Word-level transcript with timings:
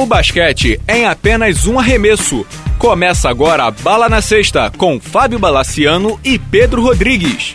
O 0.00 0.06
basquete 0.06 0.80
é 0.88 1.00
em 1.00 1.04
apenas 1.04 1.66
um 1.66 1.78
arremesso. 1.78 2.46
Começa 2.78 3.28
agora 3.28 3.64
a 3.64 3.70
Bala 3.70 4.08
na 4.08 4.22
Sexta 4.22 4.72
com 4.74 4.98
Fábio 4.98 5.38
Balaciano 5.38 6.18
e 6.24 6.38
Pedro 6.38 6.80
Rodrigues. 6.80 7.54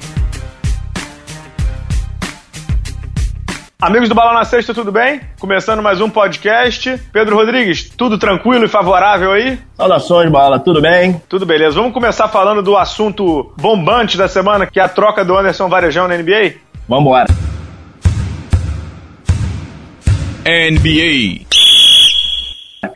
Amigos 3.81 4.07
do 4.07 4.13
Bala 4.13 4.31
na 4.31 4.45
Sexta, 4.45 4.75
tudo 4.75 4.91
bem? 4.91 5.21
Começando 5.39 5.81
mais 5.81 5.99
um 5.99 6.07
podcast. 6.07 7.01
Pedro 7.11 7.35
Rodrigues, 7.35 7.89
tudo 7.89 8.19
tranquilo 8.19 8.65
e 8.65 8.69
favorável 8.69 9.31
aí? 9.31 9.57
Saudações, 9.75 10.29
Bala, 10.29 10.59
tudo 10.59 10.79
bem? 10.79 11.19
Tudo 11.27 11.47
beleza. 11.47 11.77
Vamos 11.77 11.95
começar 11.95 12.27
falando 12.27 12.61
do 12.61 12.77
assunto 12.77 13.55
bombante 13.57 14.15
da 14.17 14.27
semana, 14.27 14.67
que 14.67 14.79
é 14.79 14.83
a 14.83 14.87
troca 14.87 15.25
do 15.25 15.35
Anderson 15.35 15.67
Varejão 15.67 16.07
na 16.07 16.15
NBA? 16.15 16.57
Vamos 16.87 17.05
embora. 17.05 17.25
NBA. 20.45 21.54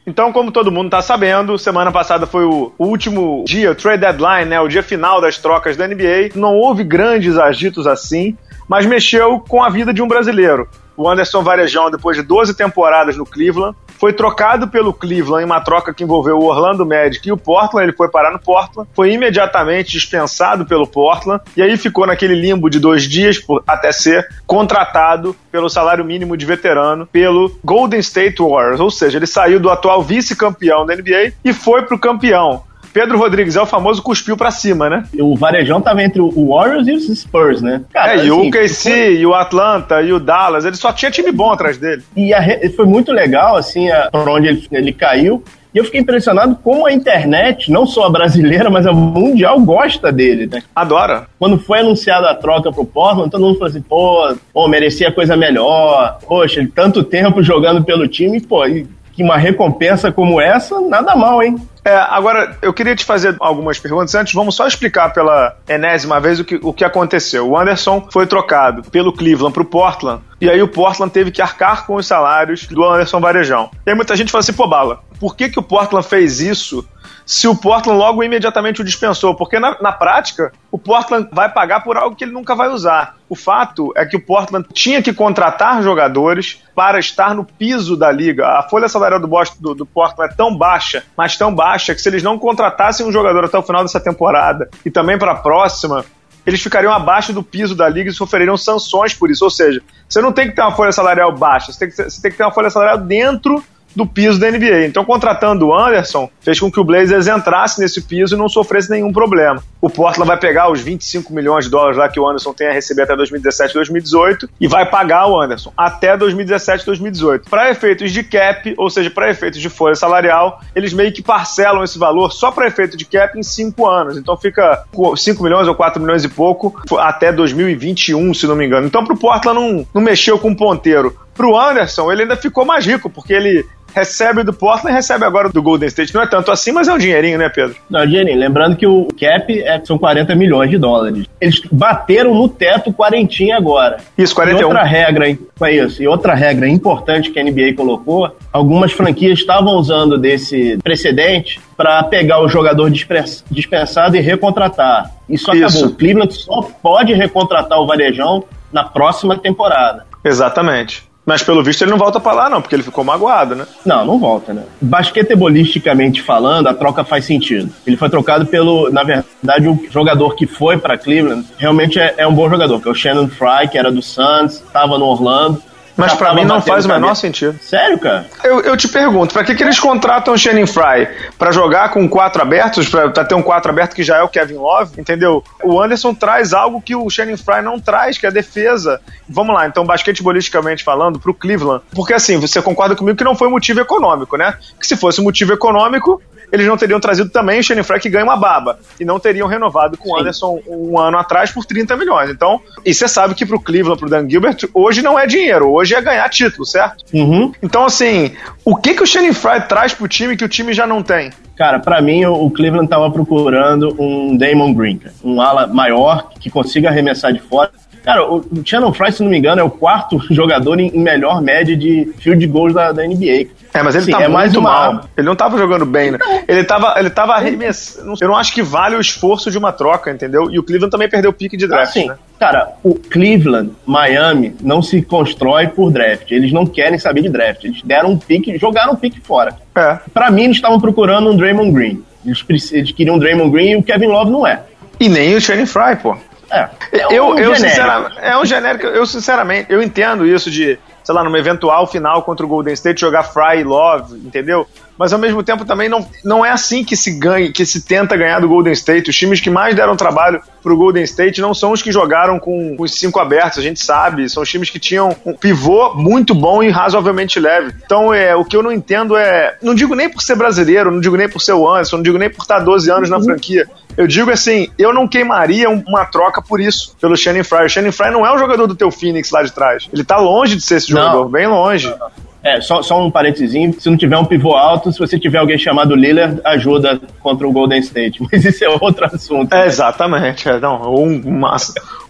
Então, 0.05 0.31
como 0.31 0.51
todo 0.51 0.71
mundo 0.71 0.87
está 0.87 1.01
sabendo, 1.01 1.57
semana 1.57 1.91
passada 1.91 2.25
foi 2.25 2.45
o 2.45 2.71
último 2.77 3.43
dia, 3.45 3.71
o 3.71 3.75
trade 3.75 4.01
deadline, 4.01 4.45
né, 4.45 4.59
o 4.59 4.67
dia 4.67 4.83
final 4.83 5.21
das 5.21 5.37
trocas 5.37 5.77
da 5.77 5.87
NBA. 5.87 6.31
Não 6.35 6.55
houve 6.55 6.83
grandes 6.83 7.37
agitos 7.37 7.87
assim, 7.87 8.37
mas 8.67 8.85
mexeu 8.85 9.39
com 9.39 9.63
a 9.63 9.69
vida 9.69 9.93
de 9.93 10.01
um 10.01 10.07
brasileiro. 10.07 10.67
O 10.95 11.09
Anderson 11.09 11.41
Varejão, 11.41 11.89
depois 11.89 12.17
de 12.17 12.23
12 12.23 12.53
temporadas 12.55 13.15
no 13.15 13.25
Cleveland, 13.25 13.75
foi 13.99 14.13
trocado 14.13 14.69
pelo 14.69 14.93
Cleveland 14.93 15.43
em 15.43 15.45
uma 15.45 15.59
troca 15.59 15.93
que 15.93 16.03
envolveu 16.03 16.37
o 16.37 16.45
Orlando 16.45 16.85
Magic 16.85 17.27
e 17.27 17.31
o 17.31 17.37
Portland. 17.37 17.85
Ele 17.85 17.95
foi 17.95 18.07
parar 18.09 18.31
no 18.31 18.39
Portland, 18.39 18.89
foi 18.95 19.11
imediatamente 19.11 19.91
dispensado 19.91 20.65
pelo 20.65 20.87
Portland 20.87 21.43
e 21.55 21.61
aí 21.61 21.75
ficou 21.77 22.07
naquele 22.07 22.33
limbo 22.33 22.69
de 22.69 22.79
dois 22.79 23.03
dias 23.03 23.39
até 23.67 23.91
ser 23.91 24.27
contratado 24.47 25.35
pelo 25.51 25.69
salário 25.69 26.05
mínimo 26.05 26.37
de 26.37 26.45
veterano 26.45 27.05
pelo 27.07 27.59
Golden 27.63 27.99
State 27.99 28.41
Warriors. 28.41 28.79
Ou 28.79 28.89
seja, 28.89 29.17
ele 29.17 29.27
saiu 29.27 29.59
do 29.59 29.69
atual 29.69 30.01
vice-campeão 30.01 30.85
da 30.85 30.95
NBA 30.95 31.33
e 31.43 31.51
foi 31.51 31.83
para 31.83 31.95
o 31.95 31.99
campeão. 31.99 32.63
Pedro 32.99 33.17
Rodrigues 33.17 33.55
é 33.55 33.61
o 33.61 33.65
famoso 33.65 34.03
cuspiu 34.03 34.35
pra 34.35 34.51
cima, 34.51 34.89
né? 34.89 35.05
O 35.21 35.33
Varejão 35.33 35.79
tava 35.79 36.03
entre 36.03 36.19
o 36.19 36.49
Warriors 36.49 36.85
e 36.85 36.91
os 36.91 37.07
Spurs, 37.17 37.61
né? 37.61 37.81
Cara, 37.93 38.11
é, 38.11 38.17
e 38.17 38.19
assim, 38.19 38.29
o 38.29 38.51
KC, 38.51 38.89
foi... 38.89 39.15
e 39.15 39.25
o 39.25 39.33
Atlanta, 39.33 40.01
e 40.01 40.11
o 40.11 40.19
Dallas, 40.19 40.65
ele 40.65 40.75
só 40.75 40.91
tinha 40.91 41.09
time 41.09 41.31
bom 41.31 41.49
atrás 41.49 41.77
dele. 41.77 42.03
E 42.13 42.33
re... 42.33 42.67
foi 42.71 42.85
muito 42.85 43.13
legal, 43.13 43.55
assim, 43.55 43.89
a... 43.89 44.09
por 44.11 44.27
onde 44.27 44.49
ele, 44.49 44.67
ele 44.69 44.91
caiu. 44.91 45.41
E 45.73 45.77
eu 45.77 45.85
fiquei 45.85 46.01
impressionado 46.01 46.57
como 46.61 46.87
a 46.87 46.91
internet, 46.91 47.71
não 47.71 47.85
só 47.87 48.07
a 48.07 48.09
brasileira, 48.09 48.69
mas 48.69 48.85
a 48.85 48.91
mundial, 48.91 49.57
gosta 49.61 50.11
dele, 50.11 50.47
né? 50.47 50.61
Adora. 50.75 51.27
Quando 51.39 51.57
foi 51.57 51.79
anunciada 51.79 52.29
a 52.29 52.35
troca 52.35 52.69
pro 52.69 52.83
Portland, 52.83 53.31
todo 53.31 53.45
mundo 53.45 53.59
falou 53.59 53.69
assim, 53.69 53.81
pô, 53.81 54.35
pô 54.51 54.67
merecia 54.67 55.09
coisa 55.09 55.37
melhor. 55.37 56.19
Poxa, 56.27 56.67
tanto 56.75 57.01
tempo 57.01 57.41
jogando 57.43 57.81
pelo 57.81 58.09
time, 58.09 58.41
pô, 58.41 58.65
e 58.65 58.85
que 59.13 59.23
uma 59.23 59.37
recompensa 59.37 60.11
como 60.11 60.39
essa, 60.39 60.79
nada 60.81 61.15
mal, 61.15 61.43
hein? 61.43 61.55
É, 61.83 61.95
agora, 61.95 62.57
eu 62.61 62.73
queria 62.73 62.95
te 62.95 63.05
fazer 63.05 63.35
algumas 63.39 63.79
perguntas. 63.79 64.13
Antes, 64.15 64.33
vamos 64.33 64.55
só 64.55 64.67
explicar 64.67 65.13
pela 65.13 65.55
enésima 65.67 66.19
vez 66.19 66.39
o 66.39 66.45
que, 66.45 66.59
o 66.61 66.73
que 66.73 66.83
aconteceu. 66.83 67.49
O 67.49 67.57
Anderson 67.57 68.07
foi 68.11 68.27
trocado 68.27 68.83
pelo 68.89 69.13
Cleveland 69.13 69.53
para 69.53 69.63
o 69.63 69.65
Portland, 69.65 70.21
e 70.41 70.49
aí 70.49 70.61
o 70.61 70.67
Portland 70.67 71.11
teve 71.11 71.31
que 71.31 71.41
arcar 71.41 71.85
com 71.85 71.95
os 71.95 72.07
salários 72.07 72.67
do 72.67 72.83
Anderson 72.83 73.19
Varejão. 73.19 73.69
E 73.85 73.89
aí 73.89 73.95
muita 73.95 74.15
gente 74.15 74.31
fala 74.31 74.39
assim, 74.39 74.53
pô, 74.53 74.67
Bala, 74.67 75.01
por 75.19 75.35
que, 75.35 75.49
que 75.49 75.59
o 75.59 75.63
Portland 75.63 76.07
fez 76.07 76.39
isso 76.39 76.87
se 77.29 77.47
o 77.47 77.55
Portland 77.55 77.99
logo 77.99 78.23
imediatamente 78.23 78.81
o 78.81 78.83
dispensou, 78.83 79.35
porque 79.35 79.59
na, 79.59 79.77
na, 79.79 79.91
prática 79.91 80.51
o 80.71 80.79
Portland 80.79 81.29
vai 81.31 81.47
pagar 81.47 81.83
por 81.83 81.95
algo 81.95 82.15
que 82.15 82.23
ele 82.23 82.31
nunca 82.31 82.55
vai 82.55 82.69
usar. 82.69 83.17
O 83.29 83.35
fato 83.35 83.93
é 83.95 84.03
que 84.03 84.17
o 84.17 84.19
Portland 84.19 84.67
tinha 84.73 84.99
que 84.99 85.13
contratar 85.13 85.83
jogadores 85.83 86.63
para 86.73 86.97
estar 86.97 87.35
no 87.35 87.45
piso 87.45 87.95
da 87.95 88.11
liga. 88.11 88.47
A 88.47 88.63
folha 88.63 88.87
salarial 88.87 89.19
do, 89.19 89.27
Boston, 89.27 89.57
do, 89.61 89.75
do 89.75 89.85
Portland 89.85 90.33
é 90.33 90.35
tão 90.35 90.57
baixa, 90.57 91.03
mas 91.15 91.37
tão 91.37 91.53
baixa, 91.53 91.93
que 91.93 92.01
se 92.01 92.09
eles 92.09 92.23
não 92.23 92.39
contratassem 92.39 93.05
um 93.05 93.11
jogador 93.11 93.45
até 93.45 93.59
o 93.59 93.63
final 93.63 93.83
dessa 93.83 93.99
temporada 93.99 94.67
e 94.83 94.89
também 94.89 95.15
para 95.15 95.33
a 95.33 95.35
próxima, 95.35 96.03
eles 96.45 96.61
ficariam 96.61 96.91
abaixo 96.93 97.33
do 97.33 97.43
piso 97.43 97.75
da 97.75 97.87
liga 97.87 98.09
e 98.09 98.13
sofreriam 98.13 98.57
sanções 98.57 99.13
por 99.13 99.29
isso. 99.29 99.43
Ou 99.43 99.49
seja, 99.51 99.81
você 100.07 100.21
não 100.21 100.31
tem 100.31 100.49
que 100.49 100.55
ter 100.55 100.61
uma 100.61 100.71
folha 100.71 100.91
salarial 100.91 101.35
baixa, 101.35 101.71
você 101.71 101.79
tem 101.79 101.89
que, 101.89 101.95
você 101.95 102.21
tem 102.21 102.31
que 102.31 102.37
ter 102.37 102.43
uma 102.43 102.53
folha 102.53 102.69
salarial 102.69 102.97
dentro 102.97 103.63
do 103.95 104.05
piso 104.05 104.39
da 104.39 104.49
NBA. 104.49 104.85
Então, 104.85 105.03
contratando 105.03 105.67
o 105.67 105.77
Anderson, 105.77 106.29
fez 106.41 106.59
com 106.59 106.71
que 106.71 106.79
o 106.79 106.83
Blazers 106.83 107.27
entrasse 107.27 107.79
nesse 107.79 108.01
piso 108.01 108.35
e 108.35 108.37
não 108.37 108.47
sofresse 108.47 108.89
nenhum 108.89 109.11
problema. 109.11 109.61
O 109.81 109.89
Portland 109.89 110.27
vai 110.27 110.37
pegar 110.37 110.71
os 110.71 110.81
25 110.81 111.33
milhões 111.33 111.65
de 111.65 111.71
dólares 111.71 111.97
lá 111.97 112.09
que 112.09 112.19
o 112.19 112.27
Anderson 112.27 112.53
tem 112.53 112.67
a 112.67 112.73
receber 112.73 113.03
até 113.03 113.15
2017 113.15 113.73
2018 113.73 114.49
e 114.59 114.67
vai 114.67 114.85
pagar 114.85 115.27
o 115.27 115.39
Anderson 115.39 115.71
até 115.77 116.17
2017 116.17 116.85
2018. 116.85 117.49
Para 117.49 117.71
efeitos 117.71 118.11
de 118.11 118.23
cap, 118.23 118.73
ou 118.77 118.89
seja, 118.89 119.09
para 119.09 119.29
efeitos 119.29 119.61
de 119.61 119.69
folha 119.69 119.95
salarial, 119.95 120.61
eles 120.75 120.93
meio 120.93 121.11
que 121.13 121.21
parcelam 121.21 121.83
esse 121.83 121.97
valor 121.97 122.31
só 122.31 122.51
para 122.51 122.67
efeito 122.67 122.97
de 122.97 123.05
cap 123.05 123.37
em 123.37 123.43
5 123.43 123.87
anos. 123.87 124.17
Então 124.17 124.35
fica 124.35 124.83
5 125.15 125.41
milhões 125.43 125.67
ou 125.67 125.75
4 125.75 126.01
milhões 126.01 126.23
e 126.23 126.29
pouco 126.29 126.81
até 126.97 127.31
2021, 127.31 128.33
se 128.33 128.47
não 128.47 128.55
me 128.55 128.65
engano. 128.65 128.85
Então, 128.85 129.03
para 129.03 129.13
o 129.13 129.17
Portland 129.17 129.59
não, 129.59 129.87
não 129.93 130.01
mexeu 130.01 130.37
com 130.37 130.51
o 130.51 130.55
ponteiro. 130.55 131.15
Para 131.39 131.47
o 131.47 131.57
Anderson, 131.57 132.11
ele 132.11 132.23
ainda 132.23 132.35
ficou 132.35 132.65
mais 132.65 132.85
rico, 132.85 133.09
porque 133.09 133.31
ele 133.31 133.65
recebe 133.95 134.43
do 134.43 134.51
Portland 134.51 134.91
e 134.91 134.93
recebe 134.93 135.23
agora 135.23 135.47
do 135.47 135.63
Golden 135.63 135.87
State. 135.87 136.13
Não 136.13 136.21
é 136.21 136.27
tanto 136.27 136.51
assim, 136.51 136.73
mas 136.73 136.89
é 136.89 136.93
um 136.93 136.97
dinheirinho, 136.97 137.39
né, 137.39 137.47
Pedro? 137.47 137.77
Não, 137.89 138.01
é 138.01 138.05
dinheirinho. 138.05 138.37
Lembrando 138.37 138.75
que 138.75 138.85
o 138.85 139.07
cap 139.17 139.57
é, 139.57 139.81
são 139.85 139.97
40 139.97 140.35
milhões 140.35 140.69
de 140.69 140.77
dólares. 140.77 141.25
Eles 141.39 141.61
bateram 141.71 142.35
no 142.35 142.49
teto 142.49 142.91
quarentinha 142.91 143.55
agora. 143.55 143.99
Isso, 144.17 144.35
41. 144.35 144.59
E 144.59 144.65
outra 144.65 144.83
regra, 144.83 145.29
é 145.29 145.71
isso. 145.71 146.03
E 146.03 146.07
outra 146.09 146.33
regra 146.35 146.67
importante 146.67 147.31
que 147.31 147.39
a 147.39 147.43
NBA 147.43 147.73
colocou, 147.77 148.29
algumas 148.51 148.91
franquias 148.91 149.39
estavam 149.39 149.75
usando 149.75 150.17
desse 150.17 150.77
precedente 150.83 151.61
para 151.77 152.03
pegar 152.03 152.41
o 152.41 152.49
jogador 152.49 152.91
dispensado 152.91 154.17
e 154.17 154.19
recontratar. 154.19 155.09
Isso 155.29 155.49
acabou. 155.49 155.67
Isso. 155.67 155.85
O 155.87 155.95
Cleveland 155.95 156.33
só 156.33 156.61
pode 156.83 157.13
recontratar 157.13 157.79
o 157.79 157.87
Varejão 157.87 158.43
na 158.73 158.83
próxima 158.83 159.37
temporada. 159.37 160.05
Exatamente. 160.21 161.08
Mas 161.29 161.43
pelo 161.43 161.63
visto 161.63 161.83
ele 161.83 161.91
não 161.91 161.97
volta 161.99 162.19
para 162.19 162.33
lá, 162.33 162.49
não, 162.49 162.59
porque 162.59 162.73
ele 162.73 162.81
ficou 162.81 163.03
magoado, 163.03 163.55
né? 163.55 163.67
Não, 163.85 164.03
não 164.03 164.17
volta, 164.17 164.51
né? 164.51 164.63
Basquetebolisticamente 164.81 166.23
falando, 166.23 166.65
a 166.65 166.73
troca 166.73 167.03
faz 167.03 167.23
sentido. 167.23 167.71
Ele 167.85 167.95
foi 167.95 168.09
trocado 168.09 168.47
pelo, 168.47 168.89
na 168.89 169.03
verdade, 169.03 169.67
o 169.67 169.79
jogador 169.91 170.35
que 170.35 170.47
foi 170.47 170.79
para 170.79 170.97
Cleveland 170.97 171.45
realmente 171.55 171.99
é, 171.99 172.15
é, 172.17 172.25
um 172.25 172.33
bom 172.33 172.49
jogador, 172.49 172.81
que 172.81 172.87
é 172.87 172.91
o 172.91 172.95
Shannon 172.95 173.27
Fry, 173.27 173.67
que 173.71 173.77
era 173.77 173.91
do 173.91 174.01
Suns, 174.01 174.53
estava 174.53 174.97
no 174.97 175.05
Orlando. 175.05 175.61
Mas 175.99 176.13
para 176.13 176.33
mim 176.33 176.45
não 176.45 176.61
faz 176.61 176.85
o 176.85 176.87
menor 176.87 177.15
sentido. 177.15 177.59
Sério, 177.61 177.99
cara? 177.99 178.25
Eu, 178.43 178.61
eu 178.61 178.77
te 178.77 178.87
pergunto, 178.87 179.33
para 179.33 179.43
que, 179.43 179.53
que 179.53 179.63
eles 179.63 179.79
contratam 179.79 180.33
o 180.33 180.37
Shannon 180.37 180.65
Fry? 180.65 181.07
Para 181.37 181.51
jogar 181.51 181.89
com 181.91 182.07
quatro 182.07 182.41
abertos? 182.41 182.87
Para 182.87 183.25
ter 183.25 183.35
um 183.35 183.41
quatro 183.41 183.71
aberto 183.71 183.95
que 183.95 184.03
já 184.03 184.17
é 184.17 184.23
o 184.23 184.29
Kevin 184.29 184.55
Love? 184.55 184.99
Entendeu? 184.99 185.43
O 185.63 185.81
Anderson 185.81 186.13
traz 186.13 186.53
algo 186.53 186.81
que 186.81 186.95
o 186.95 187.09
Shannon 187.09 187.37
Fry 187.37 187.61
não 187.61 187.79
traz, 187.79 188.17
que 188.17 188.25
é 188.25 188.29
a 188.29 188.31
defesa. 188.31 189.01
Vamos 189.27 189.53
lá, 189.53 189.67
então, 189.67 189.85
basquetebolisticamente 189.85 190.83
falando, 190.83 191.19
pro 191.19 191.33
Cleveland. 191.33 191.83
Porque 191.93 192.13
assim, 192.13 192.39
você 192.39 192.61
concorda 192.61 192.95
comigo 192.95 193.17
que 193.17 193.23
não 193.23 193.35
foi 193.35 193.49
motivo 193.49 193.79
econômico, 193.79 194.37
né? 194.37 194.55
Que 194.79 194.87
se 194.87 194.95
fosse 194.95 195.21
motivo 195.21 195.53
econômico, 195.53 196.21
eles 196.51 196.67
não 196.67 196.77
teriam 196.77 196.99
trazido 196.99 197.29
também 197.29 197.59
o 197.59 197.63
Shane 197.63 197.83
Frey 197.83 197.99
que 197.99 198.09
ganha 198.09 198.23
uma 198.23 198.37
baba. 198.37 198.79
E 198.99 199.05
não 199.05 199.19
teriam 199.19 199.47
renovado 199.47 199.97
com 199.97 200.11
o 200.11 200.17
Anderson 200.17 200.59
um 200.67 200.97
ano 200.99 201.17
atrás 201.17 201.51
por 201.51 201.65
30 201.65 201.95
milhões. 201.95 202.29
Então, 202.29 202.61
e 202.85 202.93
você 202.93 203.07
sabe 203.07 203.35
que 203.35 203.45
pro 203.45 203.59
Cleveland, 203.59 203.99
pro 203.99 204.09
Dan 204.09 204.29
Gilbert, 204.29 204.57
hoje 204.73 205.01
não 205.01 205.17
é 205.17 205.25
dinheiro, 205.25 205.71
hoje 205.71 205.95
é 205.95 206.01
ganhar 206.01 206.27
título, 206.29 206.65
certo? 206.65 207.03
Uhum. 207.13 207.51
Então, 207.61 207.85
assim, 207.85 208.31
o 208.65 208.75
que, 208.75 208.93
que 208.93 209.03
o 209.03 209.07
Shane 209.07 209.33
Frey 209.33 209.61
traz 209.61 209.93
pro 209.93 210.07
time 210.07 210.35
que 210.35 210.43
o 210.43 210.49
time 210.49 210.73
já 210.73 210.85
não 210.85 211.03
tem? 211.03 211.31
Cara, 211.59 211.77
para 211.77 212.01
mim 212.01 212.25
o 212.25 212.49
Cleveland 212.49 212.87
tava 212.87 213.11
procurando 213.11 213.93
um 213.99 214.37
Damon 214.37 214.73
Green, 214.73 215.01
um 215.21 215.41
ala 215.41 215.67
maior 215.67 216.29
que 216.39 216.49
consiga 216.49 216.87
arremessar 216.87 217.33
de 217.33 217.39
fora. 217.39 217.71
Cara, 218.03 218.25
o 218.25 218.43
Shannon 218.63 218.93
Fry, 218.93 219.11
se 219.11 219.23
não 219.23 219.29
me 219.29 219.37
engano, 219.37 219.61
é 219.61 219.63
o 219.63 219.69
quarto 219.69 220.19
jogador 220.33 220.79
em 220.79 220.91
melhor 220.97 221.41
média 221.41 221.75
de 221.75 222.11
field 222.19 222.45
goals 222.47 222.73
da, 222.73 222.91
da 222.91 223.05
NBA. 223.05 223.47
É, 223.73 223.83
mas 223.83 223.95
ele 223.95 224.05
Sim, 224.05 224.11
tá 224.11 224.17
é 224.17 224.21
muito 224.21 224.33
mais 224.33 224.55
uma... 224.55 224.69
mal. 224.69 225.05
Ele 225.15 225.27
não 225.27 225.35
tava 225.35 225.57
jogando 225.57 225.85
bem, 225.85 226.11
né? 226.11 226.17
Ele 226.47 226.63
tava, 226.63 226.95
ele 226.97 227.09
tava 227.09 227.33
arremessando. 227.33 228.15
Eu 228.19 228.27
não 228.27 228.35
acho 228.35 228.53
que 228.53 228.63
vale 228.63 228.95
o 228.95 228.99
esforço 228.99 229.51
de 229.51 229.57
uma 229.57 229.71
troca, 229.71 230.11
entendeu? 230.11 230.49
E 230.49 230.57
o 230.57 230.63
Cleveland 230.63 230.91
também 230.91 231.09
perdeu 231.09 231.29
o 231.29 231.33
pique 231.33 231.55
de 231.55 231.67
draft, 231.67 231.89
assim, 231.89 232.07
né? 232.07 232.15
Cara, 232.39 232.73
o 232.83 232.95
Cleveland, 232.95 233.71
Miami, 233.85 234.55
não 234.61 234.81
se 234.81 235.01
constrói 235.01 235.67
por 235.67 235.91
draft. 235.91 236.31
Eles 236.31 236.51
não 236.51 236.65
querem 236.65 236.97
saber 236.97 237.21
de 237.21 237.29
draft. 237.29 237.63
Eles 237.63 237.81
deram 237.83 238.11
um 238.11 238.17
pique, 238.17 238.57
jogaram 238.57 238.93
um 238.93 238.95
pique 238.95 239.19
fora. 239.21 239.55
É. 239.75 239.99
Pra 240.13 240.31
mim, 240.31 240.45
eles 240.45 240.55
estavam 240.55 240.79
procurando 240.79 241.29
um 241.29 241.35
Draymond 241.35 241.71
Green. 241.71 242.03
Eles, 242.25 242.71
eles 242.71 242.91
queriam 242.91 243.15
um 243.15 243.19
Draymond 243.19 243.51
Green 243.51 243.71
e 243.71 243.75
o 243.75 243.83
Kevin 243.83 244.07
Love 244.07 244.31
não 244.31 244.47
é. 244.47 244.61
E 244.99 245.07
nem 245.07 245.35
o 245.35 245.41
Shane 245.41 245.65
Fry, 245.65 245.95
pô. 246.01 246.17
É. 246.51 246.69
é 246.91 247.07
um 247.07 247.11
eu, 247.11 247.39
eu 247.39 247.55
sinceramente, 247.55 248.17
é 248.19 248.37
um 248.37 248.45
genérico. 248.45 248.85
Eu, 248.87 249.05
sinceramente, 249.05 249.71
eu 249.71 249.81
entendo 249.81 250.25
isso 250.25 250.49
de 250.49 250.79
sei 251.03 251.15
lá, 251.15 251.23
numa 251.23 251.39
eventual 251.39 251.87
final 251.87 252.21
contra 252.21 252.45
o 252.45 252.49
Golden 252.49 252.73
State, 252.75 253.01
jogar 253.01 253.23
Fry 253.23 253.61
e 253.61 253.63
Love, 253.63 254.15
entendeu? 254.17 254.67
Mas 254.99 255.13
ao 255.13 255.19
mesmo 255.19 255.41
tempo 255.41 255.63
também 255.63 255.87
não, 255.87 256.05
não 256.25 256.45
é 256.45 256.51
assim 256.51 256.83
que 256.83 256.97
se 256.97 257.11
ganha, 257.11 257.49
que 257.53 257.65
se 257.65 257.83
tenta 257.83 258.17
ganhar 258.17 258.41
do 258.41 258.49
Golden 258.49 258.73
State. 258.73 259.09
Os 259.09 259.15
times 259.15 259.39
que 259.39 259.49
mais 259.49 259.73
deram 259.73 259.95
trabalho 259.95 260.41
pro 260.61 260.75
Golden 260.75 261.03
State 261.05 261.39
não 261.39 261.53
são 261.53 261.71
os 261.71 261.81
que 261.81 261.89
jogaram 261.89 262.37
com, 262.37 262.75
com 262.75 262.83
os 262.83 262.99
cinco 262.99 263.17
abertos, 263.17 263.59
a 263.59 263.61
gente 263.61 263.79
sabe. 263.79 264.29
São 264.29 264.43
os 264.43 264.49
times 264.49 264.69
que 264.69 264.77
tinham 264.77 265.15
um 265.25 265.33
pivô 265.33 265.93
muito 265.95 266.35
bom 266.35 266.61
e 266.61 266.69
razoavelmente 266.69 267.39
leve. 267.39 267.73
Então, 267.85 268.13
é, 268.13 268.35
o 268.35 268.43
que 268.43 268.57
eu 268.57 268.61
não 268.61 268.73
entendo 268.73 269.15
é. 269.15 269.55
Não 269.61 269.73
digo 269.73 269.95
nem 269.95 270.09
por 270.09 270.21
ser 270.21 270.35
brasileiro, 270.35 270.91
não 270.91 270.99
digo 270.99 271.15
nem 271.15 271.29
por 271.29 271.39
ser 271.39 271.53
o 271.53 271.65
Anderson, 271.69 271.95
não 271.95 272.03
digo 272.03 272.17
nem 272.17 272.29
por 272.29 272.41
estar 272.41 272.59
12 272.59 272.91
anos 272.91 273.09
na 273.09 273.19
uhum. 273.19 273.23
franquia. 273.23 273.69
Eu 273.95 274.05
digo 274.05 274.29
assim, 274.31 274.67
eu 274.77 274.93
não 274.93 275.07
queimaria 275.07 275.69
uma 275.69 276.05
troca 276.05 276.41
por 276.41 276.59
isso, 276.59 276.93
pelo 276.99 277.15
Shannon 277.15 277.45
Fry. 277.45 277.65
O 277.65 277.69
Shannon 277.69 277.93
Fry 277.93 278.11
não 278.11 278.25
é 278.25 278.33
o 278.33 278.37
jogador 278.37 278.67
do 278.67 278.75
teu 278.75 278.91
Phoenix 278.91 279.31
lá 279.31 279.43
de 279.43 279.51
trás. 279.53 279.87
Ele 279.93 280.03
tá 280.03 280.17
longe 280.17 280.57
de 280.57 280.61
ser 280.61 280.75
esse 280.75 280.89
jogador, 280.89 281.23
não. 281.23 281.29
bem 281.29 281.47
longe. 281.47 281.93
É, 282.41 282.61
só, 282.61 282.81
só 282.81 283.05
um 283.05 283.11
parentezinho, 283.11 283.75
se 283.79 283.89
não 283.89 283.97
tiver 283.97 284.17
um 284.17 284.23
pivô 284.23 284.55
alto, 284.55 284.91
se 284.91 284.99
você 284.99 285.19
tiver 285.19 285.39
alguém 285.39 285.57
chamado 285.57 285.93
Lillard, 285.93 286.39
ajuda 286.45 286.99
contra 287.19 287.45
o 287.45 287.51
Golden 287.51 287.79
State. 287.79 288.21
Mas 288.31 288.45
isso 288.45 288.63
é 288.63 288.69
outro 288.69 289.05
assunto. 289.05 289.53
É, 289.53 289.67
exatamente, 289.67 290.47
é, 290.47 290.59
não, 290.59 290.95
um, 290.95 291.45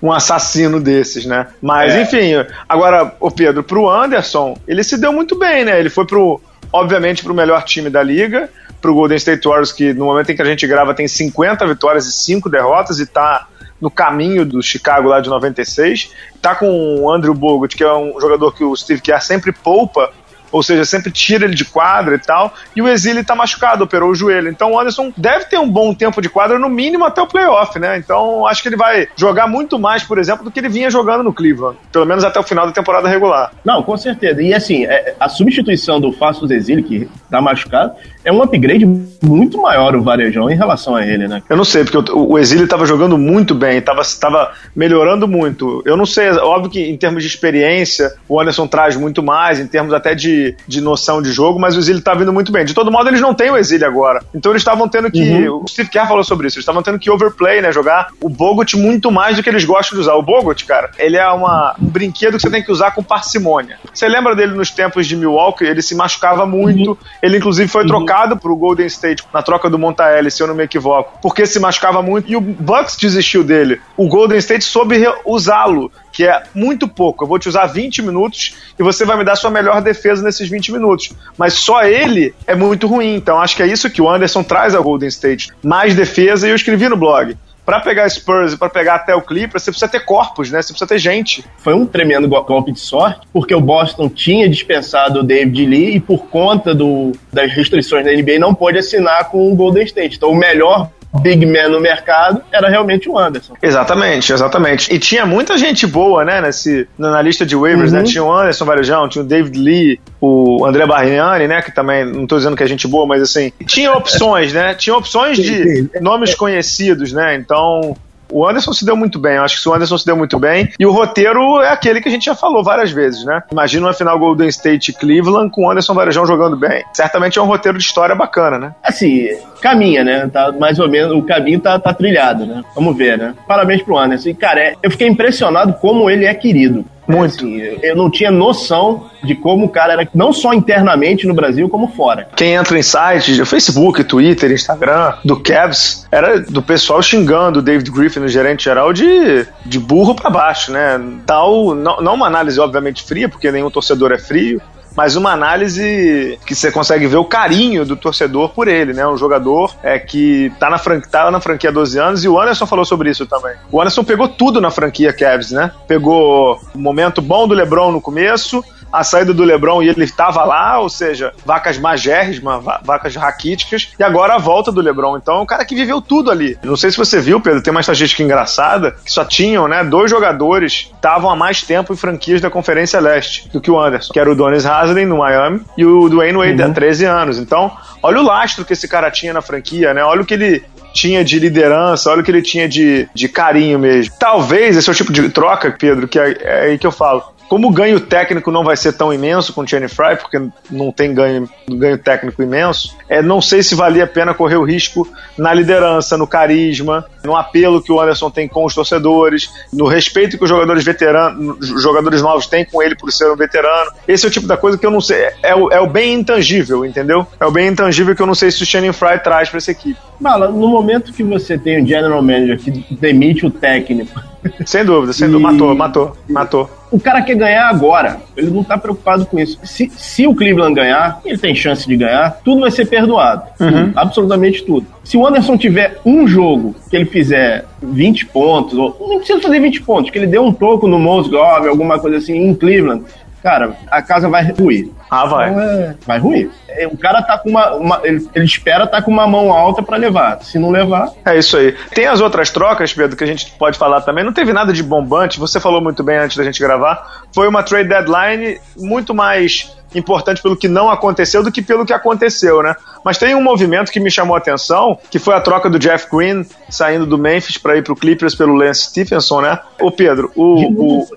um 0.02 0.12
assassino 0.12 0.80
desses, 0.80 1.26
né? 1.26 1.48
Mas, 1.62 1.96
é. 1.96 2.04
enfim, 2.04 2.46
agora, 2.68 3.16
o 3.20 3.32
Pedro, 3.32 3.64
pro 3.64 3.90
Anderson, 3.90 4.56
ele 4.68 4.84
se 4.84 5.00
deu 5.00 5.12
muito 5.12 5.38
bem, 5.38 5.66
né? 5.66 5.80
Ele 5.80 5.90
foi 5.90 6.06
pro, 6.06 6.40
obviamente, 6.72 7.24
pro 7.24 7.34
melhor 7.34 7.64
time 7.64 7.90
da 7.90 8.04
liga, 8.04 8.50
pro 8.80 8.94
Golden 8.94 9.18
State 9.18 9.48
Warriors, 9.48 9.72
que 9.72 9.94
no 9.94 10.06
momento 10.06 10.32
em 10.32 10.36
que 10.36 10.42
a 10.42 10.46
gente 10.46 10.68
grava 10.68 10.94
tem 10.94 11.08
50 11.08 11.66
vitórias 11.66 12.06
e 12.06 12.14
5 12.14 12.50
derrotas 12.50 13.00
e 13.00 13.06
tá 13.06 13.48
no 13.82 13.90
caminho 13.90 14.46
do 14.46 14.62
Chicago 14.62 15.08
lá 15.08 15.20
de 15.22 15.30
96. 15.30 16.12
Tá 16.42 16.56
com 16.56 17.02
o 17.02 17.12
Andrew 17.12 17.34
Bogut, 17.34 17.76
que 17.76 17.84
é 17.84 17.94
um 17.94 18.20
jogador 18.20 18.54
que 18.54 18.64
o 18.64 18.76
Steve 18.76 19.02
Kerr 19.02 19.22
sempre 19.22 19.52
poupa 19.52 20.12
ou 20.52 20.62
seja, 20.62 20.86
sempre 20.86 21.12
tira 21.12 21.46
ele 21.46 21.56
de 21.56 21.66
quadra 21.66 22.16
e 22.16 22.20
tal. 22.20 22.54
E 22.76 22.82
o 22.82 22.88
Exílio 22.88 23.24
tá 23.24 23.36
machucado, 23.36 23.84
operou 23.84 24.12
o 24.12 24.16
joelho. 24.16 24.50
Então 24.50 24.74
o 24.74 24.80
Anderson 24.80 25.12
deve 25.16 25.46
ter 25.46 25.58
um 25.58 25.70
bom 25.70 25.94
tempo 25.94 26.22
de 26.22 26.30
quadra, 26.30 26.60
no 26.60 26.70
mínimo 26.70 27.06
até 27.06 27.22
o 27.22 27.28
playoff, 27.28 27.78
né? 27.80 27.98
Então 27.98 28.46
acho 28.46 28.62
que 28.62 28.70
ele 28.70 28.78
vai 28.78 29.08
jogar 29.16 29.48
muito 29.48 29.80
mais, 29.80 30.04
por 30.04 30.18
exemplo, 30.18 30.44
do 30.44 30.52
que 30.52 30.60
ele 30.60 30.70
vinha 30.70 30.90
jogando 30.90 31.24
no 31.24 31.34
Cleveland. 31.34 31.78
Pelo 31.92 32.06
menos 32.06 32.24
até 32.24 32.40
o 32.40 32.44
final 32.44 32.66
da 32.66 32.72
temporada 32.72 33.08
regular. 33.08 33.52
Não, 33.64 33.82
com 33.82 33.98
certeza. 33.98 34.42
E 34.42 34.54
assim, 34.54 34.86
é, 34.86 35.16
a 35.20 35.30
substituição 35.30 36.00
do 36.00 36.12
Fácil 36.12 36.48
Exílio, 36.52 36.84
que 36.84 37.10
tá 37.30 37.42
machucado, 37.42 37.94
é 38.24 38.32
um 38.32 38.42
upgrade 38.42 38.86
muito 39.24 39.62
maior 39.62 39.96
o 39.96 40.04
Varejão 40.04 40.50
em 40.50 40.56
relação 40.56 40.96
a 40.96 41.06
ele, 41.06 41.28
né? 41.28 41.42
Eu 41.50 41.58
não 41.58 41.64
sei, 41.64 41.84
porque 41.84 42.12
o, 42.12 42.38
Exílio 42.38 42.66
estava 42.66 42.86
jogando 42.86 43.18
muito 43.18 43.56
bem, 43.56 43.78
estava 43.78 44.52
melhorando 44.76 45.28
muito. 45.28 45.82
Eu 45.86 45.96
não 45.96 46.06
sei, 46.06 46.30
óbvio 46.32 46.72
que 46.72 46.82
em 46.82 46.98
termos 46.98 47.24
de 47.24 47.30
experiência, 47.30 48.14
o 48.28 48.40
Anderson 48.40 48.68
traz 48.68 48.96
muito 48.96 49.24
mais, 49.24 49.60
em 49.60 49.68
termos 49.68 49.94
até 49.94 50.14
de, 50.14 50.39
de 50.68 50.82
noção 50.82 51.22
de 51.22 51.32
jogo, 51.32 51.60
mas 51.60 51.76
o 51.76 51.80
Exílio 51.80 52.00
está 52.00 52.14
vindo 52.14 52.32
muito 52.32 52.52
bem. 52.52 52.66
De 52.66 52.74
todo 52.74 52.92
modo, 52.92 53.10
eles 53.10 53.22
não 53.22 53.34
têm 53.34 53.52
o 53.52 53.58
Exílio 53.58 53.88
agora. 53.88 54.24
Então 54.34 54.52
eles 54.52 54.62
estavam 54.62 54.88
tendo 54.88 55.12
que. 55.12 55.22
Uhum. 55.22 55.64
O 55.64 55.68
Steve 55.68 55.90
Kerr 55.90 56.08
falou 56.08 56.24
sobre 56.24 56.48
isso, 56.48 56.58
eles 56.58 56.64
estavam 56.64 56.82
tendo 56.82 57.00
que 57.00 57.10
overplay, 57.10 57.62
né? 57.62 57.72
Jogar 57.72 58.10
o 58.22 58.30
Bogut 58.30 58.76
muito 58.78 59.12
mais 59.12 59.38
do 59.38 59.44
que 59.44 59.50
eles 59.50 59.66
gostam 59.66 59.98
de 59.98 60.02
usar. 60.02 60.16
O 60.16 60.22
Bogut, 60.22 60.66
cara, 60.66 60.92
ele 60.98 61.18
é 61.18 61.28
uma, 61.30 61.76
um 61.82 61.86
brinquedo 61.86 62.36
que 62.36 62.42
você 62.42 62.50
tem 62.50 62.64
que 62.64 62.72
usar 62.72 62.92
com 62.92 63.04
parcimônia. 63.04 63.78
Você 63.94 64.08
lembra 64.08 64.36
dele 64.36 64.54
nos 64.54 64.72
tempos 64.72 65.08
de 65.08 65.16
Milwaukee? 65.16 65.66
Ele 65.66 65.82
se 65.82 65.96
machucava 65.96 66.46
muito, 66.46 66.92
uhum. 66.92 66.98
ele 67.22 67.38
inclusive 67.38 67.68
foi 67.68 67.84
uhum. 67.84 67.88
trocado 67.88 68.38
pro 68.38 68.56
Golden 68.56 68.88
State 68.88 69.24
na 69.34 69.42
troca 69.42 69.70
do 69.70 69.78
Montaelli, 69.78 70.32
se 70.32 70.42
eu 70.42 70.48
não 70.48 70.56
me 70.56 70.64
equivoco, 70.64 71.20
porque 71.22 71.46
se 71.46 71.60
machucava 71.60 72.02
muito 72.02 72.32
e 72.32 72.36
o 72.36 72.42
Bucks 72.42 72.98
desistiu 72.98 73.44
dele. 73.44 73.82
O 73.98 74.08
Golden 74.08 74.38
State 74.38 74.64
soube 74.64 74.96
usá-lo, 75.26 75.92
que 76.12 76.26
é 76.26 76.44
muito 76.54 76.88
pouco. 76.88 77.24
Eu 77.24 77.28
vou 77.28 77.40
te 77.40 77.50
usar 77.50 77.66
20 77.68 78.02
minutos 78.02 78.56
e 78.78 78.84
você 78.84 79.06
vai 79.06 79.18
me 79.18 79.24
dar 79.24 79.36
sua 79.36 79.50
melhor 79.50 79.82
defesa 79.82 80.24
nesses 80.24 80.50
20 80.50 80.72
minutos. 80.72 81.12
Mas 81.38 81.54
só 81.54 81.84
ele 81.84 82.34
é 82.46 82.56
muito 82.56 82.88
ruim. 82.88 83.16
Então 83.16 83.40
acho 83.40 83.56
que 83.56 83.64
é 83.64 83.68
isso 83.68 83.90
que 83.90 84.02
o 84.02 84.10
Anderson 84.10 84.44
traz 84.44 84.76
ao 84.76 84.84
Golden 84.84 85.10
State. 85.10 85.50
Mais 85.64 85.96
defesa 85.96 86.48
e 86.48 86.52
eu 86.52 86.56
escrevi 86.56 86.88
no 86.90 86.98
blog 86.98 87.38
para 87.70 87.82
pegar 87.82 88.10
Spurs 88.10 88.54
e 88.54 88.58
para 88.58 88.68
pegar 88.68 88.96
até 88.96 89.14
o 89.14 89.22
Clippers, 89.22 89.62
você 89.62 89.70
precisa 89.70 89.88
ter 89.88 90.00
corpos, 90.00 90.50
né? 90.50 90.60
Você 90.60 90.74
precisa 90.74 90.88
ter 90.88 90.98
gente. 90.98 91.46
Foi 91.60 91.76
um 91.76 91.86
tremendo 91.86 92.28
golpe 92.28 92.72
de 92.72 92.80
sorte, 92.80 93.28
porque 93.32 93.54
o 93.54 93.62
Boston 93.62 94.10
tinha 94.10 94.50
dispensado 94.50 95.20
o 95.20 95.24
David 95.24 95.68
Lee 95.68 95.98
e 95.98 96.00
por 96.00 96.26
conta 96.26 96.74
do, 96.74 97.12
das 97.32 97.54
restrições 97.54 98.04
da 98.04 98.12
NBA 98.12 98.40
não 98.40 98.56
pôde 98.56 98.80
assinar 98.80 99.30
com 99.30 99.54
o 99.54 99.56
Golden 99.56 99.84
State. 99.84 100.18
Então 100.18 100.32
o 100.32 100.36
melhor 100.36 100.90
big 101.22 101.46
man 101.46 101.70
no 101.70 101.80
mercado 101.80 102.42
era 102.52 102.70
realmente 102.70 103.10
o 103.10 103.18
Anderson. 103.18 103.56
Exatamente, 103.62 104.32
exatamente. 104.32 104.94
E 104.94 105.00
tinha 105.00 105.26
muita 105.26 105.58
gente 105.58 105.88
boa, 105.88 106.24
né, 106.24 106.42
nesse, 106.42 106.88
na 106.98 107.22
lista 107.22 107.46
de 107.46 107.56
waivers, 107.56 107.92
né? 107.92 108.00
uhum. 108.00 108.06
né? 108.06 108.12
Tinha 108.12 108.24
o 108.24 108.32
Anderson 108.32 108.66
Varejão, 108.66 109.10
tinha 109.10 109.24
o 109.24 109.28
David 109.28 109.58
Lee, 109.58 110.00
o 110.22 110.66
André 110.66 110.86
Barriani, 110.86 111.48
né, 111.48 111.62
que 111.62 111.72
também, 111.72 112.06
não 112.06 112.28
tô 112.28 112.38
dizendo 112.38 112.56
que 112.56 112.64
é 112.64 112.68
gente 112.68 112.88
boa, 112.88 113.06
mas 113.06 113.22
assim, 113.22 113.52
tinha 113.66 113.92
opções, 113.94 114.54
né? 114.54 114.74
Tinha 114.76 114.96
opções 114.96 115.38
de 115.38 115.90
nomes 116.02 116.36
conhecidos, 116.36 117.12
né? 117.12 117.36
Então, 117.36 117.96
o 118.32 118.48
Anderson 118.48 118.74
se 118.74 118.86
deu 118.86 118.96
muito 118.96 119.20
bem, 119.20 119.36
eu 119.36 119.44
acho 119.44 119.62
que 119.62 119.70
o 119.70 119.74
Anderson 119.74 119.98
se 119.98 120.06
deu 120.06 120.16
muito 120.16 120.40
bem. 120.40 120.70
E 120.80 120.86
o 120.86 120.92
roteiro 120.92 121.62
é 121.62 121.70
aquele 121.70 122.02
que 122.02 122.10
a 122.10 122.12
gente 122.12 122.26
já 122.26 122.36
falou 122.36 122.64
várias 122.64 122.92
vezes, 122.92 123.24
né? 123.26 123.42
Imagina 123.52 123.88
uma 123.88 123.94
final 123.94 124.18
Golden 124.18 124.48
State 124.48 124.94
Cleveland 124.94 125.52
com 125.52 125.66
o 125.66 125.72
Anderson 125.72 125.94
Varejão 125.94 126.26
jogando 126.26 126.56
bem. 126.56 126.84
Certamente 126.94 127.40
é 127.40 127.42
um 127.42 127.46
roteiro 127.46 127.78
de 127.78 127.84
história 127.84 128.16
bacana, 128.16 128.58
né? 128.58 128.76
Assim, 128.84 129.28
caminha, 129.62 130.04
né? 130.04 130.30
Tá 130.32 130.52
mais 130.52 130.80
ou 130.80 130.90
menos, 130.90 131.16
o 131.16 131.24
caminho 131.24 131.60
tá, 131.60 131.80
tá 131.80 131.94
trilhado, 131.94 132.46
né? 132.46 132.64
Vamos 132.76 132.96
ver, 132.96 133.18
né? 133.18 133.34
Parabéns 133.48 133.82
pro 133.82 133.98
Anderson. 133.98 134.30
E, 134.30 134.34
cara, 134.34 134.60
é, 134.60 134.74
eu 134.82 134.92
fiquei 134.92 135.08
impressionado 135.08 135.74
como 135.74 136.10
ele 136.10 136.26
é 136.26 136.34
querido. 136.34 136.86
Muito. 137.10 137.38
Assim, 137.38 137.60
eu 137.82 137.96
não 137.96 138.10
tinha 138.10 138.30
noção 138.30 139.10
de 139.24 139.34
como 139.36 139.66
o 139.66 139.70
cara 139.70 139.94
era, 139.94 140.08
não 140.14 140.32
só 140.32 140.54
internamente 140.54 141.26
no 141.28 141.34
Brasil, 141.34 141.68
como 141.68 141.88
fora. 141.88 142.28
Quem 142.36 142.54
entra 142.54 142.78
em 142.78 142.84
sites, 142.84 143.50
Facebook, 143.50 144.04
Twitter, 144.04 144.52
Instagram, 144.52 145.16
do 145.26 145.40
Cavs, 145.40 146.08
era 146.12 146.40
do 146.40 146.62
pessoal 146.62 147.02
xingando 147.02 147.60
o 147.60 147.62
David 147.62 147.90
Griffin, 147.90 148.20
o 148.20 148.28
gerente 148.28 148.66
geral, 148.66 148.94
de, 148.94 149.46
de 149.66 149.80
burro 149.80 150.14
para 150.14 150.30
baixo, 150.30 150.72
né? 150.72 151.02
Tal, 151.26 151.74
não, 151.74 152.00
não 152.00 152.14
uma 152.14 152.28
análise, 152.28 152.60
obviamente, 152.60 153.04
fria, 153.04 153.28
porque 153.28 153.52
nenhum 153.52 153.72
torcedor 153.72 154.12
é 154.12 154.18
frio, 154.18 154.62
mas 155.00 155.16
uma 155.16 155.32
análise 155.32 156.38
que 156.46 156.54
você 156.54 156.70
consegue 156.74 157.08
ver 157.08 157.16
o 157.16 157.24
carinho 157.24 157.86
do 157.86 157.96
torcedor 157.96 158.50
por 158.50 158.68
ele, 158.68 158.92
né? 158.92 159.08
Um 159.08 159.16
jogador 159.16 159.74
é, 159.82 159.98
que 159.98 160.52
tá 160.60 160.70
na, 160.70 160.78
fran 160.78 161.00
tá 161.00 161.32
na 161.32 161.40
franquia 161.40 161.70
há 161.70 161.72
12 161.72 161.98
anos 161.98 162.24
e 162.26 162.28
o 162.28 162.38
Anderson 162.38 162.66
falou 162.66 162.84
sobre 162.84 163.10
isso 163.10 163.26
também. 163.26 163.56
O 163.72 163.80
Anderson 163.80 164.04
pegou 164.04 164.28
tudo 164.28 164.60
na 164.60 164.70
franquia 164.70 165.14
Cavs, 165.14 165.52
né? 165.52 165.72
Pegou 165.88 166.60
o 166.76 166.78
momento 166.78 167.22
bom 167.22 167.48
do 167.48 167.54
LeBron 167.54 167.94
no 167.94 168.02
começo, 168.02 168.62
a 168.92 169.04
saída 169.04 169.34
do 169.34 169.44
Lebron 169.44 169.82
e 169.82 169.90
ele 169.90 170.04
estava 170.04 170.44
lá, 170.44 170.80
ou 170.80 170.90
seja, 170.90 171.34
vacas 171.46 171.78
magérrimas, 171.78 172.64
vacas 172.84 173.16
raquíticas, 173.16 173.90
e 173.98 174.04
agora 174.04 174.36
a 174.36 174.38
volta 174.38 174.72
do 174.72 174.82
Lebron. 174.82 175.18
Então 175.18 175.38
é 175.38 175.42
um 175.42 175.46
cara 175.46 175.66
que 175.66 175.76
viveu 175.76 176.02
tudo 176.02 176.32
ali. 176.32 176.58
Não 176.64 176.76
sei 176.76 176.92
se 176.92 176.98
você 176.98 177.20
viu, 177.20 177.40
Pedro, 177.40 177.62
tem 177.62 177.72
uma 177.72 177.82
estatística 177.82 178.24
engraçada, 178.24 178.92
que 179.04 179.12
só 179.12 179.24
tinham, 179.26 179.68
né, 179.68 179.84
dois 179.84 180.10
jogadores 180.10 180.84
que 180.90 180.96
estavam 180.96 181.30
há 181.30 181.36
mais 181.36 181.62
tempo 181.62 181.94
em 181.94 181.98
franquias 181.98 182.42
da 182.42 182.50
Conferência 182.50 183.00
Leste 183.00 183.50
do 183.50 183.62
que 183.62 183.72
o 183.72 183.80
Anderson, 183.80 184.14
que 184.14 184.20
era 184.20 184.32
o 184.32 184.36
Donis 184.36 184.66
Haslem 184.66 185.06
no 185.06 185.18
Miami 185.18 185.62
e 185.78 185.86
o 185.86 186.10
Dwayne 186.10 186.38
Wade 186.38 186.62
uhum. 186.62 186.72
há 186.72 186.74
13 186.74 187.06
anos. 187.06 187.38
Então, 187.38 187.72
olha 188.02 188.20
o 188.20 188.24
lastro 188.24 188.66
que 188.66 188.74
esse 188.74 188.88
cara 188.88 189.12
tinha 189.12 189.34
na 189.34 189.42
franquia, 189.42 189.94
né? 189.94 190.04
Olha 190.04 190.22
o 190.22 190.26
que 190.26 190.34
ele 190.34 190.64
tinha 190.94 191.24
de 191.24 191.40
liderança, 191.40 192.10
olha 192.10 192.22
o 192.22 192.24
que 192.24 192.32
ele 192.32 192.42
tinha 192.42 192.68
de, 192.68 193.08
de 193.14 193.30
carinho 193.30 193.80
mesmo. 193.80 194.14
Talvez 194.20 194.76
esse 194.76 194.90
é 194.90 194.92
o 194.92 194.96
tipo 194.96 195.14
de 195.14 195.30
troca, 195.30 195.72
Pedro, 195.72 196.08
que 196.08 196.20
é, 196.20 196.38
é 196.42 196.62
aí 196.62 196.78
que 196.78 196.88
eu 196.88 196.92
falo 196.92 197.24
como 197.50 197.68
o 197.68 197.72
ganho 197.72 198.00
técnico 198.00 198.52
não 198.52 198.64
vai 198.64 198.78
ser 198.78 198.94
tão 198.94 199.12
imenso 199.12 199.52
com 199.52 199.62
o 199.62 199.68
Channing 199.68 199.88
Fry, 199.88 200.16
porque 200.16 200.40
não 200.70 200.92
tem 200.92 201.14
ganho, 201.14 201.50
ganho 201.68 201.98
técnico 201.98 202.44
imenso, 202.44 202.96
é, 203.10 203.24
não 203.24 203.42
sei 203.42 203.64
se 203.64 203.74
valia 203.74 204.04
a 204.04 204.08
pena 204.08 204.36
correr 204.36 204.56
o 204.56 204.64
risco 204.64 205.08
na 205.36 205.52
liderança, 205.52 206.16
no 206.16 206.28
carisma, 206.28 207.04
no 207.24 207.36
apelo 207.36 207.82
que 207.82 207.92
o 207.92 208.00
Anderson 208.00 208.30
tem 208.30 208.48
com 208.48 208.64
os 208.66 208.76
torcedores, 208.76 209.50
no 209.74 209.88
respeito 209.88 210.38
que 210.38 210.44
os 210.44 210.50
jogadores 210.50 210.86
veteranos, 210.86 211.72
os 211.72 211.82
jogadores 211.82 212.22
novos 212.22 212.46
têm 212.46 212.64
com 212.64 212.84
ele 212.84 212.96
por 212.96 213.12
ser 213.12 213.32
um 213.32 213.36
veterano. 213.36 213.92
Esse 214.08 214.26
é 214.26 214.30
o 214.30 214.32
tipo 214.32 214.46
da 214.46 214.56
coisa 214.56 214.78
que 214.78 214.86
eu 214.86 214.92
não 214.92 215.02
sei. 215.02 215.30
É 215.42 215.56
o, 215.56 215.72
é 215.72 215.82
o 215.82 215.88
bem 215.88 216.14
intangível, 216.14 216.86
entendeu? 216.86 217.26
É 217.40 217.46
o 217.46 217.52
bem 217.52 217.68
intangível 217.68 218.16
que 218.16 218.22
eu 218.22 218.28
não 218.28 218.36
sei 218.36 218.52
se 218.52 218.62
o 218.62 218.66
Channing 218.66 218.94
Fry 218.94 219.18
traz 219.24 219.50
para 219.50 219.58
essa 219.58 219.72
equipe. 219.72 220.00
Mala, 220.20 220.50
no 220.50 220.68
momento 220.68 221.12
que 221.12 221.24
você 221.24 221.58
tem 221.58 221.82
o 221.82 221.88
general 221.88 222.22
manager 222.22 222.60
que 222.60 222.72
demite 222.94 223.46
o 223.46 223.50
técnico 223.50 224.22
sem 224.66 224.86
dúvida, 224.86 225.14
sem 225.14 225.28
e... 225.28 225.32
dúvida. 225.32 225.52
Matou, 225.52 225.76
matou, 225.76 226.18
matou. 226.28 226.70
O 226.92 227.00
cara 227.00 227.22
quer 227.22 227.36
ganhar 227.36 227.70
agora. 227.70 228.20
Ele 228.36 228.50
não 228.50 228.64
tá 228.64 228.78
preocupado 228.78 229.26
com 229.26 229.40
isso. 229.40 229.60
Se, 229.64 229.92
se 229.96 230.26
o 230.26 230.34
Cleveland 230.34 230.74
ganhar, 230.74 231.20
ele 231.24 231.38
tem 231.38 231.54
chance 231.54 231.88
de 231.88 231.96
ganhar, 231.96 232.40
tudo 232.44 232.62
vai 232.62 232.72
ser 232.72 232.86
perdoado. 232.86 233.44
Uhum. 233.60 233.92
Absolutamente 233.96 234.64
tudo. 234.64 234.88
Se 235.04 235.16
o 235.16 235.26
Anderson 235.26 235.58
tiver 235.58 236.00
um 236.04 236.28
jogo 236.28 236.76
que 236.90 236.96
ele 236.96 237.06
fizer 237.06 237.66
20 237.82 238.26
pontos, 238.28 238.78
ou 238.78 239.08
nem 239.08 239.20
precisa 239.20 239.40
fazer 239.40 239.60
20 239.60 239.82
pontos, 239.84 240.10
que 240.10 240.18
ele 240.18 240.28
dê 240.28 240.40
um 240.40 240.52
toco 240.52 240.88
no 240.88 241.00
Mosgov, 241.00 241.68
alguma 241.68 242.00
coisa 242.00 242.18
assim, 242.18 242.36
em 242.36 242.56
Cleveland, 242.56 243.04
cara, 243.42 243.76
a 243.90 244.02
casa 244.02 244.30
vai 244.30 244.52
ruir. 244.52 244.90
Ah, 245.10 245.26
vai. 245.26 245.50
Então, 245.50 245.62
é, 245.62 245.96
vai 246.06 246.20
ruir. 246.20 246.50
É, 246.68 246.88
o 246.88 246.98
cara 246.98 247.22
tá 247.22 247.38
com 247.38 247.50
uma. 247.50 247.76
uma 247.76 248.02
ele, 248.04 248.28
ele, 248.36 248.46
espera 248.46 248.86
tá 248.86 249.02
com 249.02 249.12
uma 249.12 249.28
mão 249.28 249.52
alta 249.52 249.82
para 249.82 249.98
levar. 249.98 250.42
Se 250.42 250.60
não 250.60 250.70
levar. 250.70 251.12
É 251.26 251.38
isso 251.38 251.58
aí. 251.58 251.76
Tem 251.94 252.06
as 252.06 252.22
outras 252.22 252.50
trocas, 252.50 252.94
Pedro, 252.94 253.18
que 253.18 253.24
a 253.24 253.28
gente 253.28 253.52
pode 253.58 253.78
falar 253.78 254.02
também. 254.02 254.24
Não 254.24 254.34
teve 254.34 254.54
nada 254.54 254.72
de 254.72 254.84
bombante. 254.84 255.40
Você 255.40 255.60
falou 255.60 255.82
muito 255.82 256.04
bem 256.04 256.18
antes 256.18 256.38
da 256.38 256.44
gente 256.44 256.60
gravar. 256.60 257.24
Foi 257.34 257.48
uma 257.48 257.64
trade 257.64 257.90
deadline 257.90 258.60
muito 258.78 259.14
mais 259.14 259.76
importante 259.96 260.42
pelo 260.42 260.56
que 260.56 260.68
não 260.68 260.90
aconteceu 260.90 261.44
do 261.44 261.52
que 261.52 261.62
pelo 261.62 261.86
que 261.86 261.94
aconteceu, 261.94 262.62
né? 262.62 262.76
Mas 263.04 263.18
tem 263.18 263.36
um 263.36 263.42
movimento 263.42 263.92
que 263.92 264.00
me 264.00 264.12
chamou 264.12 264.36
a 264.36 264.38
atenção, 264.38 264.98
que 265.10 265.18
foi 265.18 265.34
a 265.34 265.42
troca 265.42 265.70
do 265.70 265.80
Jeff 265.80 266.08
Green 266.12 266.46
saindo 266.70 267.06
do 267.06 267.18
Memphis 267.18 267.58
para 267.58 267.78
ir 267.78 267.84
pro 267.84 267.96
Clippers 267.96 268.36
pelo 268.36 268.54
Lance 268.54 268.90
Stephenson, 268.90 269.42
né? 269.42 269.60
Ô 269.80 269.92
Pedro, 269.92 270.32
o, 270.36 271.00
o... 271.00 271.08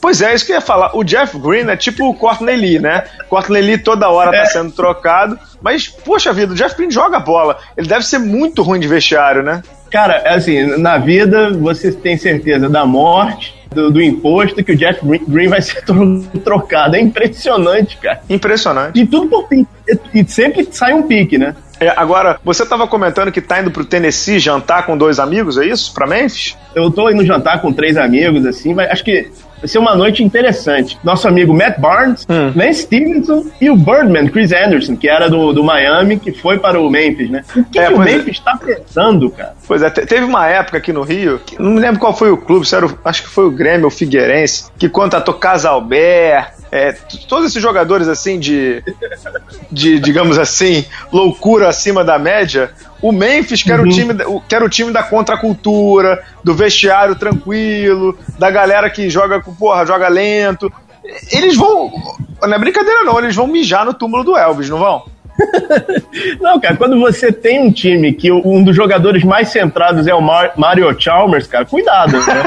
Pois 0.00 0.20
é, 0.20 0.34
isso 0.34 0.44
que 0.46 0.52
eu 0.52 0.56
ia 0.56 0.60
falar. 0.60 0.96
O 0.96 1.04
Jeff 1.04 1.38
Green 1.38 1.68
é 1.70 1.76
tipo 1.76 2.08
o 2.08 2.14
Courtney 2.14 2.56
Lee, 2.56 2.78
né? 2.78 3.04
Courtney 3.28 3.62
Lee 3.62 3.78
toda 3.78 4.08
hora 4.08 4.30
tá 4.30 4.38
é. 4.38 4.46
sendo 4.46 4.72
trocado, 4.72 5.38
mas 5.60 5.88
poxa 5.88 6.32
vida, 6.32 6.52
o 6.52 6.56
Jeff 6.56 6.76
Green 6.76 6.90
joga 6.90 7.18
bola. 7.18 7.58
Ele 7.76 7.88
deve 7.88 8.04
ser 8.04 8.18
muito 8.18 8.62
ruim 8.62 8.80
de 8.80 8.88
vestiário, 8.88 9.42
né? 9.42 9.62
Cara, 9.90 10.22
assim, 10.26 10.76
na 10.78 10.98
vida 10.98 11.50
você 11.52 11.92
tem 11.92 12.16
certeza 12.16 12.68
da 12.68 12.84
morte, 12.84 13.54
do, 13.70 13.90
do, 13.90 14.02
imposto 14.02 14.62
que 14.64 14.72
o 14.72 14.76
Jeff 14.76 15.00
Green 15.28 15.48
vai 15.48 15.62
ser 15.62 15.82
trocado. 16.44 16.96
É 16.96 17.00
impressionante, 17.00 17.96
cara. 17.98 18.20
Impressionante. 18.28 19.00
E 19.00 19.06
tudo 19.06 19.28
por 19.28 19.48
pique. 19.48 19.68
E 20.12 20.24
sempre 20.26 20.66
sai 20.70 20.92
um 20.92 21.02
pique, 21.02 21.38
né? 21.38 21.54
É, 21.78 21.92
agora, 21.94 22.40
você 22.42 22.62
estava 22.62 22.86
comentando 22.86 23.30
que 23.30 23.40
tá 23.40 23.60
indo 23.60 23.70
pro 23.70 23.84
Tennessee 23.84 24.38
jantar 24.38 24.86
com 24.86 24.96
dois 24.96 25.18
amigos, 25.18 25.58
é 25.58 25.66
isso? 25.66 25.92
Pra 25.92 26.06
Memphis? 26.06 26.56
Eu 26.74 26.90
tô 26.90 27.10
indo 27.10 27.24
jantar 27.24 27.60
com 27.60 27.72
três 27.72 27.98
amigos, 27.98 28.46
assim, 28.46 28.72
mas 28.72 28.90
acho 28.90 29.04
que 29.04 29.30
vai 29.58 29.68
ser 29.68 29.78
uma 29.78 29.94
noite 29.94 30.22
interessante. 30.22 30.98
Nosso 31.02 31.26
amigo 31.28 31.54
Matt 31.54 31.78
Barnes, 31.78 32.26
hum. 32.28 32.52
Lance 32.54 32.82
Stevenson 32.82 33.46
e 33.60 33.70
o 33.70 33.76
Birdman, 33.76 34.28
Chris 34.28 34.52
Anderson, 34.52 34.96
que 34.96 35.08
era 35.08 35.28
do, 35.28 35.52
do 35.52 35.64
Miami, 35.64 36.18
que 36.18 36.32
foi 36.32 36.58
para 36.58 36.80
o 36.80 36.90
Memphis, 36.90 37.30
né? 37.30 37.44
O 37.54 37.64
que, 37.64 37.78
é, 37.78 37.86
que 37.86 37.94
o 37.94 38.02
é. 38.02 38.04
Memphis 38.04 38.36
está 38.36 38.58
é. 38.62 38.74
pensando, 38.74 39.30
cara? 39.30 39.54
Pois 39.66 39.82
é, 39.82 39.90
teve 39.90 40.24
uma 40.24 40.46
época 40.46 40.78
aqui 40.78 40.92
no 40.92 41.02
Rio, 41.02 41.40
não 41.58 41.72
me 41.72 41.80
lembro 41.80 42.00
qual 42.00 42.14
foi 42.14 42.30
o 42.30 42.36
clube, 42.36 42.66
era 42.72 42.86
o, 42.86 42.98
acho 43.04 43.22
que 43.22 43.28
foi 43.28 43.46
o 43.46 43.50
Grêmio 43.50 43.86
ou 43.86 43.90
Figueirense, 43.90 44.70
que 44.78 44.88
contratou 44.88 45.34
Casalberto, 45.34 46.55
é, 46.70 46.92
todos 47.28 47.50
esses 47.50 47.62
jogadores 47.62 48.08
assim 48.08 48.38
de, 48.38 48.82
de, 49.70 50.00
digamos 50.00 50.38
assim, 50.38 50.84
loucura 51.12 51.68
acima 51.68 52.04
da 52.04 52.18
média, 52.18 52.70
o 53.00 53.12
Memphis, 53.12 53.62
que 53.62 53.72
era, 53.72 53.82
uhum. 53.82 53.88
o, 53.88 53.92
time, 53.92 54.14
que 54.48 54.54
era 54.54 54.64
o 54.64 54.68
time 54.68 54.92
da 54.92 55.02
contracultura, 55.02 56.22
do 56.42 56.54
vestiário 56.54 57.14
tranquilo, 57.14 58.18
da 58.38 58.50
galera 58.50 58.90
que 58.90 59.08
joga, 59.08 59.40
porra, 59.40 59.86
joga 59.86 60.08
lento. 60.08 60.72
Eles 61.30 61.56
vão. 61.56 61.92
Não 62.42 62.54
é 62.54 62.58
brincadeira, 62.58 63.04
não, 63.04 63.18
eles 63.18 63.34
vão 63.34 63.46
mijar 63.46 63.84
no 63.84 63.94
túmulo 63.94 64.24
do 64.24 64.36
Elvis, 64.36 64.68
não 64.68 64.78
vão? 64.78 65.04
não, 66.40 66.58
cara, 66.58 66.76
quando 66.76 66.98
você 66.98 67.30
tem 67.30 67.60
um 67.60 67.70
time 67.70 68.12
que 68.12 68.32
um 68.32 68.64
dos 68.64 68.74
jogadores 68.74 69.22
mais 69.22 69.48
centrados 69.48 70.06
é 70.06 70.14
o 70.14 70.20
Mar 70.20 70.52
Mario 70.56 70.94
Chalmers, 70.98 71.46
cara, 71.46 71.64
cuidado, 71.64 72.12
né? 72.12 72.44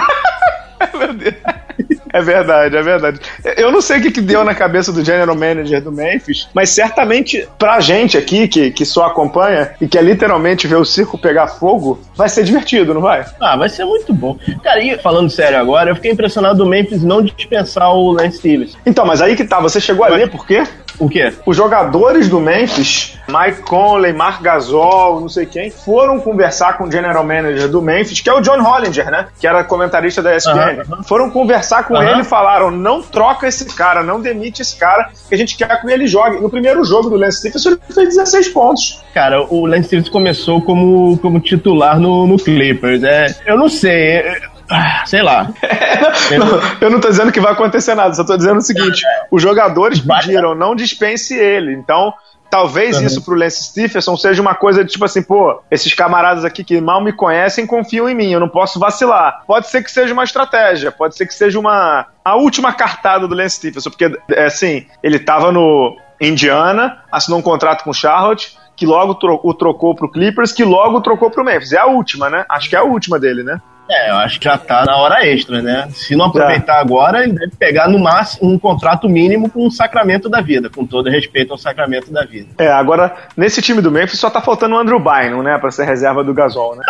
Meu 0.97 1.13
Deus. 1.13 1.35
É 2.11 2.21
verdade, 2.21 2.75
é 2.75 2.81
verdade. 2.81 3.19
Eu 3.57 3.71
não 3.71 3.81
sei 3.81 3.99
o 3.99 4.01
que, 4.01 4.11
que 4.11 4.21
deu 4.21 4.43
na 4.43 4.55
cabeça 4.55 4.91
do 4.91 5.03
general 5.03 5.35
manager 5.35 5.81
do 5.81 5.91
Memphis, 5.91 6.47
mas 6.53 6.69
certamente 6.69 7.47
pra 7.57 7.79
gente 7.79 8.17
aqui, 8.17 8.47
que, 8.47 8.71
que 8.71 8.85
só 8.85 9.05
acompanha 9.05 9.71
e 9.79 9.87
quer 9.87 10.03
literalmente 10.03 10.67
ver 10.67 10.77
o 10.77 10.85
circo 10.85 11.17
pegar 11.17 11.47
fogo, 11.47 11.99
vai 12.15 12.27
ser 12.27 12.43
divertido, 12.43 12.93
não 12.93 13.01
vai? 13.01 13.25
Ah, 13.39 13.55
vai 13.55 13.69
ser 13.69 13.85
muito 13.85 14.13
bom. 14.13 14.37
Cara, 14.63 14.81
e 14.83 14.97
falando 14.97 15.29
sério 15.29 15.57
agora, 15.59 15.91
eu 15.91 15.95
fiquei 15.95 16.11
impressionado 16.11 16.57
do 16.57 16.65
Memphis 16.65 17.03
não 17.03 17.21
dispensar 17.21 17.93
o 17.93 18.11
Lance 18.11 18.37
Stevens. 18.37 18.77
Então, 18.85 19.05
mas 19.05 19.21
aí 19.21 19.35
que 19.35 19.43
tá, 19.45 19.59
você 19.59 19.79
chegou 19.79 20.05
a 20.05 20.09
ler 20.09 20.29
por 20.29 20.45
quê? 20.45 20.63
O 20.99 21.07
quê? 21.07 21.33
Os 21.45 21.55
jogadores 21.55 22.27
do 22.27 22.39
Memphis, 22.39 23.17
Mike 23.27 23.61
Conley, 23.61 24.11
Mark 24.11 24.41
Gasol, 24.41 25.21
não 25.21 25.29
sei 25.29 25.45
quem, 25.45 25.71
foram 25.71 26.19
conversar 26.19 26.77
com 26.77 26.85
o 26.85 26.91
general 26.91 27.23
manager 27.23 27.69
do 27.69 27.81
Memphis, 27.81 28.19
que 28.19 28.29
é 28.29 28.33
o 28.33 28.41
John 28.41 28.61
Hollinger, 28.61 29.09
né? 29.09 29.27
Que 29.39 29.47
era 29.47 29.63
comentarista 29.63 30.21
da 30.21 30.35
ESPN. 30.35 30.83
Foram 31.05 31.29
conversar 31.29 31.83
com 31.83 32.01
ele 32.01 32.21
e 32.21 32.23
falaram: 32.25 32.69
não 32.69 33.01
troca 33.01 33.47
esse 33.47 33.65
cara, 33.75 34.03
não 34.03 34.19
demite 34.19 34.61
esse 34.61 34.77
cara, 34.77 35.09
que 35.27 35.35
a 35.35 35.37
gente 35.37 35.55
quer 35.55 35.79
que 35.79 35.89
ele 35.89 36.07
jogue. 36.07 36.41
No 36.41 36.49
primeiro 36.49 36.83
jogo 36.83 37.09
do 37.09 37.15
Lance 37.15 37.39
Stephenson, 37.39 37.69
ele 37.69 37.79
fez 37.93 38.09
16 38.09 38.49
pontos. 38.49 39.01
Cara, 39.13 39.41
o 39.43 39.65
Lance 39.65 39.87
Stephenson 39.87 40.11
começou 40.11 40.61
como, 40.61 41.17
como 41.19 41.39
titular 41.39 41.99
no, 41.99 42.27
no 42.27 42.37
Clippers. 42.37 43.03
É, 43.03 43.27
eu 43.45 43.57
não 43.57 43.69
sei. 43.69 44.19
Ah, 44.19 44.58
sei 45.05 45.21
lá. 45.21 45.49
não, 46.37 46.61
eu 46.81 46.89
não 46.89 46.99
tô 46.99 47.09
dizendo 47.09 47.31
que 47.31 47.39
vai 47.39 47.53
acontecer 47.53 47.95
nada, 47.95 48.13
só 48.13 48.23
tô 48.23 48.37
dizendo 48.37 48.57
o 48.57 48.61
seguinte: 48.61 49.03
os 49.31 49.41
jogadores 49.41 49.99
pediram, 49.99 50.55
não 50.55 50.75
dispense 50.75 51.35
ele. 51.35 51.73
Então, 51.73 52.13
talvez 52.49 52.97
uhum. 52.97 53.05
isso 53.05 53.23
pro 53.23 53.35
Lance 53.35 53.65
Stephenson 53.65 54.17
seja 54.17 54.41
uma 54.41 54.55
coisa 54.55 54.83
de 54.83 54.91
tipo 54.91 55.05
assim, 55.05 55.21
pô, 55.21 55.61
esses 55.69 55.93
camaradas 55.93 56.43
aqui 56.43 56.63
que 56.63 56.81
mal 56.81 57.03
me 57.03 57.13
conhecem 57.13 57.65
confiam 57.65 58.09
em 58.09 58.15
mim, 58.15 58.31
eu 58.31 58.39
não 58.39 58.49
posso 58.49 58.79
vacilar. 58.79 59.43
Pode 59.45 59.67
ser 59.67 59.83
que 59.83 59.91
seja 59.91 60.13
uma 60.13 60.23
estratégia, 60.23 60.91
pode 60.91 61.15
ser 61.15 61.25
que 61.25 61.33
seja 61.33 61.59
uma 61.59 62.07
a 62.23 62.35
última 62.35 62.73
cartada 62.73 63.27
do 63.27 63.35
Lance 63.35 63.57
Stephenson, 63.57 63.89
porque 63.89 64.17
é 64.31 64.45
assim, 64.45 64.85
ele 65.03 65.19
tava 65.19 65.51
no 65.51 65.95
Indiana, 66.19 67.03
assinou 67.11 67.39
um 67.39 67.43
contrato 67.43 67.83
com 67.83 67.91
o 67.91 67.93
Charlotte, 67.93 68.57
que 68.75 68.85
logo 68.85 69.15
tro 69.15 69.39
o 69.43 69.53
trocou 69.53 69.95
pro 69.95 70.09
Clippers, 70.09 70.51
que 70.51 70.63
logo 70.63 71.01
trocou 71.01 71.29
pro 71.29 71.43
Memphis. 71.43 71.73
É 71.73 71.77
a 71.77 71.85
última, 71.85 72.29
né? 72.29 72.45
Acho 72.49 72.69
que 72.69 72.75
é 72.75 72.79
a 72.79 72.83
última 72.83 73.19
dele, 73.19 73.43
né? 73.43 73.61
É, 73.89 74.11
eu 74.11 74.17
acho 74.17 74.39
que 74.39 74.45
já 74.45 74.57
tá 74.57 74.85
na 74.85 74.95
hora 74.97 75.25
extra, 75.25 75.61
né? 75.61 75.89
Se 75.91 76.15
não 76.15 76.25
aproveitar 76.25 76.75
já. 76.75 76.79
agora, 76.79 77.23
ele 77.23 77.33
deve 77.33 77.53
pegar 77.57 77.87
no 77.87 77.97
máximo 77.97 78.51
um 78.51 78.59
contrato 78.59 79.09
mínimo 79.09 79.49
com 79.49 79.65
um 79.65 79.71
sacramento 79.71 80.29
da 80.29 80.41
vida, 80.41 80.69
com 80.69 80.85
todo 80.85 81.09
respeito 81.09 81.51
ao 81.51 81.57
sacramento 81.57 82.11
da 82.11 82.23
vida. 82.23 82.49
É, 82.59 82.71
agora, 82.71 83.15
nesse 83.35 83.61
time 83.61 83.81
do 83.81 83.91
Memphis 83.91 84.19
só 84.19 84.29
tá 84.29 84.41
faltando 84.41 84.75
o 84.75 84.77
Andrew 84.77 84.99
Bynum, 84.99 85.41
né? 85.41 85.57
Pra 85.57 85.71
ser 85.71 85.85
reserva 85.85 86.23
do 86.23 86.33
Gasol, 86.33 86.75
né? 86.75 86.83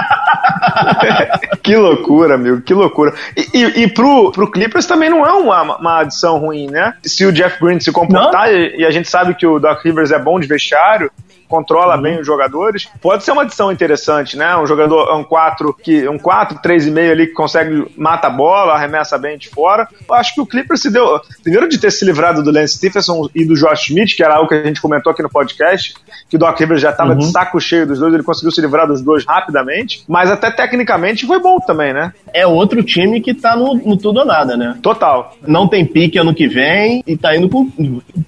que 1.63 1.75
loucura, 1.75 2.35
amigo, 2.35 2.61
que 2.61 2.73
loucura. 2.73 3.13
E, 3.35 3.57
e, 3.57 3.83
e 3.83 3.87
pro, 3.87 4.31
pro 4.31 4.51
Clippers 4.51 4.85
também 4.85 5.09
não 5.09 5.25
é 5.25 5.31
uma, 5.31 5.77
uma 5.77 5.99
adição 6.01 6.37
ruim, 6.37 6.67
né? 6.67 6.93
Se 7.03 7.25
o 7.25 7.31
Jeff 7.31 7.63
Green 7.63 7.79
se 7.79 7.93
comportar, 7.93 8.51
e, 8.51 8.81
e, 8.81 8.85
a 8.85 8.91
gente 8.91 9.09
sabe 9.09 9.33
que 9.35 9.47
o 9.47 9.57
Doc 9.57 9.83
Rivers 9.83 10.11
é 10.11 10.19
bom 10.19 10.39
de 10.39 10.47
vestiário, 10.47 11.09
controla 11.49 11.95
uhum. 11.95 12.01
bem 12.01 12.19
os 12.19 12.27
jogadores. 12.27 12.87
Pode 13.01 13.23
ser 13.23 13.31
uma 13.31 13.41
adição 13.41 13.71
interessante, 13.71 14.37
né? 14.37 14.55
Um 14.55 14.67
jogador, 14.67 15.13
um 15.17 15.23
4, 15.23 15.73
que, 15.73 16.07
um 16.07 16.17
4, 16.17 16.59
3,5 16.59 17.11
ali 17.11 17.27
que 17.27 17.33
consegue, 17.33 17.85
mata 17.97 18.27
a 18.27 18.29
bola, 18.29 18.73
arremessa 18.73 19.17
bem 19.17 19.37
de 19.37 19.49
fora. 19.49 19.87
Eu 20.07 20.15
acho 20.15 20.35
que 20.35 20.41
o 20.41 20.45
Clippers 20.45 20.81
se 20.81 20.91
deu. 20.91 21.19
Primeiro 21.41 21.67
de 21.67 21.79
ter 21.79 21.91
se 21.91 22.05
livrado 22.05 22.43
do 22.43 22.51
Lance 22.51 22.77
Stephenson 22.77 23.27
e 23.33 23.43
do 23.43 23.55
Josh 23.55 23.89
Smith, 23.89 24.15
que 24.15 24.23
era 24.23 24.35
algo 24.35 24.47
que 24.47 24.53
a 24.53 24.63
gente 24.63 24.79
comentou 24.79 25.11
aqui 25.11 25.23
no 25.23 25.29
podcast, 25.29 25.95
que 26.29 26.35
o 26.35 26.39
Doc 26.39 26.57
Rivers 26.59 26.81
já 26.81 26.91
estava 26.91 27.13
uhum. 27.13 27.17
de 27.17 27.31
saco 27.31 27.59
cheio 27.59 27.87
dos 27.87 27.99
dois, 27.99 28.13
ele 28.13 28.23
conseguiu 28.23 28.51
se 28.51 28.61
livrar 28.61 28.87
dos 28.87 29.01
dois 29.01 29.25
rapidamente. 29.25 30.03
Mas 30.07 30.29
até 30.29 30.51
tecnicamente 30.51 31.25
foi 31.25 31.41
bom 31.41 31.59
também, 31.59 31.93
né? 31.93 32.13
É 32.31 32.45
outro 32.45 32.83
time 32.83 33.19
que 33.21 33.33
tá 33.33 33.55
no, 33.55 33.73
no 33.73 33.97
tudo 33.97 34.19
ou 34.19 34.25
nada, 34.25 34.55
né? 34.55 34.77
Total. 34.83 35.35
Não 35.45 35.67
tem 35.67 35.83
pique 35.83 36.19
ano 36.19 36.33
que 36.33 36.47
vem 36.47 37.03
e 37.07 37.17
tá 37.17 37.35
indo 37.35 37.49
com. 37.49 37.69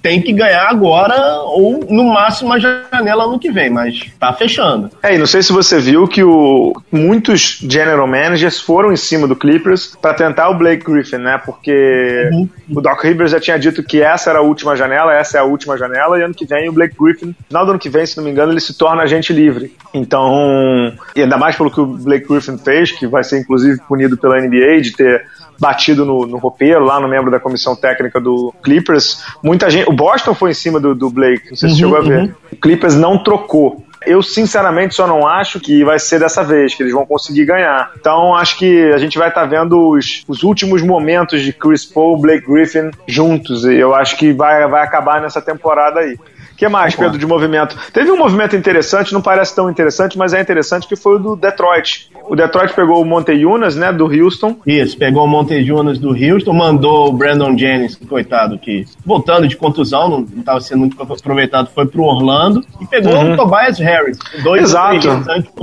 Tem 0.02 0.20
que 0.20 0.32
ganhar 0.32 0.68
agora 0.68 1.42
ou 1.42 1.84
no 1.88 2.04
máximo 2.04 2.52
a 2.52 2.58
janela 2.58 3.11
janela 3.12 3.24
ano 3.24 3.38
que 3.38 3.50
vem, 3.50 3.70
mas 3.70 4.10
tá 4.18 4.32
fechando. 4.32 4.90
É, 5.02 5.14
e 5.14 5.18
não 5.18 5.26
sei 5.26 5.42
se 5.42 5.52
você 5.52 5.78
viu 5.78 6.08
que 6.08 6.22
o, 6.22 6.72
muitos 6.90 7.58
general 7.62 8.06
managers 8.06 8.60
foram 8.60 8.92
em 8.92 8.96
cima 8.96 9.26
do 9.28 9.36
Clippers 9.36 9.96
para 10.00 10.14
tentar 10.14 10.48
o 10.48 10.58
Blake 10.58 10.84
Griffin, 10.84 11.18
né? 11.18 11.40
Porque 11.44 12.28
uhum. 12.32 12.48
o 12.70 12.80
Doc 12.80 13.02
Rivers 13.02 13.30
já 13.30 13.40
tinha 13.40 13.58
dito 13.58 13.82
que 13.82 14.02
essa 14.02 14.30
era 14.30 14.40
a 14.40 14.42
última 14.42 14.74
janela, 14.74 15.14
essa 15.14 15.38
é 15.38 15.40
a 15.40 15.44
última 15.44 15.76
janela, 15.76 16.18
e 16.18 16.22
ano 16.22 16.34
que 16.34 16.46
vem 16.46 16.68
o 16.68 16.72
Blake 16.72 16.96
Griffin, 16.98 17.34
final 17.46 17.64
do 17.64 17.70
ano 17.72 17.80
que 17.80 17.88
vem, 17.88 18.06
se 18.06 18.16
não 18.16 18.24
me 18.24 18.30
engano, 18.30 18.52
ele 18.52 18.60
se 18.60 18.76
torna 18.76 19.02
agente 19.02 19.32
livre. 19.32 19.74
Então, 19.92 20.92
e 21.14 21.22
ainda 21.22 21.36
mais 21.36 21.56
pelo 21.56 21.70
que 21.70 21.80
o 21.80 21.86
Blake 21.86 22.26
Griffin 22.26 22.58
fez, 22.58 22.92
que 22.92 23.06
vai 23.06 23.22
ser 23.22 23.40
inclusive 23.40 23.80
punido 23.86 24.16
pela 24.16 24.40
NBA 24.40 24.80
de 24.80 24.92
ter 24.92 25.24
batido 25.58 26.04
no, 26.04 26.26
no 26.26 26.38
roupeiro, 26.38 26.84
lá 26.84 27.00
no 27.00 27.08
membro 27.08 27.30
da 27.30 27.40
comissão 27.40 27.74
técnica 27.74 28.20
do 28.20 28.52
Clippers. 28.62 29.22
Muita 29.42 29.70
gente. 29.70 29.88
O 29.88 29.92
Boston 29.92 30.34
foi 30.34 30.50
em 30.50 30.54
cima 30.54 30.80
do, 30.80 30.94
do 30.94 31.10
Blake, 31.10 31.50
não 31.50 31.56
sei 31.56 31.68
se 31.70 31.74
uhum, 31.74 31.80
chegou 31.80 31.96
a 31.98 32.00
ver. 32.00 32.20
Uhum. 32.20 32.34
O 32.52 32.56
Clippers 32.56 32.94
não 32.94 33.18
trocou. 33.22 33.84
Eu, 34.04 34.20
sinceramente, 34.20 34.96
só 34.96 35.06
não 35.06 35.26
acho 35.26 35.60
que 35.60 35.84
vai 35.84 35.98
ser 35.98 36.18
dessa 36.18 36.42
vez, 36.42 36.74
que 36.74 36.82
eles 36.82 36.92
vão 36.92 37.06
conseguir 37.06 37.44
ganhar. 37.44 37.92
Então, 37.96 38.34
acho 38.34 38.58
que 38.58 38.90
a 38.92 38.98
gente 38.98 39.16
vai 39.16 39.28
estar 39.28 39.42
tá 39.42 39.46
vendo 39.46 39.90
os, 39.90 40.24
os 40.26 40.42
últimos 40.42 40.82
momentos 40.82 41.40
de 41.40 41.52
Chris 41.52 41.84
Paul, 41.84 42.20
Blake 42.20 42.44
Griffin 42.44 42.90
juntos. 43.06 43.64
E 43.64 43.74
eu 43.74 43.94
acho 43.94 44.16
que 44.16 44.32
vai, 44.32 44.66
vai 44.66 44.82
acabar 44.82 45.20
nessa 45.20 45.40
temporada 45.40 46.00
aí 46.00 46.18
que 46.62 46.68
mais, 46.68 46.94
Pedro, 46.94 47.18
de 47.18 47.26
movimento? 47.26 47.76
Teve 47.92 48.12
um 48.12 48.16
movimento 48.16 48.54
interessante, 48.54 49.12
não 49.12 49.20
parece 49.20 49.52
tão 49.52 49.68
interessante, 49.68 50.16
mas 50.16 50.32
é 50.32 50.40
interessante, 50.40 50.86
que 50.86 50.94
foi 50.94 51.16
o 51.16 51.18
do 51.18 51.34
Detroit. 51.34 52.08
O 52.28 52.36
Detroit 52.36 52.72
pegou 52.74 53.00
o 53.00 53.04
Monteiunas, 53.04 53.76
né, 53.76 53.92
do 53.92 54.06
Houston. 54.06 54.56
Isso, 54.66 54.96
pegou 54.96 55.24
o 55.24 55.28
Monteiunas 55.28 55.98
do 55.98 56.10
Houston, 56.10 56.52
mandou 56.52 57.08
o 57.08 57.12
Brandon 57.12 57.56
Jennings, 57.56 57.96
coitado, 58.08 58.58
que 58.58 58.86
voltando 59.04 59.46
de 59.48 59.56
contusão, 59.56 60.08
não 60.08 60.26
estava 60.38 60.60
sendo 60.60 60.80
muito 60.80 61.00
aproveitado, 61.00 61.70
foi 61.74 61.86
pro 61.86 62.04
Orlando 62.04 62.64
e 62.80 62.86
pegou 62.86 63.14
uhum. 63.14 63.34
o 63.34 63.36
Tobias 63.36 63.78
Harris. 63.78 64.18
Dois 64.42 64.62
Exato. 64.62 65.08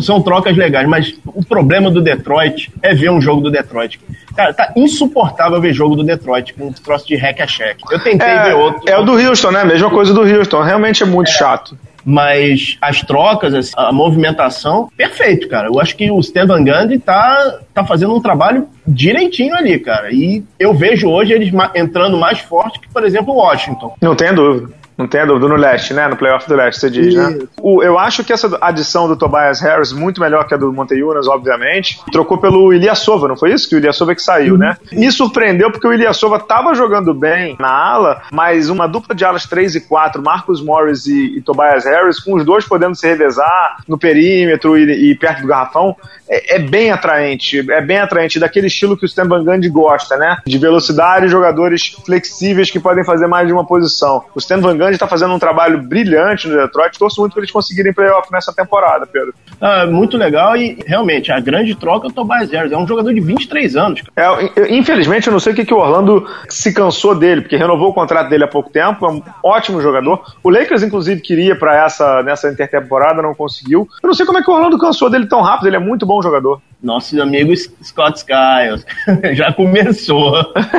São 0.01 0.21
trocas 0.21 0.55
legais, 0.55 0.87
mas 0.87 1.15
o 1.25 1.43
problema 1.43 1.89
do 1.89 2.01
Detroit 2.01 2.71
é 2.81 2.93
ver 2.93 3.09
um 3.09 3.21
jogo 3.21 3.41
do 3.41 3.51
Detroit. 3.51 3.99
Cara, 4.35 4.53
tá 4.53 4.73
insuportável 4.75 5.59
ver 5.59 5.73
jogo 5.73 5.95
do 5.95 6.03
Detroit 6.03 6.53
com 6.53 6.67
um 6.67 6.73
troço 6.73 7.07
de 7.07 7.15
hack 7.15 7.41
a 7.41 7.47
check. 7.47 7.79
Eu 7.91 7.99
tentei 7.99 8.27
é, 8.27 8.43
ver 8.43 8.55
outro. 8.55 8.81
É 8.87 8.97
o 8.97 9.03
do 9.03 9.13
Houston, 9.13 9.51
né? 9.51 9.63
Mesma 9.63 9.89
coisa 9.89 10.13
do 10.13 10.21
Houston. 10.21 10.61
Realmente 10.61 11.03
é 11.03 11.05
muito 11.05 11.29
é. 11.29 11.33
chato 11.33 11.77
mas 12.05 12.77
as 12.81 13.01
trocas, 13.01 13.71
a 13.75 13.91
movimentação, 13.91 14.89
perfeito, 14.95 15.47
cara. 15.47 15.67
Eu 15.67 15.79
acho 15.79 15.95
que 15.95 16.09
o 16.09 16.19
Stan 16.19 16.45
Van 16.45 16.63
Gundy 16.63 16.99
tá, 16.99 17.59
tá 17.73 17.85
fazendo 17.85 18.15
um 18.15 18.21
trabalho 18.21 18.67
direitinho 18.87 19.55
ali, 19.55 19.79
cara. 19.79 20.11
E 20.11 20.43
eu 20.59 20.73
vejo 20.73 21.09
hoje 21.09 21.33
eles 21.33 21.51
entrando 21.75 22.17
mais 22.17 22.39
forte 22.39 22.79
que, 22.79 22.89
por 22.89 23.03
exemplo, 23.03 23.33
o 23.33 23.37
Washington. 23.37 23.95
Não 24.01 24.15
tenho 24.15 24.35
dúvida. 24.35 24.78
Não 24.99 25.07
tem 25.07 25.25
dúvida, 25.25 25.47
no 25.47 25.55
leste, 25.55 25.93
né? 25.93 26.09
No 26.09 26.17
playoff 26.17 26.45
do 26.45 26.55
leste, 26.55 26.81
você 26.81 26.89
diz, 26.89 27.15
né? 27.15 27.39
O, 27.61 27.81
eu 27.81 27.97
acho 27.97 28.21
que 28.21 28.33
essa 28.33 28.57
adição 28.59 29.07
do 29.07 29.15
Tobias 29.15 29.61
Harris, 29.61 29.93
muito 29.93 30.19
melhor 30.19 30.45
que 30.45 30.53
a 30.53 30.57
do 30.57 30.73
Monteunas, 30.73 31.25
obviamente, 31.25 32.01
trocou 32.11 32.37
pelo 32.37 32.73
Ilyasova, 32.73 33.25
não 33.25 33.37
foi 33.37 33.53
isso? 33.53 33.69
Que 33.69 33.75
o 33.75 33.77
Ilyasova 33.77 34.13
que 34.13 34.21
saiu, 34.21 34.55
uhum. 34.55 34.59
né? 34.59 34.75
Me 34.91 35.09
surpreendeu 35.09 35.71
porque 35.71 35.87
o 35.87 35.93
Ilyasova 35.93 36.37
tava 36.37 36.75
jogando 36.75 37.13
bem 37.13 37.55
na 37.57 37.71
ala, 37.71 38.23
mas 38.29 38.69
uma 38.69 38.87
dupla 38.87 39.15
de 39.15 39.23
alas 39.23 39.45
3 39.45 39.75
e 39.75 39.81
4, 39.81 40.21
Marcus 40.21 40.61
Morris 40.61 41.05
e, 41.05 41.37
e 41.37 41.41
Tobias 41.41 41.85
Harris, 41.85 42.19
com 42.19 42.35
os 42.35 42.43
dois 42.43 42.65
podendo 42.65 42.93
se 42.93 43.07
revezar 43.07 43.77
no 43.87 43.97
perímetro 43.97 44.77
e, 44.77 45.11
e 45.11 45.15
perto 45.15 45.43
do 45.43 45.47
garrafão, 45.47 45.95
é, 46.27 46.57
é, 46.57 46.59
bem 46.59 46.91
atraente, 46.91 47.59
é 47.71 47.81
bem 47.81 47.99
atraente, 47.99 48.37
daquele 48.37 48.67
estilo 48.67 48.97
que 48.97 49.05
o 49.05 49.07
Stan 49.07 49.27
Van 49.27 49.45
Gundy 49.45 49.69
gosta, 49.69 50.17
né? 50.17 50.37
De 50.45 50.57
velocidade 50.57 51.25
e 51.25 51.29
jogadores 51.29 51.95
flexíveis 52.05 52.69
que 52.69 52.81
podem 52.81 53.05
fazer 53.05 53.27
mais 53.27 53.47
de 53.47 53.53
uma 53.53 53.65
posição. 53.65 54.25
O 54.35 54.39
Stan 54.39 54.59
Van 54.59 54.77
Gundy 54.77 54.88
Grande 54.89 54.96
está 54.96 55.08
fazendo 55.08 55.34
um 55.34 55.39
trabalho 55.39 55.81
brilhante 55.81 56.48
no 56.48 56.58
Detroit. 56.58 56.98
Torço 56.98 57.22
muito 57.22 57.34
para 57.34 57.41
eles 57.41 57.51
conseguirem 57.51 57.93
playoff 57.93 58.31
nessa 58.31 58.53
temporada, 58.53 59.05
Pedro. 59.05 59.34
Ah, 59.62 59.86
muito 59.86 60.17
legal 60.17 60.55
e 60.55 60.79
realmente 60.86 61.31
a 61.31 61.39
grande 61.39 61.75
troca 61.75 62.08
é 62.08 62.10
o 62.10 62.13
Tobias 62.13 62.50
Harris. 62.51 62.72
É 62.72 62.77
um 62.77 62.88
jogador 62.88 63.13
de 63.13 63.19
23 63.19 63.75
anos. 63.75 64.01
É, 64.15 64.75
infelizmente, 64.75 65.27
eu 65.27 65.34
não 65.34 65.39
sei 65.39 65.53
o 65.53 65.55
que, 65.55 65.65
que 65.65 65.74
o 65.74 65.77
Orlando 65.77 66.25
se 66.48 66.74
cansou 66.74 67.13
dele, 67.13 67.41
porque 67.41 67.55
renovou 67.55 67.89
o 67.89 67.93
contrato 67.93 68.29
dele 68.29 68.46
há 68.46 68.48
pouco 68.48 68.69
tempo. 68.69 69.05
É 69.05 69.10
um 69.10 69.22
ótimo 69.43 69.81
jogador. 69.81 70.24
O 70.41 70.50
Lakers, 70.50 70.84
inclusive, 70.84 71.22
queria 71.22 71.55
para 71.55 71.86
essa 71.86 72.24
nessa 72.24 72.50
intertemporada, 72.50 73.22
não 73.22 73.36
conseguiu. 73.36 73.88
Eu 74.01 74.08
não 74.08 74.13
sei 74.13 74.25
como 74.25 74.39
é 74.39 74.43
que 74.43 74.50
o 74.50 74.53
Orlando 74.53 74.77
cansou 74.77 75.10
dele 75.10 75.27
tão 75.27 75.41
rápido. 75.41 75.67
Ele 75.67 75.75
é 75.75 75.79
muito 75.79 76.05
bom 76.05 76.22
jogador. 76.22 76.62
Nosso 76.81 77.21
amigo 77.21 77.53
Scott 77.83 78.19
Skiles 78.19 78.86
já 79.36 79.51
começou. 79.51 80.33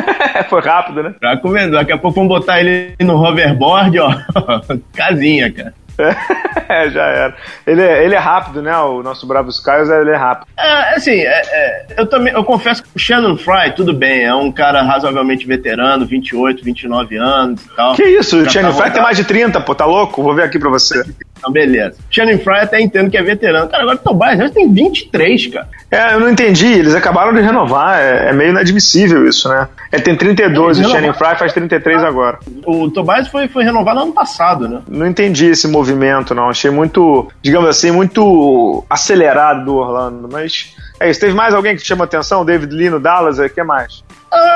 Foi 0.49 0.61
rápido, 0.63 1.03
né? 1.03 1.15
Já 1.21 1.37
começou. 1.37 1.73
Daqui 1.73 1.93
a 1.93 1.99
pouco 1.99 2.17
vamos 2.17 2.29
botar 2.29 2.61
ele 2.61 2.95
no 3.01 3.23
hoverboard, 3.23 3.99
ó. 3.99 4.15
Casinha, 4.95 5.53
cara. 5.53 5.75
É, 6.69 6.89
já 6.89 7.03
era. 7.03 7.37
Ele 7.67 7.83
é, 7.83 8.05
ele 8.05 8.15
é 8.15 8.19
rápido, 8.19 8.63
né? 8.63 8.75
O 8.79 9.03
nosso 9.03 9.27
Bravo 9.27 9.51
Skies, 9.51 9.89
ele 9.91 10.11
é 10.11 10.17
rápido. 10.17 10.49
É, 10.57 10.95
assim, 10.95 11.13
é, 11.13 11.43
é, 11.45 11.87
eu 11.99 12.07
também, 12.07 12.33
eu 12.33 12.43
confesso 12.43 12.83
que 12.83 12.89
o 12.95 12.99
Shannon 12.99 13.37
Fry, 13.37 13.73
tudo 13.77 13.93
bem, 13.93 14.23
é 14.23 14.35
um 14.35 14.51
cara 14.51 14.83
razoavelmente 14.83 15.47
veterano, 15.47 16.07
28, 16.07 16.65
29 16.65 17.17
anos 17.17 17.63
e 17.63 17.77
tal. 17.77 17.95
Que 17.95 18.05
isso? 18.05 18.39
o 18.39 18.49
Shannon 18.49 18.73
tá 18.73 18.83
Fry 18.83 18.93
tem 18.93 19.03
mais 19.03 19.17
de 19.17 19.25
30, 19.25 19.61
pô, 19.61 19.75
tá 19.75 19.85
louco? 19.85 20.23
Vou 20.23 20.35
ver 20.35 20.45
aqui 20.45 20.59
pra 20.59 20.71
você. 20.71 21.03
Então, 21.41 21.51
beleza. 21.51 21.97
Shannon 22.11 22.39
Fry 22.39 22.59
até 22.61 22.81
entendo 22.81 23.11
que 23.11 23.17
é 23.17 23.23
veterano. 23.23 23.69
Cara, 23.69 23.83
agora 23.83 23.97
o 23.97 24.01
Tobias 24.01 24.39
já 24.39 24.51
tem 24.51 24.71
23, 24.73 25.47
cara. 25.47 25.69
É, 25.91 26.15
eu 26.15 26.21
não 26.21 26.29
entendi. 26.29 26.67
Eles 26.67 26.95
acabaram 26.95 27.33
de 27.33 27.41
renovar. 27.41 27.99
É, 27.99 28.29
é 28.29 28.33
meio 28.33 28.51
inadmissível 28.51 29.27
isso, 29.27 29.49
né? 29.49 29.67
Ele 29.91 30.03
tem 30.03 30.15
32, 30.15 30.79
é, 30.79 30.87
o 30.87 30.89
Shannon 30.89 31.15
Fry 31.15 31.37
faz 31.37 31.53
33 31.53 32.05
agora. 32.05 32.39
O 32.67 32.91
Tobias 32.91 33.27
foi, 33.29 33.49
foi 33.49 33.65
renovado 33.65 34.01
ano 34.01 34.13
passado, 34.13 34.69
né? 34.69 34.83
Não 34.87 35.07
entendi 35.07 35.47
esse 35.47 35.67
movimento, 35.67 36.35
não. 36.35 36.51
Achei 36.51 36.71
muito, 36.71 37.29
digamos 37.43 37.69
assim, 37.69 37.91
muito 37.91 38.85
acelerado 38.89 39.65
do 39.65 39.75
Orlando. 39.77 40.29
Mas 40.31 40.77
é 41.01 41.11
isso. 41.11 41.19
Teve 41.19 41.33
mais 41.33 41.55
alguém 41.55 41.75
que 41.75 41.83
te 41.83 41.89
chama 41.89 42.05
atenção? 42.05 42.45
David 42.45 42.73
Lee 42.75 42.91
no 42.91 43.01
Dallas? 43.01 43.39
O 43.39 43.49
que 43.49 43.63
mais? 43.63 44.05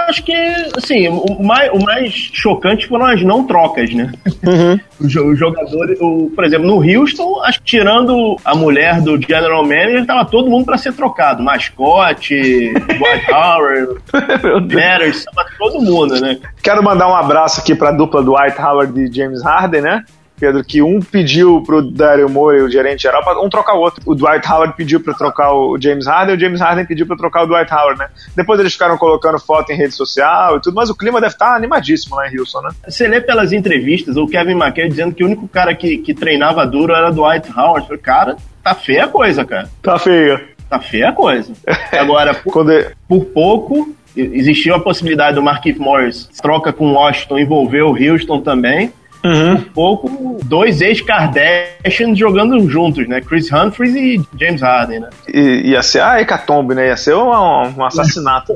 Acho 0.09 0.23
que, 0.23 0.33
assim, 0.77 1.09
o 1.09 1.43
mais, 1.43 1.71
o 1.73 1.83
mais 1.83 2.13
chocante 2.13 2.87
foram 2.87 3.07
as 3.07 3.23
não 3.23 3.45
trocas, 3.45 3.93
né? 3.93 4.13
Uhum. 4.47 4.81
o 5.31 5.35
jogador, 5.35 5.97
o, 6.01 6.31
por 6.31 6.45
exemplo, 6.45 6.67
no 6.67 6.77
Houston, 6.77 7.43
acho 7.43 7.59
que 7.59 7.65
tirando 7.65 8.37
a 8.45 8.55
mulher 8.55 9.01
do 9.01 9.21
General 9.21 9.63
Manager, 9.63 10.07
tava 10.07 10.25
todo 10.25 10.49
mundo 10.49 10.65
para 10.65 10.79
ser 10.79 10.93
trocado. 10.93 11.43
Mascote, 11.43 12.73
Dwight 12.87 13.33
Howard, 13.33 14.75
Matters, 14.75 15.25
tava 15.25 15.49
todo 15.59 15.81
mundo, 15.81 16.21
né? 16.21 16.39
Quero 16.63 16.83
mandar 16.83 17.09
um 17.09 17.15
abraço 17.15 17.61
aqui 17.61 17.75
pra 17.75 17.91
dupla 17.91 18.23
do 18.23 18.33
Dwight 18.33 18.61
Howard 18.61 19.01
e 19.01 19.13
James 19.13 19.43
Harden, 19.43 19.81
né? 19.81 20.05
Pedro, 20.39 20.65
que 20.65 20.83
um 20.83 21.01
pediu 21.01 21.63
pro 21.63 21.83
Daryl 21.83 22.29
Morey, 22.29 22.63
o 22.63 22.71
gerente 22.71 23.03
geral, 23.03 23.23
para 23.23 23.41
um 23.41 23.49
trocar 23.49 23.75
o 23.75 23.81
outro. 23.81 24.03
O 24.05 24.15
Dwight 24.15 24.47
Howard 24.51 24.77
pediu 24.77 25.01
para 25.01 25.15
trocar 25.15 25.53
o 25.53 25.79
James 25.81 26.07
Harden, 26.07 26.35
e 26.35 26.37
o 26.37 26.41
James 26.41 26.61
Harden 26.61 26.87
pediu 26.87 27.07
para 27.07 27.17
trocar 27.17 27.45
o 27.45 27.47
Dwight 27.47 27.73
Howard, 27.73 27.99
né? 27.99 28.09
Depois 28.37 28.59
eles 28.61 28.73
ficaram 28.73 28.99
colocando 28.99 29.39
foto 29.39 29.71
em 29.71 29.77
rede 29.77 29.95
social 29.95 30.57
e 30.57 30.61
tudo, 30.61 30.75
mas 30.75 30.91
o 30.91 30.95
clima 30.95 31.21
deve 31.21 31.35
estar 31.35 31.51
tá 31.51 31.57
animadíssimo 31.57 32.17
lá 32.17 32.29
em 32.29 32.39
Houston, 32.39 32.63
né? 32.63 32.71
Você 32.87 33.07
lê 33.07 33.21
pelas 33.21 33.53
entrevistas 33.53 34.17
o 34.17 34.27
Kevin 34.27 34.55
McKay 34.55 34.89
dizendo 34.89 35.15
que 35.15 35.23
o 35.23 35.27
único 35.27 35.47
cara 35.49 35.75
que, 35.75 35.99
que 35.99 36.15
treinava 36.15 36.67
duro 36.67 36.93
era 36.93 37.11
o 37.11 37.15
Dwight 37.15 37.51
Howard. 37.57 37.87
falei, 37.87 38.03
cara, 38.03 38.37
tá 38.63 38.75
feia 38.75 39.05
a 39.05 39.09
coisa, 39.09 39.45
cara. 39.45 39.69
Tá 39.83 39.99
feia. 39.99 40.43
Tá 40.69 40.81
feia 40.81 41.11
a 41.11 41.13
coisa. 41.13 41.53
Agora, 41.93 42.35
por, 42.35 42.53
Quando... 42.53 42.73
É- 42.73 42.93
por 43.07 43.27
pouco, 43.27 43.95
existiu 44.17 44.75
a 44.75 44.81
possibilidade 44.81 45.37
do 45.37 45.43
Marquise 45.43 45.79
Morris 45.79 46.29
troca 46.41 46.73
com 46.73 46.89
o 46.89 46.95
Washington 46.95 47.39
envolver 47.39 47.83
o 47.83 47.93
Houston 47.93 48.41
também. 48.41 48.93
Uhum. 49.25 49.55
Um 49.55 49.63
pouco, 49.63 50.39
dois 50.45 50.83
ex-Kardashians 50.83 52.19
jogando 52.19 52.69
juntos, 52.69 53.09
né? 53.09 53.23
Chris 53.23 53.51
Humphries 53.51 53.95
e 53.95 54.23
James 54.39 54.61
Harden, 54.61 55.01
né? 55.01 55.11
I, 55.33 55.71
ia 55.71 55.83
ser 55.83 56.01
a 56.01 56.21
hecatombe, 56.21 56.75
né? 56.75 56.89
Ia 56.89 56.97
ser 56.97 57.15
um, 57.15 57.31
um 57.31 57.85
assassinato. 57.85 58.55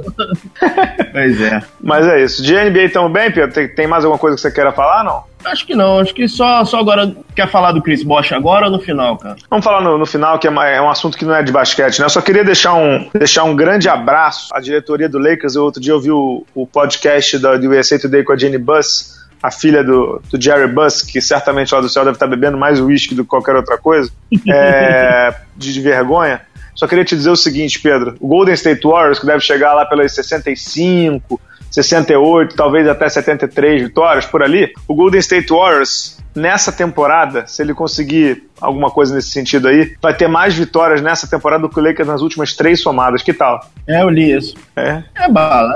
pois 1.10 1.40
é. 1.40 1.62
Mas 1.80 2.06
é 2.06 2.22
isso. 2.22 2.42
De 2.42 2.52
NBA 2.52 2.90
tão 2.92 3.10
bem, 3.10 3.30
Pedro? 3.30 3.54
Tem, 3.54 3.66
tem 3.66 3.86
mais 3.86 4.04
alguma 4.04 4.18
coisa 4.18 4.36
que 4.36 4.42
você 4.42 4.50
queira 4.50 4.70
falar, 4.70 5.02
não? 5.04 5.24
Acho 5.44 5.64
que 5.64 5.74
não, 5.74 6.00
acho 6.00 6.12
que 6.12 6.28
só, 6.28 6.64
só 6.64 6.80
agora. 6.80 7.14
Quer 7.34 7.48
falar 7.48 7.72
do 7.72 7.80
Chris 7.80 8.02
Bosh 8.02 8.32
agora 8.32 8.66
ou 8.66 8.72
no 8.72 8.80
final, 8.80 9.16
cara? 9.16 9.36
Vamos 9.48 9.64
falar 9.64 9.80
no, 9.80 9.96
no 9.96 10.04
final, 10.04 10.38
que 10.38 10.48
é, 10.48 10.50
é, 10.50 10.82
um 10.82 10.90
assunto 10.90 11.16
que 11.16 11.24
não 11.24 11.34
é 11.34 11.42
de 11.42 11.52
basquete, 11.52 12.00
né? 12.00 12.06
Eu 12.06 12.10
só 12.10 12.20
queria 12.20 12.44
deixar 12.44 12.74
um, 12.74 13.08
deixar 13.14 13.44
um 13.44 13.54
grande 13.54 13.88
abraço 13.88 14.48
à 14.52 14.60
diretoria 14.60 15.08
do 15.08 15.18
Lakers. 15.18 15.54
Eu, 15.54 15.64
outro 15.64 15.80
dia 15.80 15.92
eu 15.92 16.00
vi 16.00 16.10
o, 16.10 16.44
o 16.54 16.66
podcast 16.66 17.38
da 17.38 17.52
USA 17.52 17.98
Today 17.98 18.24
com 18.24 18.32
a 18.32 18.36
Jenny 18.36 18.58
Buss 18.58 19.16
a 19.42 19.50
filha 19.50 19.84
do, 19.84 20.20
do 20.30 20.40
Jerry 20.40 20.72
Buss, 20.72 21.02
que 21.02 21.20
certamente 21.20 21.74
lá 21.74 21.80
do 21.80 21.88
céu 21.88 22.04
deve 22.04 22.16
estar 22.16 22.26
bebendo 22.26 22.58
mais 22.58 22.80
uísque 22.80 23.14
do 23.14 23.22
que 23.22 23.30
qualquer 23.30 23.54
outra 23.54 23.78
coisa, 23.78 24.10
é, 24.48 25.34
de, 25.56 25.72
de, 25.72 25.80
vergonha. 25.80 26.40
Só 26.74 26.86
queria 26.86 27.04
te 27.04 27.16
dizer 27.16 27.30
o 27.30 27.36
seguinte, 27.36 27.80
Pedro: 27.80 28.16
o 28.20 28.28
Golden 28.28 28.54
State 28.54 28.86
Warriors, 28.86 29.18
que 29.18 29.26
deve 29.26 29.40
chegar 29.40 29.74
lá 29.74 29.84
pelas 29.84 30.12
65, 30.14 31.40
68, 31.70 32.54
talvez 32.54 32.88
até 32.88 33.08
73 33.08 33.82
vitórias 33.82 34.26
por 34.26 34.42
ali, 34.42 34.72
o 34.86 34.94
Golden 34.94 35.20
State 35.20 35.48
Warriors, 35.52 36.18
nessa 36.34 36.72
temporada, 36.72 37.46
se 37.46 37.62
ele 37.62 37.74
conseguir 37.74 38.44
alguma 38.60 38.90
coisa 38.90 39.14
nesse 39.14 39.30
sentido 39.30 39.68
aí, 39.68 39.94
vai 40.00 40.14
ter 40.14 40.28
mais 40.28 40.54
vitórias 40.54 41.00
nessa 41.00 41.28
temporada 41.28 41.62
do 41.62 41.68
que 41.68 41.78
o 41.78 41.82
Lakers 41.82 42.08
nas 42.08 42.22
últimas 42.22 42.54
três 42.54 42.80
somadas. 42.80 43.22
Que 43.22 43.32
tal? 43.32 43.60
É, 43.86 44.02
eu 44.02 44.08
li 44.08 44.32
isso. 44.32 44.54
É. 44.76 45.02
É 45.14 45.28
bala. 45.28 45.74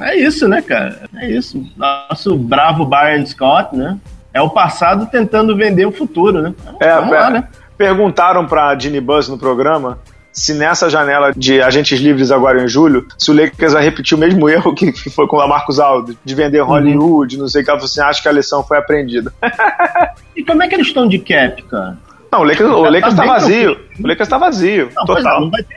É 0.00 0.16
isso, 0.16 0.48
né, 0.48 0.62
cara? 0.62 1.08
É 1.16 1.30
isso. 1.30 1.64
Nosso 1.76 2.36
bravo 2.36 2.84
Byron 2.84 3.26
Scott, 3.26 3.74
né? 3.76 3.98
É 4.32 4.40
o 4.40 4.50
passado 4.50 5.06
tentando 5.10 5.56
vender 5.56 5.86
o 5.86 5.92
futuro, 5.92 6.42
né? 6.42 6.54
É, 6.80 6.94
Vamos 6.94 7.10
lá, 7.10 7.30
né? 7.30 7.48
Perguntaram 7.76 8.46
pra 8.46 8.78
Ginny 8.78 9.00
Buzz 9.00 9.28
no 9.28 9.38
programa 9.38 9.98
se 10.38 10.54
nessa 10.54 10.88
janela 10.88 11.32
de 11.36 11.60
agentes 11.60 11.98
livres 11.98 12.30
agora 12.30 12.62
em 12.62 12.68
julho, 12.68 13.06
se 13.18 13.30
o 13.30 13.34
Lakers 13.34 13.72
vai 13.72 13.82
repetir 13.82 14.16
o 14.16 14.20
mesmo 14.20 14.48
erro 14.48 14.72
que 14.74 14.92
foi 15.10 15.26
com 15.26 15.40
a 15.40 15.48
Marcos 15.48 15.80
Aldo, 15.80 16.16
de 16.24 16.34
vender 16.34 16.60
Hollywood, 16.60 17.34
uhum. 17.34 17.42
não 17.42 17.48
sei 17.48 17.62
o 17.62 17.64
que, 17.64 17.70
ela 17.70 17.78
falou 17.78 17.90
assim, 17.90 18.00
acho 18.00 18.22
que 18.22 18.28
a 18.28 18.32
lição 18.32 18.62
foi 18.62 18.78
aprendida. 18.78 19.32
e 20.36 20.44
como 20.44 20.62
é 20.62 20.68
que 20.68 20.76
eles 20.76 20.86
estão 20.86 21.08
de 21.08 21.18
cap, 21.18 21.60
cara? 21.64 21.98
Não, 22.30 22.40
o 22.40 22.44
Lakers, 22.44 22.70
o 22.70 22.82
Lakers 22.82 23.14
tá, 23.14 23.22
tá 23.22 23.28
vazio. 23.28 23.78
O 24.02 24.06
Lakers 24.06 24.28
tá 24.28 24.38
vazio. 24.38 24.90
Não, 24.94 25.04
total. 25.04 25.40
Não, 25.40 25.50
vai 25.50 25.62
ter. 25.62 25.74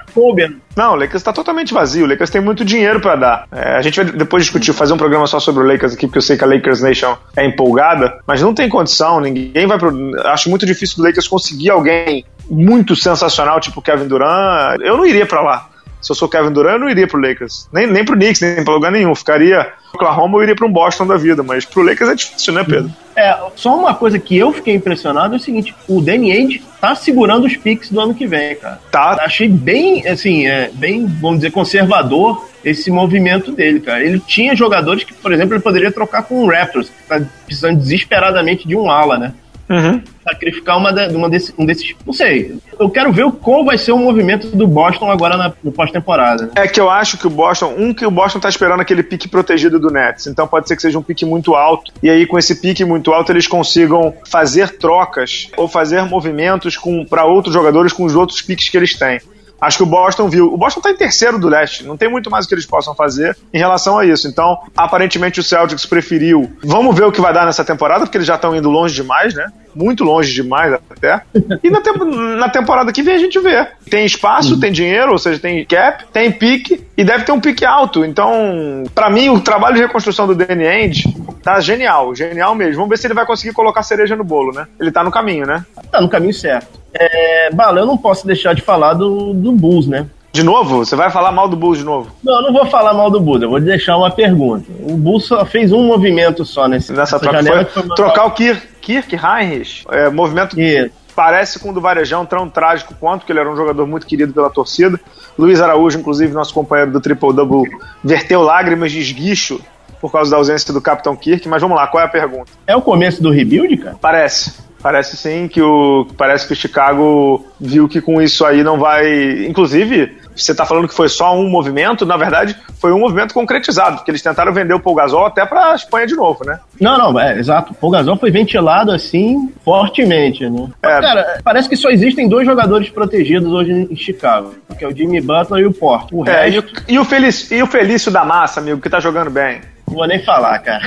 Né? 0.49 0.55
Não, 0.75 0.93
o 0.93 0.95
Lakers 0.95 1.23
tá 1.23 1.33
totalmente 1.33 1.73
vazio. 1.73 2.05
O 2.05 2.09
Lakers 2.09 2.29
tem 2.29 2.41
muito 2.41 2.63
dinheiro 2.63 2.99
para 2.99 3.15
dar. 3.15 3.47
É, 3.51 3.75
a 3.75 3.81
gente 3.81 4.01
vai 4.01 4.11
depois 4.11 4.43
discutir, 4.43 4.73
fazer 4.73 4.93
um 4.93 4.97
programa 4.97 5.27
só 5.27 5.39
sobre 5.39 5.63
o 5.63 5.67
Lakers 5.67 5.93
aqui, 5.93 6.07
porque 6.07 6.19
eu 6.19 6.21
sei 6.21 6.37
que 6.37 6.43
a 6.43 6.47
Lakers 6.47 6.81
Nation 6.81 7.15
é 7.35 7.45
empolgada, 7.45 8.19
mas 8.25 8.41
não 8.41 8.53
tem 8.53 8.69
condição. 8.69 9.19
Ninguém 9.19 9.65
vai 9.65 9.77
pro. 9.77 9.91
Acho 10.27 10.49
muito 10.49 10.65
difícil 10.65 11.03
o 11.03 11.07
Lakers 11.07 11.27
conseguir 11.27 11.69
alguém 11.69 12.25
muito 12.49 12.95
sensacional, 12.95 13.59
tipo 13.59 13.81
Kevin 13.81 14.07
Durant. 14.07 14.79
Eu 14.81 14.97
não 14.97 15.05
iria 15.05 15.25
para 15.25 15.41
lá. 15.41 15.70
Se 16.01 16.11
eu 16.11 16.15
sou 16.15 16.27
Kevin 16.27 16.51
Durant, 16.51 16.73
eu 16.73 16.79
não 16.79 16.89
iria 16.89 17.07
pro 17.07 17.21
Lakers. 17.21 17.69
Nem, 17.71 17.87
nem 17.87 18.03
pro 18.03 18.15
Knicks, 18.15 18.41
nem 18.41 18.63
pra 18.63 18.73
lugar 18.73 18.91
nenhum. 18.91 19.13
Ficaria 19.13 19.71
Oklahoma 19.93 20.37
ou 20.37 20.43
iria 20.43 20.55
para 20.55 20.65
um 20.65 20.71
Boston 20.71 21.05
da 21.05 21.17
vida, 21.17 21.43
mas 21.43 21.65
pro 21.65 21.83
Lakers 21.83 22.09
é 22.09 22.15
difícil, 22.15 22.53
né, 22.53 22.63
Pedro? 22.63 22.91
É, 23.15 23.37
só 23.55 23.77
uma 23.77 23.93
coisa 23.93 24.17
que 24.17 24.37
eu 24.37 24.51
fiquei 24.51 24.73
impressionado 24.73 25.35
é 25.35 25.37
o 25.37 25.39
seguinte: 25.39 25.75
o 25.87 26.01
Danny 26.01 26.31
Ainge 26.31 26.63
tá 26.79 26.95
segurando 26.95 27.45
os 27.45 27.55
picks 27.55 27.91
do 27.91 27.99
ano 27.99 28.15
que 28.15 28.25
vem, 28.25 28.55
cara. 28.55 28.79
Tá. 28.91 29.17
Achei 29.21 29.47
bem, 29.47 30.07
assim, 30.07 30.47
é, 30.47 30.71
bem, 30.73 31.05
vamos 31.05 31.39
dizer, 31.39 31.51
conservador 31.51 32.49
esse 32.63 32.89
movimento 32.91 33.51
dele, 33.51 33.79
cara. 33.79 34.03
Ele 34.03 34.19
tinha 34.19 34.55
jogadores 34.55 35.03
que, 35.03 35.13
por 35.13 35.31
exemplo, 35.31 35.55
ele 35.55 35.63
poderia 35.63 35.91
trocar 35.91 36.23
com 36.23 36.43
o 36.43 36.49
Raptors, 36.49 36.89
que 36.89 37.07
tá 37.07 37.21
precisando 37.45 37.77
desesperadamente 37.77 38.67
de 38.67 38.75
um 38.75 38.89
ala, 38.89 39.17
né? 39.17 39.33
Uhum. 39.71 40.01
Sacrificar 40.21 40.77
uma, 40.77 40.91
de, 40.91 41.15
uma 41.15 41.29
desse, 41.29 41.53
um 41.57 41.65
desses. 41.65 41.95
Não 42.05 42.11
sei. 42.11 42.57
Eu 42.77 42.89
quero 42.89 43.09
ver 43.13 43.31
qual 43.31 43.63
vai 43.63 43.77
ser 43.77 43.93
o 43.93 43.97
movimento 43.97 44.47
do 44.47 44.67
Boston 44.67 45.09
agora 45.09 45.37
na, 45.37 45.53
no 45.63 45.71
pós-temporada. 45.71 46.51
É 46.55 46.67
que 46.67 46.79
eu 46.79 46.89
acho 46.89 47.17
que 47.17 47.25
o 47.25 47.29
Boston. 47.29 47.73
Um, 47.77 47.93
que 47.93 48.05
o 48.05 48.11
Boston 48.11 48.41
tá 48.41 48.49
esperando 48.49 48.81
aquele 48.81 49.01
pique 49.01 49.29
protegido 49.29 49.79
do 49.79 49.89
Nets. 49.89 50.27
Então 50.27 50.45
pode 50.45 50.67
ser 50.67 50.75
que 50.75 50.81
seja 50.81 50.99
um 50.99 51.03
pique 51.03 51.25
muito 51.25 51.55
alto. 51.55 51.93
E 52.03 52.09
aí, 52.09 52.25
com 52.25 52.37
esse 52.37 52.55
pique 52.55 52.83
muito 52.83 53.13
alto, 53.13 53.31
eles 53.31 53.47
consigam 53.47 54.13
fazer 54.29 54.77
trocas 54.77 55.49
ou 55.55 55.69
fazer 55.69 56.03
movimentos 56.03 56.77
para 57.09 57.23
outros 57.23 57.53
jogadores 57.53 57.93
com 57.93 58.03
os 58.03 58.13
outros 58.13 58.41
piques 58.41 58.67
que 58.67 58.75
eles 58.75 58.93
têm. 58.93 59.21
Acho 59.61 59.77
que 59.77 59.83
o 59.83 59.85
Boston 59.85 60.27
viu. 60.27 60.51
O 60.51 60.57
Boston 60.57 60.79
está 60.79 60.89
em 60.89 60.97
terceiro 60.97 61.37
do 61.37 61.47
leste. 61.47 61.85
Não 61.85 61.95
tem 61.95 62.09
muito 62.09 62.31
mais 62.31 62.45
o 62.45 62.47
que 62.49 62.55
eles 62.55 62.65
possam 62.65 62.95
fazer 62.95 63.37
em 63.53 63.59
relação 63.59 63.99
a 63.99 64.05
isso. 64.05 64.27
Então, 64.27 64.57
aparentemente, 64.75 65.39
o 65.39 65.43
Celtics 65.43 65.85
preferiu. 65.85 66.51
Vamos 66.63 66.95
ver 66.95 67.03
o 67.03 67.11
que 67.11 67.21
vai 67.21 67.31
dar 67.31 67.45
nessa 67.45 67.63
temporada, 67.63 68.05
porque 68.05 68.17
eles 68.17 68.27
já 68.27 68.35
estão 68.35 68.55
indo 68.55 68.71
longe 68.71 68.95
demais, 68.95 69.35
né? 69.35 69.45
Muito 69.75 70.03
longe 70.03 70.33
demais 70.33 70.73
até. 70.73 71.21
E 71.63 71.69
na, 71.69 71.79
te 71.79 71.91
na 72.37 72.49
temporada 72.49 72.91
que 72.91 73.03
vem 73.03 73.15
a 73.15 73.19
gente 73.19 73.39
vê. 73.39 73.67
Tem 73.89 74.03
espaço, 74.03 74.55
uhum. 74.55 74.59
tem 74.59 74.71
dinheiro, 74.71 75.11
ou 75.11 75.19
seja, 75.19 75.39
tem 75.39 75.63
cap, 75.63 76.05
tem 76.11 76.31
pique 76.31 76.85
e 76.97 77.03
deve 77.03 77.23
ter 77.23 77.31
um 77.31 77.39
pique 77.39 77.63
alto. 77.63 78.03
Então, 78.03 78.83
para 78.95 79.09
mim, 79.09 79.29
o 79.29 79.39
trabalho 79.39 79.75
de 79.75 79.81
reconstrução 79.81 80.25
do 80.25 80.35
Danny 80.35 80.65
Ainge 80.65 81.03
tá 81.43 81.59
genial, 81.59 82.13
genial 82.15 82.55
mesmo. 82.55 82.77
Vamos 82.77 82.89
ver 82.89 82.97
se 82.97 83.07
ele 83.07 83.13
vai 83.13 83.25
conseguir 83.25 83.53
colocar 83.53 83.83
cereja 83.83 84.15
no 84.15 84.23
bolo, 84.23 84.51
né? 84.53 84.67
Ele 84.79 84.91
tá 84.91 85.03
no 85.03 85.11
caminho, 85.11 85.45
né? 85.45 85.65
Tá 85.91 86.01
no 86.01 86.09
caminho 86.09 86.33
certo. 86.33 86.81
É, 86.93 87.30
Bala, 87.51 87.79
eu 87.79 87.85
não 87.85 87.97
posso 87.97 88.25
deixar 88.25 88.53
de 88.53 88.61
falar 88.61 88.93
do, 88.93 89.33
do 89.33 89.51
Bulls, 89.51 89.87
né? 89.87 90.07
De 90.33 90.43
novo? 90.43 90.77
Você 90.85 90.95
vai 90.95 91.09
falar 91.09 91.31
mal 91.31 91.49
do 91.49 91.57
Bulls 91.57 91.77
de 91.77 91.83
novo? 91.83 92.09
Não, 92.23 92.35
eu 92.35 92.41
não 92.43 92.53
vou 92.53 92.65
falar 92.65 92.93
mal 92.93 93.11
do 93.11 93.19
Bulls, 93.19 93.41
eu 93.41 93.49
vou 93.49 93.59
deixar 93.59 93.97
uma 93.97 94.09
pergunta. 94.09 94.65
O 94.81 94.95
Bulls 94.95 95.25
só 95.25 95.45
fez 95.45 95.73
um 95.73 95.83
movimento 95.83 96.45
só 96.45 96.67
nesse, 96.67 96.93
nessa, 96.93 97.17
nessa 97.17 97.19
troca. 97.19 97.43
Foi, 97.43 97.83
foi 97.83 97.95
trocar 97.95 98.25
o 98.25 98.31
Kirk, 98.31 98.65
Kirk 98.81 99.15
Heinrich. 99.15 99.85
É, 99.89 100.09
movimento 100.09 100.55
que 100.55 100.89
parece 101.13 101.59
com 101.59 101.71
o 101.71 101.73
do 101.73 101.81
Varejão, 101.81 102.25
tão 102.25 102.49
trágico 102.49 102.95
quanto, 102.97 103.25
que 103.25 103.31
ele 103.31 103.39
era 103.39 103.51
um 103.51 103.55
jogador 103.55 103.85
muito 103.85 104.07
querido 104.07 104.33
pela 104.33 104.49
torcida. 104.49 104.99
Luiz 105.37 105.61
Araújo, 105.61 105.99
inclusive, 105.99 106.33
nosso 106.33 106.53
companheiro 106.53 106.91
do 106.91 107.01
Triple 107.01 107.33
Double, 107.33 107.69
verteu 108.03 108.41
lágrimas 108.41 108.91
de 108.91 108.99
esguicho 108.99 109.59
por 109.99 110.11
causa 110.11 110.31
da 110.31 110.37
ausência 110.37 110.73
do 110.73 110.81
Capitão 110.81 111.15
Kirk. 111.15 111.47
Mas 111.47 111.61
vamos 111.61 111.75
lá, 111.75 111.87
qual 111.87 112.01
é 112.01 112.05
a 112.05 112.09
pergunta? 112.09 112.51
É 112.65 112.75
o 112.75 112.81
começo 112.81 113.21
do 113.21 113.29
rebuild, 113.29 113.77
cara? 113.77 113.97
Parece. 113.99 114.53
Parece 114.81 115.15
sim 115.15 115.47
que 115.47 115.61
o 115.61 116.07
parece 116.17 116.47
que 116.47 116.53
o 116.53 116.55
Chicago 116.55 117.45
viu 117.59 117.87
que 117.87 118.01
com 118.01 118.21
isso 118.21 118.45
aí 118.45 118.63
não 118.63 118.79
vai, 118.79 119.45
inclusive, 119.45 120.17
você 120.35 120.51
está 120.51 120.65
falando 120.65 120.87
que 120.87 120.93
foi 120.93 121.09
só 121.09 121.37
um 121.37 121.49
movimento, 121.49 122.05
na 122.05 122.17
verdade, 122.17 122.55
foi 122.79 122.91
um 122.91 122.99
movimento 122.99 123.33
concretizado, 123.33 123.97
porque 123.97 124.11
eles 124.11 124.21
tentaram 124.21 124.51
vender 124.53 124.73
o 124.73 124.79
Paul 124.79 124.95
Gasol 124.95 125.25
até 125.25 125.45
para 125.45 125.71
a 125.71 125.75
Espanha 125.75 126.07
de 126.07 126.15
novo, 126.15 126.43
né? 126.45 126.59
Não, 126.79 126.97
não, 126.97 127.19
é, 127.19 127.37
exato. 127.37 127.73
O 127.73 127.75
Paul 127.75 127.91
Gasol 127.91 128.17
foi 128.17 128.31
ventilado 128.31 128.91
assim 128.91 129.51
fortemente, 129.63 130.49
né? 130.49 130.69
É. 130.81 130.99
Cara, 130.99 131.39
parece 131.43 131.69
que 131.69 131.75
só 131.75 131.89
existem 131.89 132.27
dois 132.27 132.45
jogadores 132.45 132.89
protegidos 132.89 133.51
hoje 133.51 133.71
em 133.71 133.95
Chicago, 133.95 134.55
que 134.77 134.83
é 134.83 134.87
o 134.87 134.95
Jimmy 134.95 135.21
Butler 135.21 135.63
e 135.63 135.67
o 135.67 135.73
Porto. 135.73 136.17
O 136.17 136.27
é, 136.27 136.49
resto... 136.49 136.55
e, 136.55 136.59
o, 136.59 136.95
e, 136.95 136.99
o 136.99 137.05
Felício, 137.05 137.57
e 137.57 137.61
o 137.61 137.67
Felício 137.67 138.11
da 138.11 138.25
Massa, 138.25 138.59
amigo, 138.59 138.81
que 138.81 138.89
tá 138.89 138.99
jogando 138.99 139.29
bem. 139.29 139.61
Não 139.91 139.97
vou 139.97 140.07
nem 140.07 140.23
falar, 140.23 140.57
cara. 140.59 140.81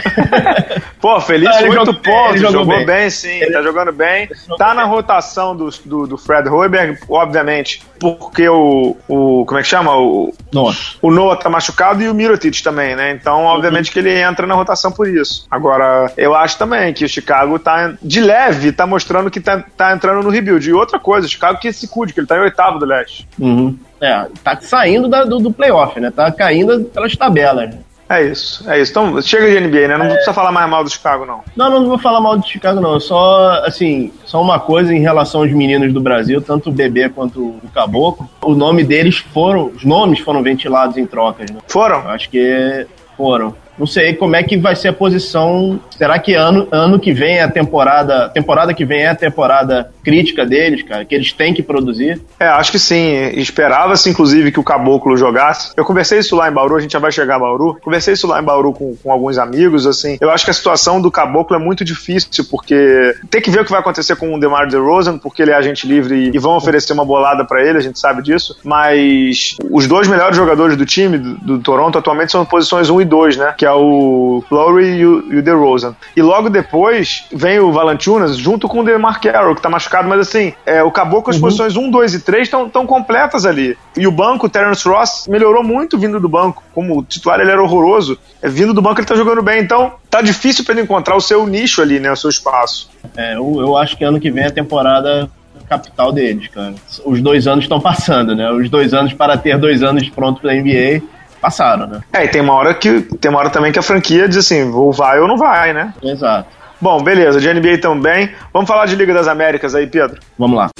Pô, 0.99 1.21
feliz 1.21 1.49
ah, 1.49 1.69
oito 1.69 1.95
pontos, 1.95 2.41
jogou, 2.41 2.61
jogou 2.61 2.77
bem. 2.79 2.87
bem. 2.87 3.11
sim, 3.11 3.29
ele... 3.29 3.53
tá 3.53 3.63
jogando 3.63 3.93
bem. 3.93 4.29
Tá 4.57 4.73
na 4.73 4.85
rotação 4.85 5.55
do, 5.55 5.69
do, 5.85 6.07
do, 6.07 6.17
Fred 6.17 6.49
Hoiberg, 6.49 6.99
obviamente, 7.07 7.83
porque 8.01 8.49
o, 8.49 8.97
o. 9.07 9.45
Como 9.45 9.61
é 9.61 9.63
que 9.63 9.69
chama? 9.69 9.95
O 9.95 10.33
Noah. 10.51 10.75
O 11.03 11.11
Noah 11.11 11.37
tá 11.37 11.51
machucado 11.51 12.03
e 12.03 12.09
o 12.09 12.15
Mirotic 12.15 12.63
também, 12.63 12.97
né? 12.97 13.11
Então, 13.11 13.45
obviamente, 13.45 13.89
uhum. 13.89 13.93
que 13.93 13.99
ele 13.99 14.19
entra 14.19 14.47
na 14.47 14.55
rotação 14.55 14.91
por 14.91 15.07
isso. 15.07 15.47
Agora, 15.51 16.11
eu 16.17 16.35
acho 16.35 16.57
também 16.57 16.95
que 16.95 17.05
o 17.05 17.09
Chicago 17.09 17.59
tá 17.59 17.93
de 18.03 18.21
leve, 18.23 18.73
tá 18.73 18.87
mostrando 18.87 19.31
que 19.31 19.41
tá, 19.41 19.63
tá 19.77 19.93
entrando 19.93 20.23
no 20.23 20.31
rebuild. 20.31 20.67
E 20.67 20.73
outra 20.73 20.99
coisa, 20.99 21.27
o 21.27 21.31
Chicago 21.31 21.61
que 21.61 21.71
se 21.75 21.87
cuide, 21.87 22.15
que 22.15 22.21
ele 22.21 22.27
tá 22.27 22.39
em 22.39 22.41
oitavo 22.41 22.79
do 22.79 22.87
leste. 22.87 23.29
Uhum. 23.39 23.79
É, 24.01 24.27
tá 24.43 24.59
saindo 24.61 25.09
da, 25.09 25.25
do, 25.25 25.39
do 25.39 25.53
playoff, 25.53 26.01
né? 26.01 26.11
Tá 26.11 26.33
caindo 26.33 26.85
pelas 26.85 27.15
tabelas. 27.15 27.75
É 28.09 28.23
isso, 28.23 28.71
é 28.71 28.81
isso. 28.81 28.91
Então, 28.93 29.21
chega 29.23 29.49
de 29.49 29.67
NBA, 29.67 29.89
né? 29.89 29.97
Não 29.97 30.07
é... 30.07 30.11
precisa 30.11 30.35
falar 30.35 30.53
mais 30.53 30.69
mal 30.69 30.85
do 30.85 30.91
Chicago, 30.91 31.25
não. 31.25 31.43
Não, 31.57 31.71
não 31.71 31.89
vou 31.89 31.99
falar 31.99 32.21
mal 32.21 32.37
do 32.37 32.47
Chicago, 32.47 32.81
não. 32.81 33.01
Só, 33.01 33.63
assim, 33.65 34.13
só 34.25 34.43
uma 34.43 34.61
coisa 34.61 34.95
em 34.95 35.01
relação 35.01 35.43
aos 35.43 35.53
meninos 35.53 35.93
do 35.93 36.01
Brasil, 36.01 36.43
tanto 36.43 36.69
o 36.69 36.73
Bebê 36.73 37.09
quanto 37.09 37.41
o 37.41 37.69
Caboclo. 37.73 38.29
O 38.43 38.55
nome 38.55 38.85
deles 38.85 39.17
foram, 39.17 39.67
os 39.75 39.85
nomes 39.85 40.21
foram 40.21 40.43
ventilados 40.43 40.97
em 40.97 41.07
trocas, 41.07 41.51
né? 41.51 41.59
Foram? 41.67 42.03
Eu 42.03 42.11
acho 42.11 42.29
que 42.29 42.87
foram. 43.17 43.55
Não 43.79 43.87
sei 43.87 44.15
como 44.15 44.37
é 44.37 44.43
que 44.43 44.57
vai 44.57 44.77
ser 44.77 44.89
a 44.89 44.93
posição. 44.93 45.81
Será 45.97 46.19
que 46.19 46.35
ano, 46.35 46.69
ano 46.71 46.99
que 46.99 47.13
vem 47.13 47.37
é 47.39 47.43
a 47.43 47.51
temporada. 47.51 48.29
Temporada 48.29 48.73
que 48.73 48.85
vem 48.85 49.03
é 49.03 49.09
a 49.09 49.15
temporada 49.15 49.91
crítica 50.03 50.45
deles, 50.47 50.83
cara? 50.83 51.05
Que 51.05 51.15
eles 51.15 51.33
têm 51.33 51.53
que 51.53 51.63
produzir? 51.63 52.21
É, 52.39 52.47
acho 52.47 52.71
que 52.71 52.79
sim. 52.79 53.15
Esperava-se, 53.35 54.09
inclusive, 54.09 54.53
que 54.53 54.61
o 54.61 54.65
Caboclo 54.65 55.17
jogasse. 55.17 55.73
Eu 55.77 55.85
conversei 55.85 56.19
isso 56.19 56.37
lá 56.37 56.49
em 56.49 56.53
Bauru, 56.53 56.77
a 56.77 56.81
gente 56.81 56.93
já 56.93 56.99
vai 56.99 57.11
chegar 57.11 57.37
a 57.37 57.39
Bauru. 57.39 57.77
Conversei 57.83 58.15
isso 58.15 58.27
lá 58.27 58.41
em 58.41 58.45
Bauru 58.45 58.73
com, 58.73 58.97
com 58.97 59.11
alguns 59.11 59.39
amigos, 59.39 59.87
assim. 59.87 60.19
Eu 60.21 60.31
acho 60.31 60.45
que 60.45 60.51
a 60.51 60.55
situação 60.55 61.01
do 61.01 61.11
Caboclo 61.11 61.57
é 61.57 61.59
muito 61.59 61.85
difícil, 61.85 62.45
porque 62.51 63.17
tem 63.31 63.41
que 63.41 63.51
ver 63.51 63.63
o 63.63 63.65
que 63.65 63.71
vai 63.71 63.81
acontecer 63.81 64.17
com 64.17 64.35
o 64.35 64.39
DeMar 64.39 64.69
DeRozan, 64.69 65.19
porque 65.19 65.43
ele 65.43 65.51
é 65.51 65.55
agente 65.55 65.87
livre 65.87 66.31
e 66.33 66.39
vão 66.39 66.57
oferecer 66.57 66.93
uma 66.93 67.05
bolada 67.05 67.45
para 67.45 67.63
ele, 67.65 67.79
a 67.79 67.83
gente 67.83 67.99
sabe 67.99 68.23
disso. 68.23 68.57
Mas 68.63 69.57
os 69.71 69.87
dois 69.87 70.07
melhores 70.07 70.37
jogadores 70.37 70.77
do 70.77 70.87
time, 70.87 71.19
do, 71.19 71.35
do 71.35 71.59
Toronto, 71.59 71.99
atualmente 71.99 72.31
são 72.31 72.45
posições 72.45 72.91
1 72.91 73.01
e 73.01 73.05
2, 73.05 73.37
né? 73.37 73.55
que 73.64 73.64
é 73.65 73.73
o 73.73 74.43
Lowry 74.51 74.99
e 74.99 75.07
o, 75.07 75.33
e 75.33 75.39
o 75.39 75.43
DeRozan. 75.43 75.95
E 76.17 76.23
logo 76.23 76.49
depois 76.49 77.25
vem 77.33 77.59
o 77.59 77.73
Valanciunas 77.73 78.37
junto 78.37 78.69
com 78.69 78.81
o 78.81 78.85
DeMar 78.85 79.21
Carroll, 79.21 79.55
que 79.55 79.63
tá 79.63 79.69
machucado, 79.69 80.09
mas 80.09 80.21
assim, 80.21 80.53
é, 80.65 80.83
o 80.83 80.91
Caboclo, 80.91 81.31
as 81.31 81.37
uhum. 81.37 81.43
posições 81.43 81.77
1, 81.77 81.91
2 81.91 82.15
e 82.15 82.21
3 82.21 82.43
estão 82.49 82.87
completas 82.87 83.47
ali. 83.47 83.77
E 83.97 84.07
o 84.07 84.13
banco, 84.13 84.47
o 84.47 84.49
Terence 84.49 84.89
Ross, 84.89 85.27
melhorou 85.29 85.63
muito 85.63 85.99
vindo 85.99 86.21
do 86.21 86.29
banco. 86.29 86.63
Como 86.73 87.03
titular 87.05 87.41
ele 87.41 87.51
era 87.51 87.63
horroroso, 87.63 88.19
é, 88.43 88.49
vindo 88.49 88.75
do 88.75 88.83
banco 88.83 89.01
ele 89.01 89.07
tá 89.07 89.15
jogando 89.15 89.43
bem. 89.43 89.61
Então, 89.61 89.95
tá 90.11 90.21
difícil 90.21 90.65
para 90.65 90.75
ele 90.75 90.83
encontrar 90.83 91.17
o 91.17 91.21
seu 91.21 91.47
nicho 91.47 91.83
ali, 91.83 92.01
né, 92.01 92.11
o 92.13 92.17
seu 92.17 92.31
espaço. 92.31 92.91
É, 93.17 93.35
eu, 93.35 93.57
eu 93.59 93.77
acho 93.77 93.97
que 93.97 94.05
ano 94.05 94.21
que 94.21 94.31
vem 94.31 94.45
a 94.45 94.51
temporada 94.51 95.31
capital 95.69 96.13
deles, 96.13 96.49
cara. 96.49 96.75
Os 97.05 97.21
dois 97.21 97.47
anos 97.47 97.65
estão 97.65 97.81
passando, 97.81 98.35
né? 98.35 98.51
Os 98.51 98.69
dois 98.69 98.93
anos 98.93 99.13
para 99.13 99.37
ter 99.37 99.59
dois 99.59 99.83
anos 99.83 100.09
pronto 100.11 100.41
para 100.41 100.55
NBA 100.55 101.03
passaram, 101.45 101.87
né? 101.87 102.01
É, 102.11 102.25
e 102.25 102.29
tem 102.29 102.41
uma 102.41 102.55
hora 102.55 102.73
que 102.73 103.03
tem 103.21 103.31
uma 103.31 103.39
hora 103.39 103.51
também 103.51 103.71
que 103.71 103.79
a 103.79 103.83
franquia 103.83 104.27
diz 104.27 104.39
assim, 104.39 104.71
ou 104.71 104.91
vai 104.91 105.21
ou 105.21 105.29
não 105.29 105.37
vai, 105.37 105.75
né? 105.75 105.93
Exato. 106.03 106.49
Bom, 106.81 107.03
beleza, 107.03 107.39
de 107.39 107.53
NBA 107.53 107.79
também. 107.83 108.31
Vamos 108.51 108.67
falar 108.67 108.87
de 108.87 108.97
Liga 108.97 109.13
das 109.13 109.29
Américas 109.29 109.75
aí, 109.75 109.87
Pedro? 109.87 110.19
Vamos 110.39 110.57
lá. 110.57 110.71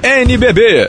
NBB. 0.00 0.88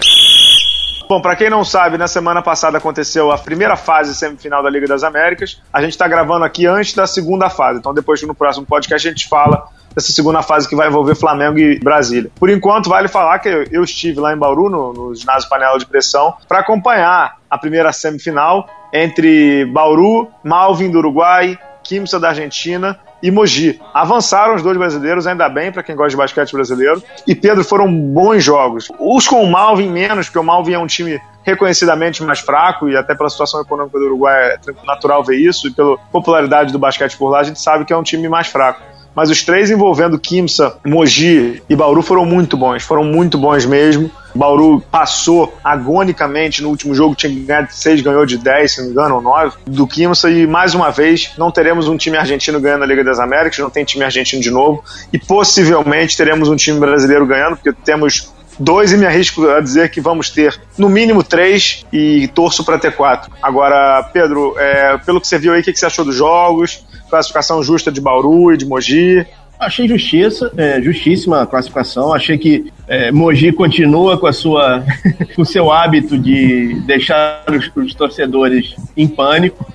Bom, 1.09 1.19
para 1.19 1.35
quem 1.35 1.49
não 1.49 1.63
sabe, 1.63 1.97
na 1.97 2.07
semana 2.07 2.43
passada 2.43 2.77
aconteceu 2.77 3.31
a 3.31 3.37
primeira 3.39 3.75
fase 3.75 4.13
semifinal 4.13 4.61
da 4.61 4.69
Liga 4.69 4.85
das 4.85 5.03
Américas. 5.03 5.59
A 5.73 5.81
gente 5.81 5.91
está 5.91 6.07
gravando 6.07 6.45
aqui 6.45 6.67
antes 6.67 6.93
da 6.93 7.07
segunda 7.07 7.49
fase. 7.49 7.79
Então, 7.79 7.91
depois 7.91 8.21
no 8.21 8.35
próximo 8.35 8.67
podcast 8.67 9.07
a 9.07 9.11
gente 9.11 9.27
fala 9.27 9.67
dessa 9.95 10.11
segunda 10.11 10.41
fase 10.41 10.67
que 10.67 10.75
vai 10.75 10.89
envolver 10.89 11.15
Flamengo 11.15 11.57
e 11.57 11.79
Brasília. 11.79 12.29
Por 12.35 12.49
enquanto, 12.49 12.89
vale 12.89 13.07
falar 13.07 13.39
que 13.39 13.49
eu 13.71 13.83
estive 13.83 14.19
lá 14.19 14.33
em 14.33 14.37
Bauru, 14.37 14.69
no, 14.69 14.93
no 14.93 15.15
ginásio 15.15 15.49
Panela 15.49 15.79
de 15.79 15.85
Pressão, 15.85 16.33
para 16.47 16.59
acompanhar 16.59 17.37
a 17.49 17.57
primeira 17.57 17.93
semifinal 17.93 18.67
entre 18.93 19.65
Bauru, 19.65 20.27
Malvin 20.43 20.91
do 20.91 20.97
Uruguai, 20.97 21.57
Quimsa 21.83 22.19
da 22.19 22.29
Argentina 22.29 22.99
e 23.21 23.31
Mogi. 23.31 23.79
Avançaram 23.93 24.55
os 24.55 24.61
dois 24.61 24.77
brasileiros, 24.77 25.25
ainda 25.27 25.47
bem 25.47 25.71
para 25.71 25.83
quem 25.83 25.95
gosta 25.95 26.09
de 26.09 26.17
basquete 26.17 26.51
brasileiro. 26.51 27.01
E 27.25 27.33
Pedro, 27.33 27.63
foram 27.63 27.91
bons 27.91 28.43
jogos. 28.43 28.91
Os 28.99 29.27
com 29.27 29.41
o 29.41 29.49
Malvin 29.49 29.89
menos, 29.89 30.27
porque 30.27 30.39
o 30.39 30.43
Malvin 30.43 30.73
é 30.73 30.79
um 30.79 30.87
time 30.87 31.19
reconhecidamente 31.43 32.23
mais 32.23 32.39
fraco 32.39 32.89
e 32.89 32.97
até 32.97 33.13
pela 33.13 33.29
situação 33.29 33.61
econômica 33.61 33.99
do 33.99 34.05
Uruguai 34.05 34.53
é 34.53 34.59
natural 34.83 35.23
ver 35.23 35.37
isso 35.37 35.67
e 35.67 35.71
pela 35.71 35.95
popularidade 36.11 36.71
do 36.73 36.79
basquete 36.79 37.15
por 37.15 37.29
lá, 37.29 37.39
a 37.39 37.43
gente 37.43 37.61
sabe 37.61 37.85
que 37.85 37.93
é 37.93 37.97
um 37.97 38.01
time 38.01 38.27
mais 38.27 38.47
fraco 38.47 38.81
mas 39.15 39.29
os 39.29 39.43
três 39.43 39.71
envolvendo 39.71 40.19
Kimsa, 40.19 40.75
Mogi 40.85 41.61
e 41.69 41.75
Bauru 41.75 42.01
foram 42.01 42.25
muito 42.25 42.57
bons, 42.57 42.83
foram 42.83 43.03
muito 43.03 43.37
bons 43.37 43.65
mesmo. 43.65 44.11
Bauru 44.35 44.81
passou 44.91 45.57
agonicamente 45.63 46.61
no 46.61 46.67
último 46.67 46.93
jogo, 46.93 47.15
tinha 47.15 47.33
ganhado 47.33 47.67
de 47.67 47.75
6, 47.75 48.01
ganhou 48.01 48.25
de 48.25 48.37
10, 48.37 48.71
se 48.71 48.79
não 48.79 48.87
me 48.87 48.91
engano, 48.91 49.15
ou 49.15 49.21
9, 49.21 49.57
do 49.65 49.87
Kimsa. 49.87 50.29
E 50.29 50.45
mais 50.45 50.75
uma 50.75 50.91
vez, 50.91 51.31
não 51.37 51.49
teremos 51.49 51.87
um 51.87 51.95
time 51.95 52.17
argentino 52.17 52.59
ganhando 52.59 52.83
a 52.83 52.85
Liga 52.85 53.03
das 53.03 53.17
Américas, 53.17 53.57
não 53.59 53.69
tem 53.69 53.85
time 53.85 54.03
argentino 54.03 54.41
de 54.41 54.51
novo. 54.51 54.83
E 55.13 55.17
possivelmente 55.17 56.17
teremos 56.17 56.49
um 56.49 56.55
time 56.57 56.77
brasileiro 56.77 57.25
ganhando, 57.25 57.55
porque 57.55 57.71
temos 57.71 58.34
dois 58.59 58.91
e 58.91 58.97
me 58.97 59.05
arrisco 59.05 59.47
a 59.49 59.59
dizer 59.59 59.89
que 59.89 60.01
vamos 60.01 60.29
ter 60.29 60.59
no 60.77 60.89
mínimo 60.89 61.23
três 61.23 61.85
e 61.91 62.27
torço 62.29 62.63
para 62.63 62.77
ter 62.77 62.95
quatro. 62.95 63.31
Agora, 63.41 64.03
Pedro, 64.13 64.55
é, 64.57 64.97
pelo 64.99 65.19
que 65.19 65.27
você 65.27 65.37
viu 65.37 65.53
aí, 65.53 65.61
o 65.61 65.63
que, 65.63 65.75
você 65.75 65.85
achou 65.85 66.05
dos 66.05 66.15
jogos? 66.15 66.85
Classificação 67.09 67.61
justa 67.63 67.91
de 67.91 68.01
Bauru 68.01 68.53
e 68.53 68.57
de 68.57 68.65
Mogi? 68.65 69.25
Achei 69.59 69.87
justiça, 69.87 70.51
é, 70.57 70.81
justíssima 70.81 71.41
a 71.41 71.47
classificação. 71.47 72.13
Achei 72.13 72.37
que 72.37 72.71
é, 72.87 73.11
Mogi 73.11 73.51
continua 73.51 74.17
com 74.17 74.27
a 74.27 74.33
sua, 74.33 74.83
o 75.37 75.45
seu 75.45 75.71
hábito 75.71 76.17
de 76.17 76.81
deixar 76.85 77.43
os, 77.49 77.71
os 77.75 77.93
torcedores 77.93 78.75
em 78.97 79.07
pânico 79.07 79.65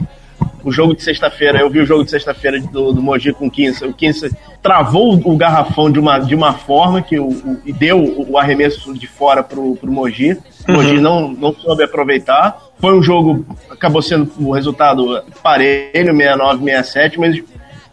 o 0.65 0.71
jogo 0.71 0.95
de 0.95 1.03
sexta-feira, 1.03 1.61
eu 1.61 1.71
vi 1.71 1.81
o 1.81 1.87
jogo 1.87 2.05
de 2.05 2.11
sexta-feira 2.11 2.61
do, 2.61 2.93
do 2.93 3.03
Mogi 3.03 3.33
com 3.33 3.47
o 3.47 3.51
Quinça. 3.51 3.87
O 3.87 3.95
Quinça 3.95 4.31
travou 4.63 5.15
o 5.25 5.37
garrafão 5.37 5.91
de 5.91 5.99
uma, 5.99 6.19
de 6.19 6.35
uma 6.35 6.53
forma 6.53 7.01
que 7.03 7.19
o, 7.19 7.29
o 7.29 7.61
e 7.65 7.73
deu 7.73 7.99
o, 8.29 8.39
arremesso 8.39 8.93
de 8.95 9.07
fora 9.07 9.43
pro, 9.43 9.77
pro 9.77 9.91
Mogi. 9.91 10.37
O 10.69 10.73
Mogi 10.73 10.97
uhum. 10.97 11.01
não, 11.01 11.29
não 11.29 11.55
soube 11.55 11.83
aproveitar. 11.83 12.61
Foi 12.79 12.95
um 12.95 13.03
jogo, 13.03 13.45
acabou 13.71 14.03
sendo 14.03 14.31
o 14.39 14.53
resultado 14.53 15.23
parelho, 15.43 16.15
69, 16.15 16.65
67, 16.65 17.21
mas 17.21 17.43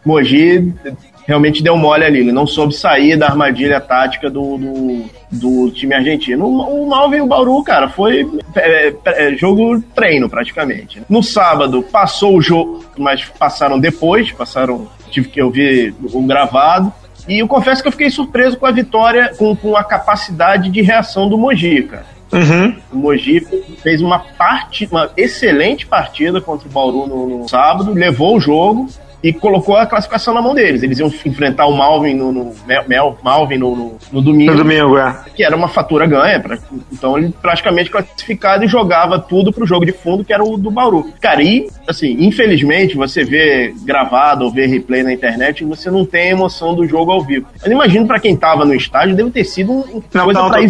Mogi 0.04 0.74
realmente 1.28 1.62
deu 1.62 1.76
mole 1.76 2.04
ali. 2.04 2.20
Ele 2.20 2.32
não 2.32 2.46
soube 2.46 2.74
sair 2.74 3.14
da 3.14 3.26
armadilha 3.26 3.78
tática 3.78 4.30
do, 4.30 4.56
do, 4.56 5.04
do 5.30 5.70
time 5.70 5.94
argentino. 5.94 6.46
O, 6.46 6.84
o 6.84 6.88
Malvin 6.88 7.18
e 7.18 7.20
o 7.20 7.26
Bauru, 7.26 7.62
cara, 7.62 7.90
foi 7.90 8.26
é, 8.56 8.94
é, 9.04 9.34
jogo 9.36 9.78
treino 9.94 10.30
praticamente. 10.30 11.02
No 11.06 11.22
sábado 11.22 11.82
passou 11.82 12.38
o 12.38 12.40
jogo, 12.40 12.82
mas 12.96 13.26
passaram 13.26 13.78
depois, 13.78 14.32
passaram. 14.32 14.88
Tive 15.10 15.28
que 15.28 15.42
ouvir 15.42 15.94
o 16.12 16.22
gravado. 16.22 16.92
E 17.28 17.40
eu 17.40 17.48
confesso 17.48 17.82
que 17.82 17.88
eu 17.88 17.92
fiquei 17.92 18.10
surpreso 18.10 18.56
com 18.56 18.66
a 18.66 18.70
vitória, 18.70 19.34
com, 19.36 19.54
com 19.54 19.76
a 19.76 19.84
capacidade 19.84 20.70
de 20.70 20.80
reação 20.80 21.28
do 21.28 21.36
Mogi, 21.36 21.82
cara. 21.82 22.06
Uhum. 22.32 22.76
O 22.92 22.96
Mogi 22.96 23.40
fez 23.82 24.00
uma, 24.00 24.18
parte, 24.18 24.86
uma 24.90 25.10
excelente 25.16 25.86
partida 25.86 26.40
contra 26.40 26.68
o 26.68 26.70
Bauru 26.70 27.06
no, 27.06 27.38
no 27.38 27.48
sábado, 27.48 27.92
levou 27.92 28.36
o 28.36 28.40
jogo, 28.40 28.88
e 29.22 29.32
colocou 29.32 29.76
a 29.76 29.86
classificação 29.86 30.32
na 30.32 30.40
mão 30.40 30.54
deles. 30.54 30.82
Eles 30.82 30.98
iam 30.98 31.08
enfrentar 31.08 31.66
o 31.66 31.76
Malvin 31.76 32.14
no, 32.14 32.32
no 32.32 32.54
Mel, 32.86 33.18
Malvin 33.22 33.58
no, 33.58 33.76
no, 33.76 33.98
no, 34.12 34.22
domingo. 34.22 34.52
No 34.52 34.58
domingo, 34.58 34.96
é. 34.96 35.16
Que 35.34 35.42
era 35.42 35.56
uma 35.56 35.68
fatura 35.68 36.06
ganha. 36.06 36.40
Pra, 36.40 36.58
então 36.92 37.18
ele 37.18 37.34
praticamente 37.40 37.90
classificado 37.90 38.64
e 38.64 38.68
jogava 38.68 39.18
tudo 39.18 39.52
pro 39.52 39.66
jogo 39.66 39.84
de 39.84 39.92
fundo, 39.92 40.24
que 40.24 40.32
era 40.32 40.44
o 40.44 40.56
do 40.56 40.70
Bauru. 40.70 41.12
Cara, 41.20 41.42
e, 41.42 41.68
assim, 41.86 42.16
infelizmente, 42.20 42.96
você 42.96 43.24
vê 43.24 43.74
gravado 43.84 44.44
ou 44.44 44.52
vê 44.52 44.66
replay 44.66 45.02
na 45.02 45.12
internet, 45.12 45.64
você 45.64 45.90
não 45.90 46.04
tem 46.04 46.28
a 46.28 46.32
emoção 46.32 46.74
do 46.74 46.86
jogo 46.86 47.10
ao 47.10 47.22
vivo. 47.22 47.46
Mas 47.60 47.70
imagino 47.70 48.06
para 48.06 48.20
quem 48.20 48.36
tava 48.36 48.64
no 48.64 48.74
estádio, 48.74 49.16
deve 49.16 49.30
ter 49.30 49.44
sido 49.44 49.72
um 49.72 50.02
não, 50.12 50.24
coisa 50.24 50.40
não, 50.40 50.50
pra 50.50 50.60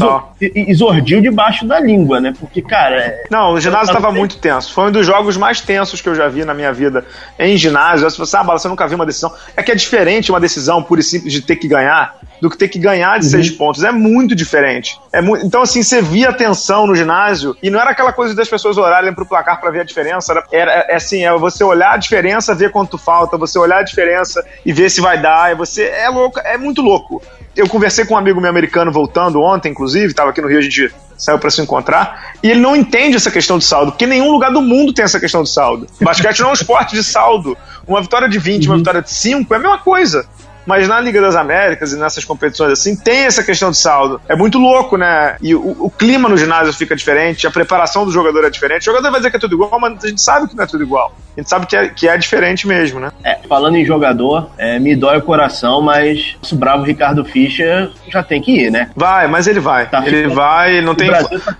exordio 0.40 1.20
debaixo 1.20 1.66
da 1.66 1.78
língua, 1.78 2.20
né? 2.20 2.32
Porque, 2.38 2.62
cara. 2.62 2.96
É... 2.96 3.24
Não, 3.30 3.52
o 3.52 3.60
ginásio 3.60 3.92
tava 3.92 4.10
muito 4.10 4.38
tenso. 4.38 4.72
Foi 4.72 4.88
um 4.88 4.92
dos 4.92 5.06
jogos 5.06 5.36
mais 5.36 5.60
tensos 5.60 6.00
que 6.00 6.08
eu 6.08 6.14
já 6.14 6.28
vi 6.28 6.44
na 6.44 6.54
minha 6.54 6.72
vida 6.72 7.04
em 7.38 7.56
ginásio. 7.56 8.08
Se 8.10 8.18
você 8.18 8.37
Bala, 8.42 8.58
você 8.58 8.68
nunca 8.68 8.86
viu 8.86 8.96
uma 8.96 9.06
decisão. 9.06 9.32
É 9.56 9.62
que 9.62 9.72
é 9.72 9.74
diferente 9.74 10.30
uma 10.30 10.40
decisão 10.40 10.82
pura 10.82 11.00
e 11.00 11.04
simples 11.04 11.32
de 11.32 11.42
ter 11.42 11.56
que 11.56 11.68
ganhar 11.68 12.18
do 12.40 12.48
que 12.48 12.56
ter 12.56 12.68
que 12.68 12.78
ganhar 12.78 13.18
de 13.18 13.26
uhum. 13.26 13.30
seis 13.30 13.50
pontos. 13.50 13.82
É 13.82 13.92
muito 13.92 14.34
diferente. 14.34 14.98
É 15.12 15.20
mu 15.20 15.36
então, 15.36 15.62
assim, 15.62 15.82
você 15.82 16.00
via 16.00 16.30
a 16.30 16.32
tensão 16.32 16.86
no 16.86 16.94
ginásio 16.94 17.56
e 17.62 17.70
não 17.70 17.80
era 17.80 17.90
aquela 17.90 18.12
coisa 18.12 18.34
das 18.34 18.48
pessoas 18.48 18.76
olharem 18.76 19.12
pro 19.12 19.26
placar 19.26 19.60
para 19.60 19.70
ver 19.70 19.80
a 19.80 19.84
diferença. 19.84 20.32
Era, 20.32 20.44
era 20.52 20.72
é, 20.88 20.96
assim, 20.96 21.24
é 21.24 21.36
você 21.36 21.64
olhar 21.64 21.92
a 21.92 21.96
diferença, 21.96 22.54
ver 22.54 22.70
quanto 22.70 22.96
falta, 22.96 23.36
você 23.36 23.58
olhar 23.58 23.78
a 23.78 23.82
diferença 23.82 24.44
e 24.64 24.72
ver 24.72 24.90
se 24.90 25.00
vai 25.00 25.20
dar. 25.20 25.50
É 25.50 25.54
você 25.54 25.84
é 25.84 26.08
louco, 26.08 26.38
é 26.40 26.56
muito 26.56 26.82
louco. 26.82 27.22
Eu 27.56 27.68
conversei 27.68 28.04
com 28.04 28.14
um 28.14 28.18
amigo 28.18 28.40
meu 28.40 28.50
americano 28.50 28.92
voltando 28.92 29.40
ontem, 29.40 29.70
inclusive, 29.70 30.06
estava 30.06 30.30
aqui 30.30 30.40
no 30.40 30.48
Rio, 30.48 30.58
a 30.58 30.62
gente 30.62 30.92
saiu 31.18 31.38
para 31.38 31.50
se 31.50 31.60
encontrar, 31.60 32.34
e 32.42 32.50
ele 32.50 32.60
não 32.60 32.76
entende 32.76 33.16
essa 33.16 33.30
questão 33.30 33.58
de 33.58 33.64
saldo, 33.64 33.92
porque 33.92 34.06
nenhum 34.06 34.30
lugar 34.30 34.52
do 34.52 34.62
mundo 34.62 34.92
tem 34.92 35.04
essa 35.04 35.18
questão 35.18 35.42
de 35.42 35.50
saldo. 35.50 35.86
Basquete 36.00 36.40
não 36.40 36.48
é 36.48 36.50
um 36.50 36.54
esporte 36.54 36.94
de 36.94 37.02
saldo. 37.02 37.56
Uma 37.86 38.00
vitória 38.00 38.28
de 38.28 38.38
20, 38.38 38.64
uhum. 38.64 38.72
uma 38.72 38.78
vitória 38.78 39.02
de 39.02 39.10
5 39.10 39.52
é 39.52 39.56
a 39.56 39.60
mesma 39.60 39.78
coisa. 39.78 40.26
Mas 40.68 40.86
na 40.86 41.00
Liga 41.00 41.18
das 41.18 41.34
Américas 41.34 41.94
e 41.94 41.96
nessas 41.96 42.26
competições 42.26 42.72
assim, 42.72 42.94
tem 42.94 43.20
essa 43.20 43.42
questão 43.42 43.70
de 43.70 43.78
saldo. 43.78 44.20
É 44.28 44.36
muito 44.36 44.58
louco, 44.58 44.98
né? 44.98 45.36
E 45.40 45.54
o, 45.54 45.74
o 45.80 45.90
clima 45.90 46.28
no 46.28 46.36
ginásio 46.36 46.74
fica 46.74 46.94
diferente, 46.94 47.46
a 47.46 47.50
preparação 47.50 48.04
do 48.04 48.12
jogador 48.12 48.44
é 48.44 48.50
diferente. 48.50 48.82
O 48.82 48.92
jogador 48.92 49.10
vai 49.10 49.18
dizer 49.20 49.30
que 49.30 49.38
é 49.38 49.40
tudo 49.40 49.54
igual, 49.54 49.80
mas 49.80 50.04
a 50.04 50.08
gente 50.08 50.20
sabe 50.20 50.46
que 50.46 50.54
não 50.54 50.64
é 50.64 50.66
tudo 50.66 50.84
igual. 50.84 51.16
A 51.34 51.40
gente 51.40 51.48
sabe 51.48 51.66
que 51.66 51.74
é, 51.74 51.88
que 51.88 52.06
é 52.06 52.18
diferente 52.18 52.68
mesmo, 52.68 53.00
né? 53.00 53.10
É, 53.24 53.38
falando 53.48 53.76
em 53.76 53.84
jogador, 53.84 54.50
é, 54.58 54.78
me 54.78 54.94
dói 54.94 55.16
o 55.16 55.22
coração, 55.22 55.80
mas 55.80 56.36
o 56.52 56.54
bravo 56.54 56.82
Ricardo 56.82 57.24
Fischer 57.24 57.90
já 58.06 58.22
tem 58.22 58.42
que 58.42 58.52
ir, 58.52 58.70
né? 58.70 58.90
Vai, 58.94 59.26
mas 59.26 59.46
ele 59.46 59.60
vai. 59.60 59.88
Tá 59.88 60.06
ele 60.06 60.28
vai, 60.28 60.82
não 60.82 60.92
o 60.92 60.96
tem. 60.96 61.06
Brasil 61.06 61.40
tá 61.40 61.56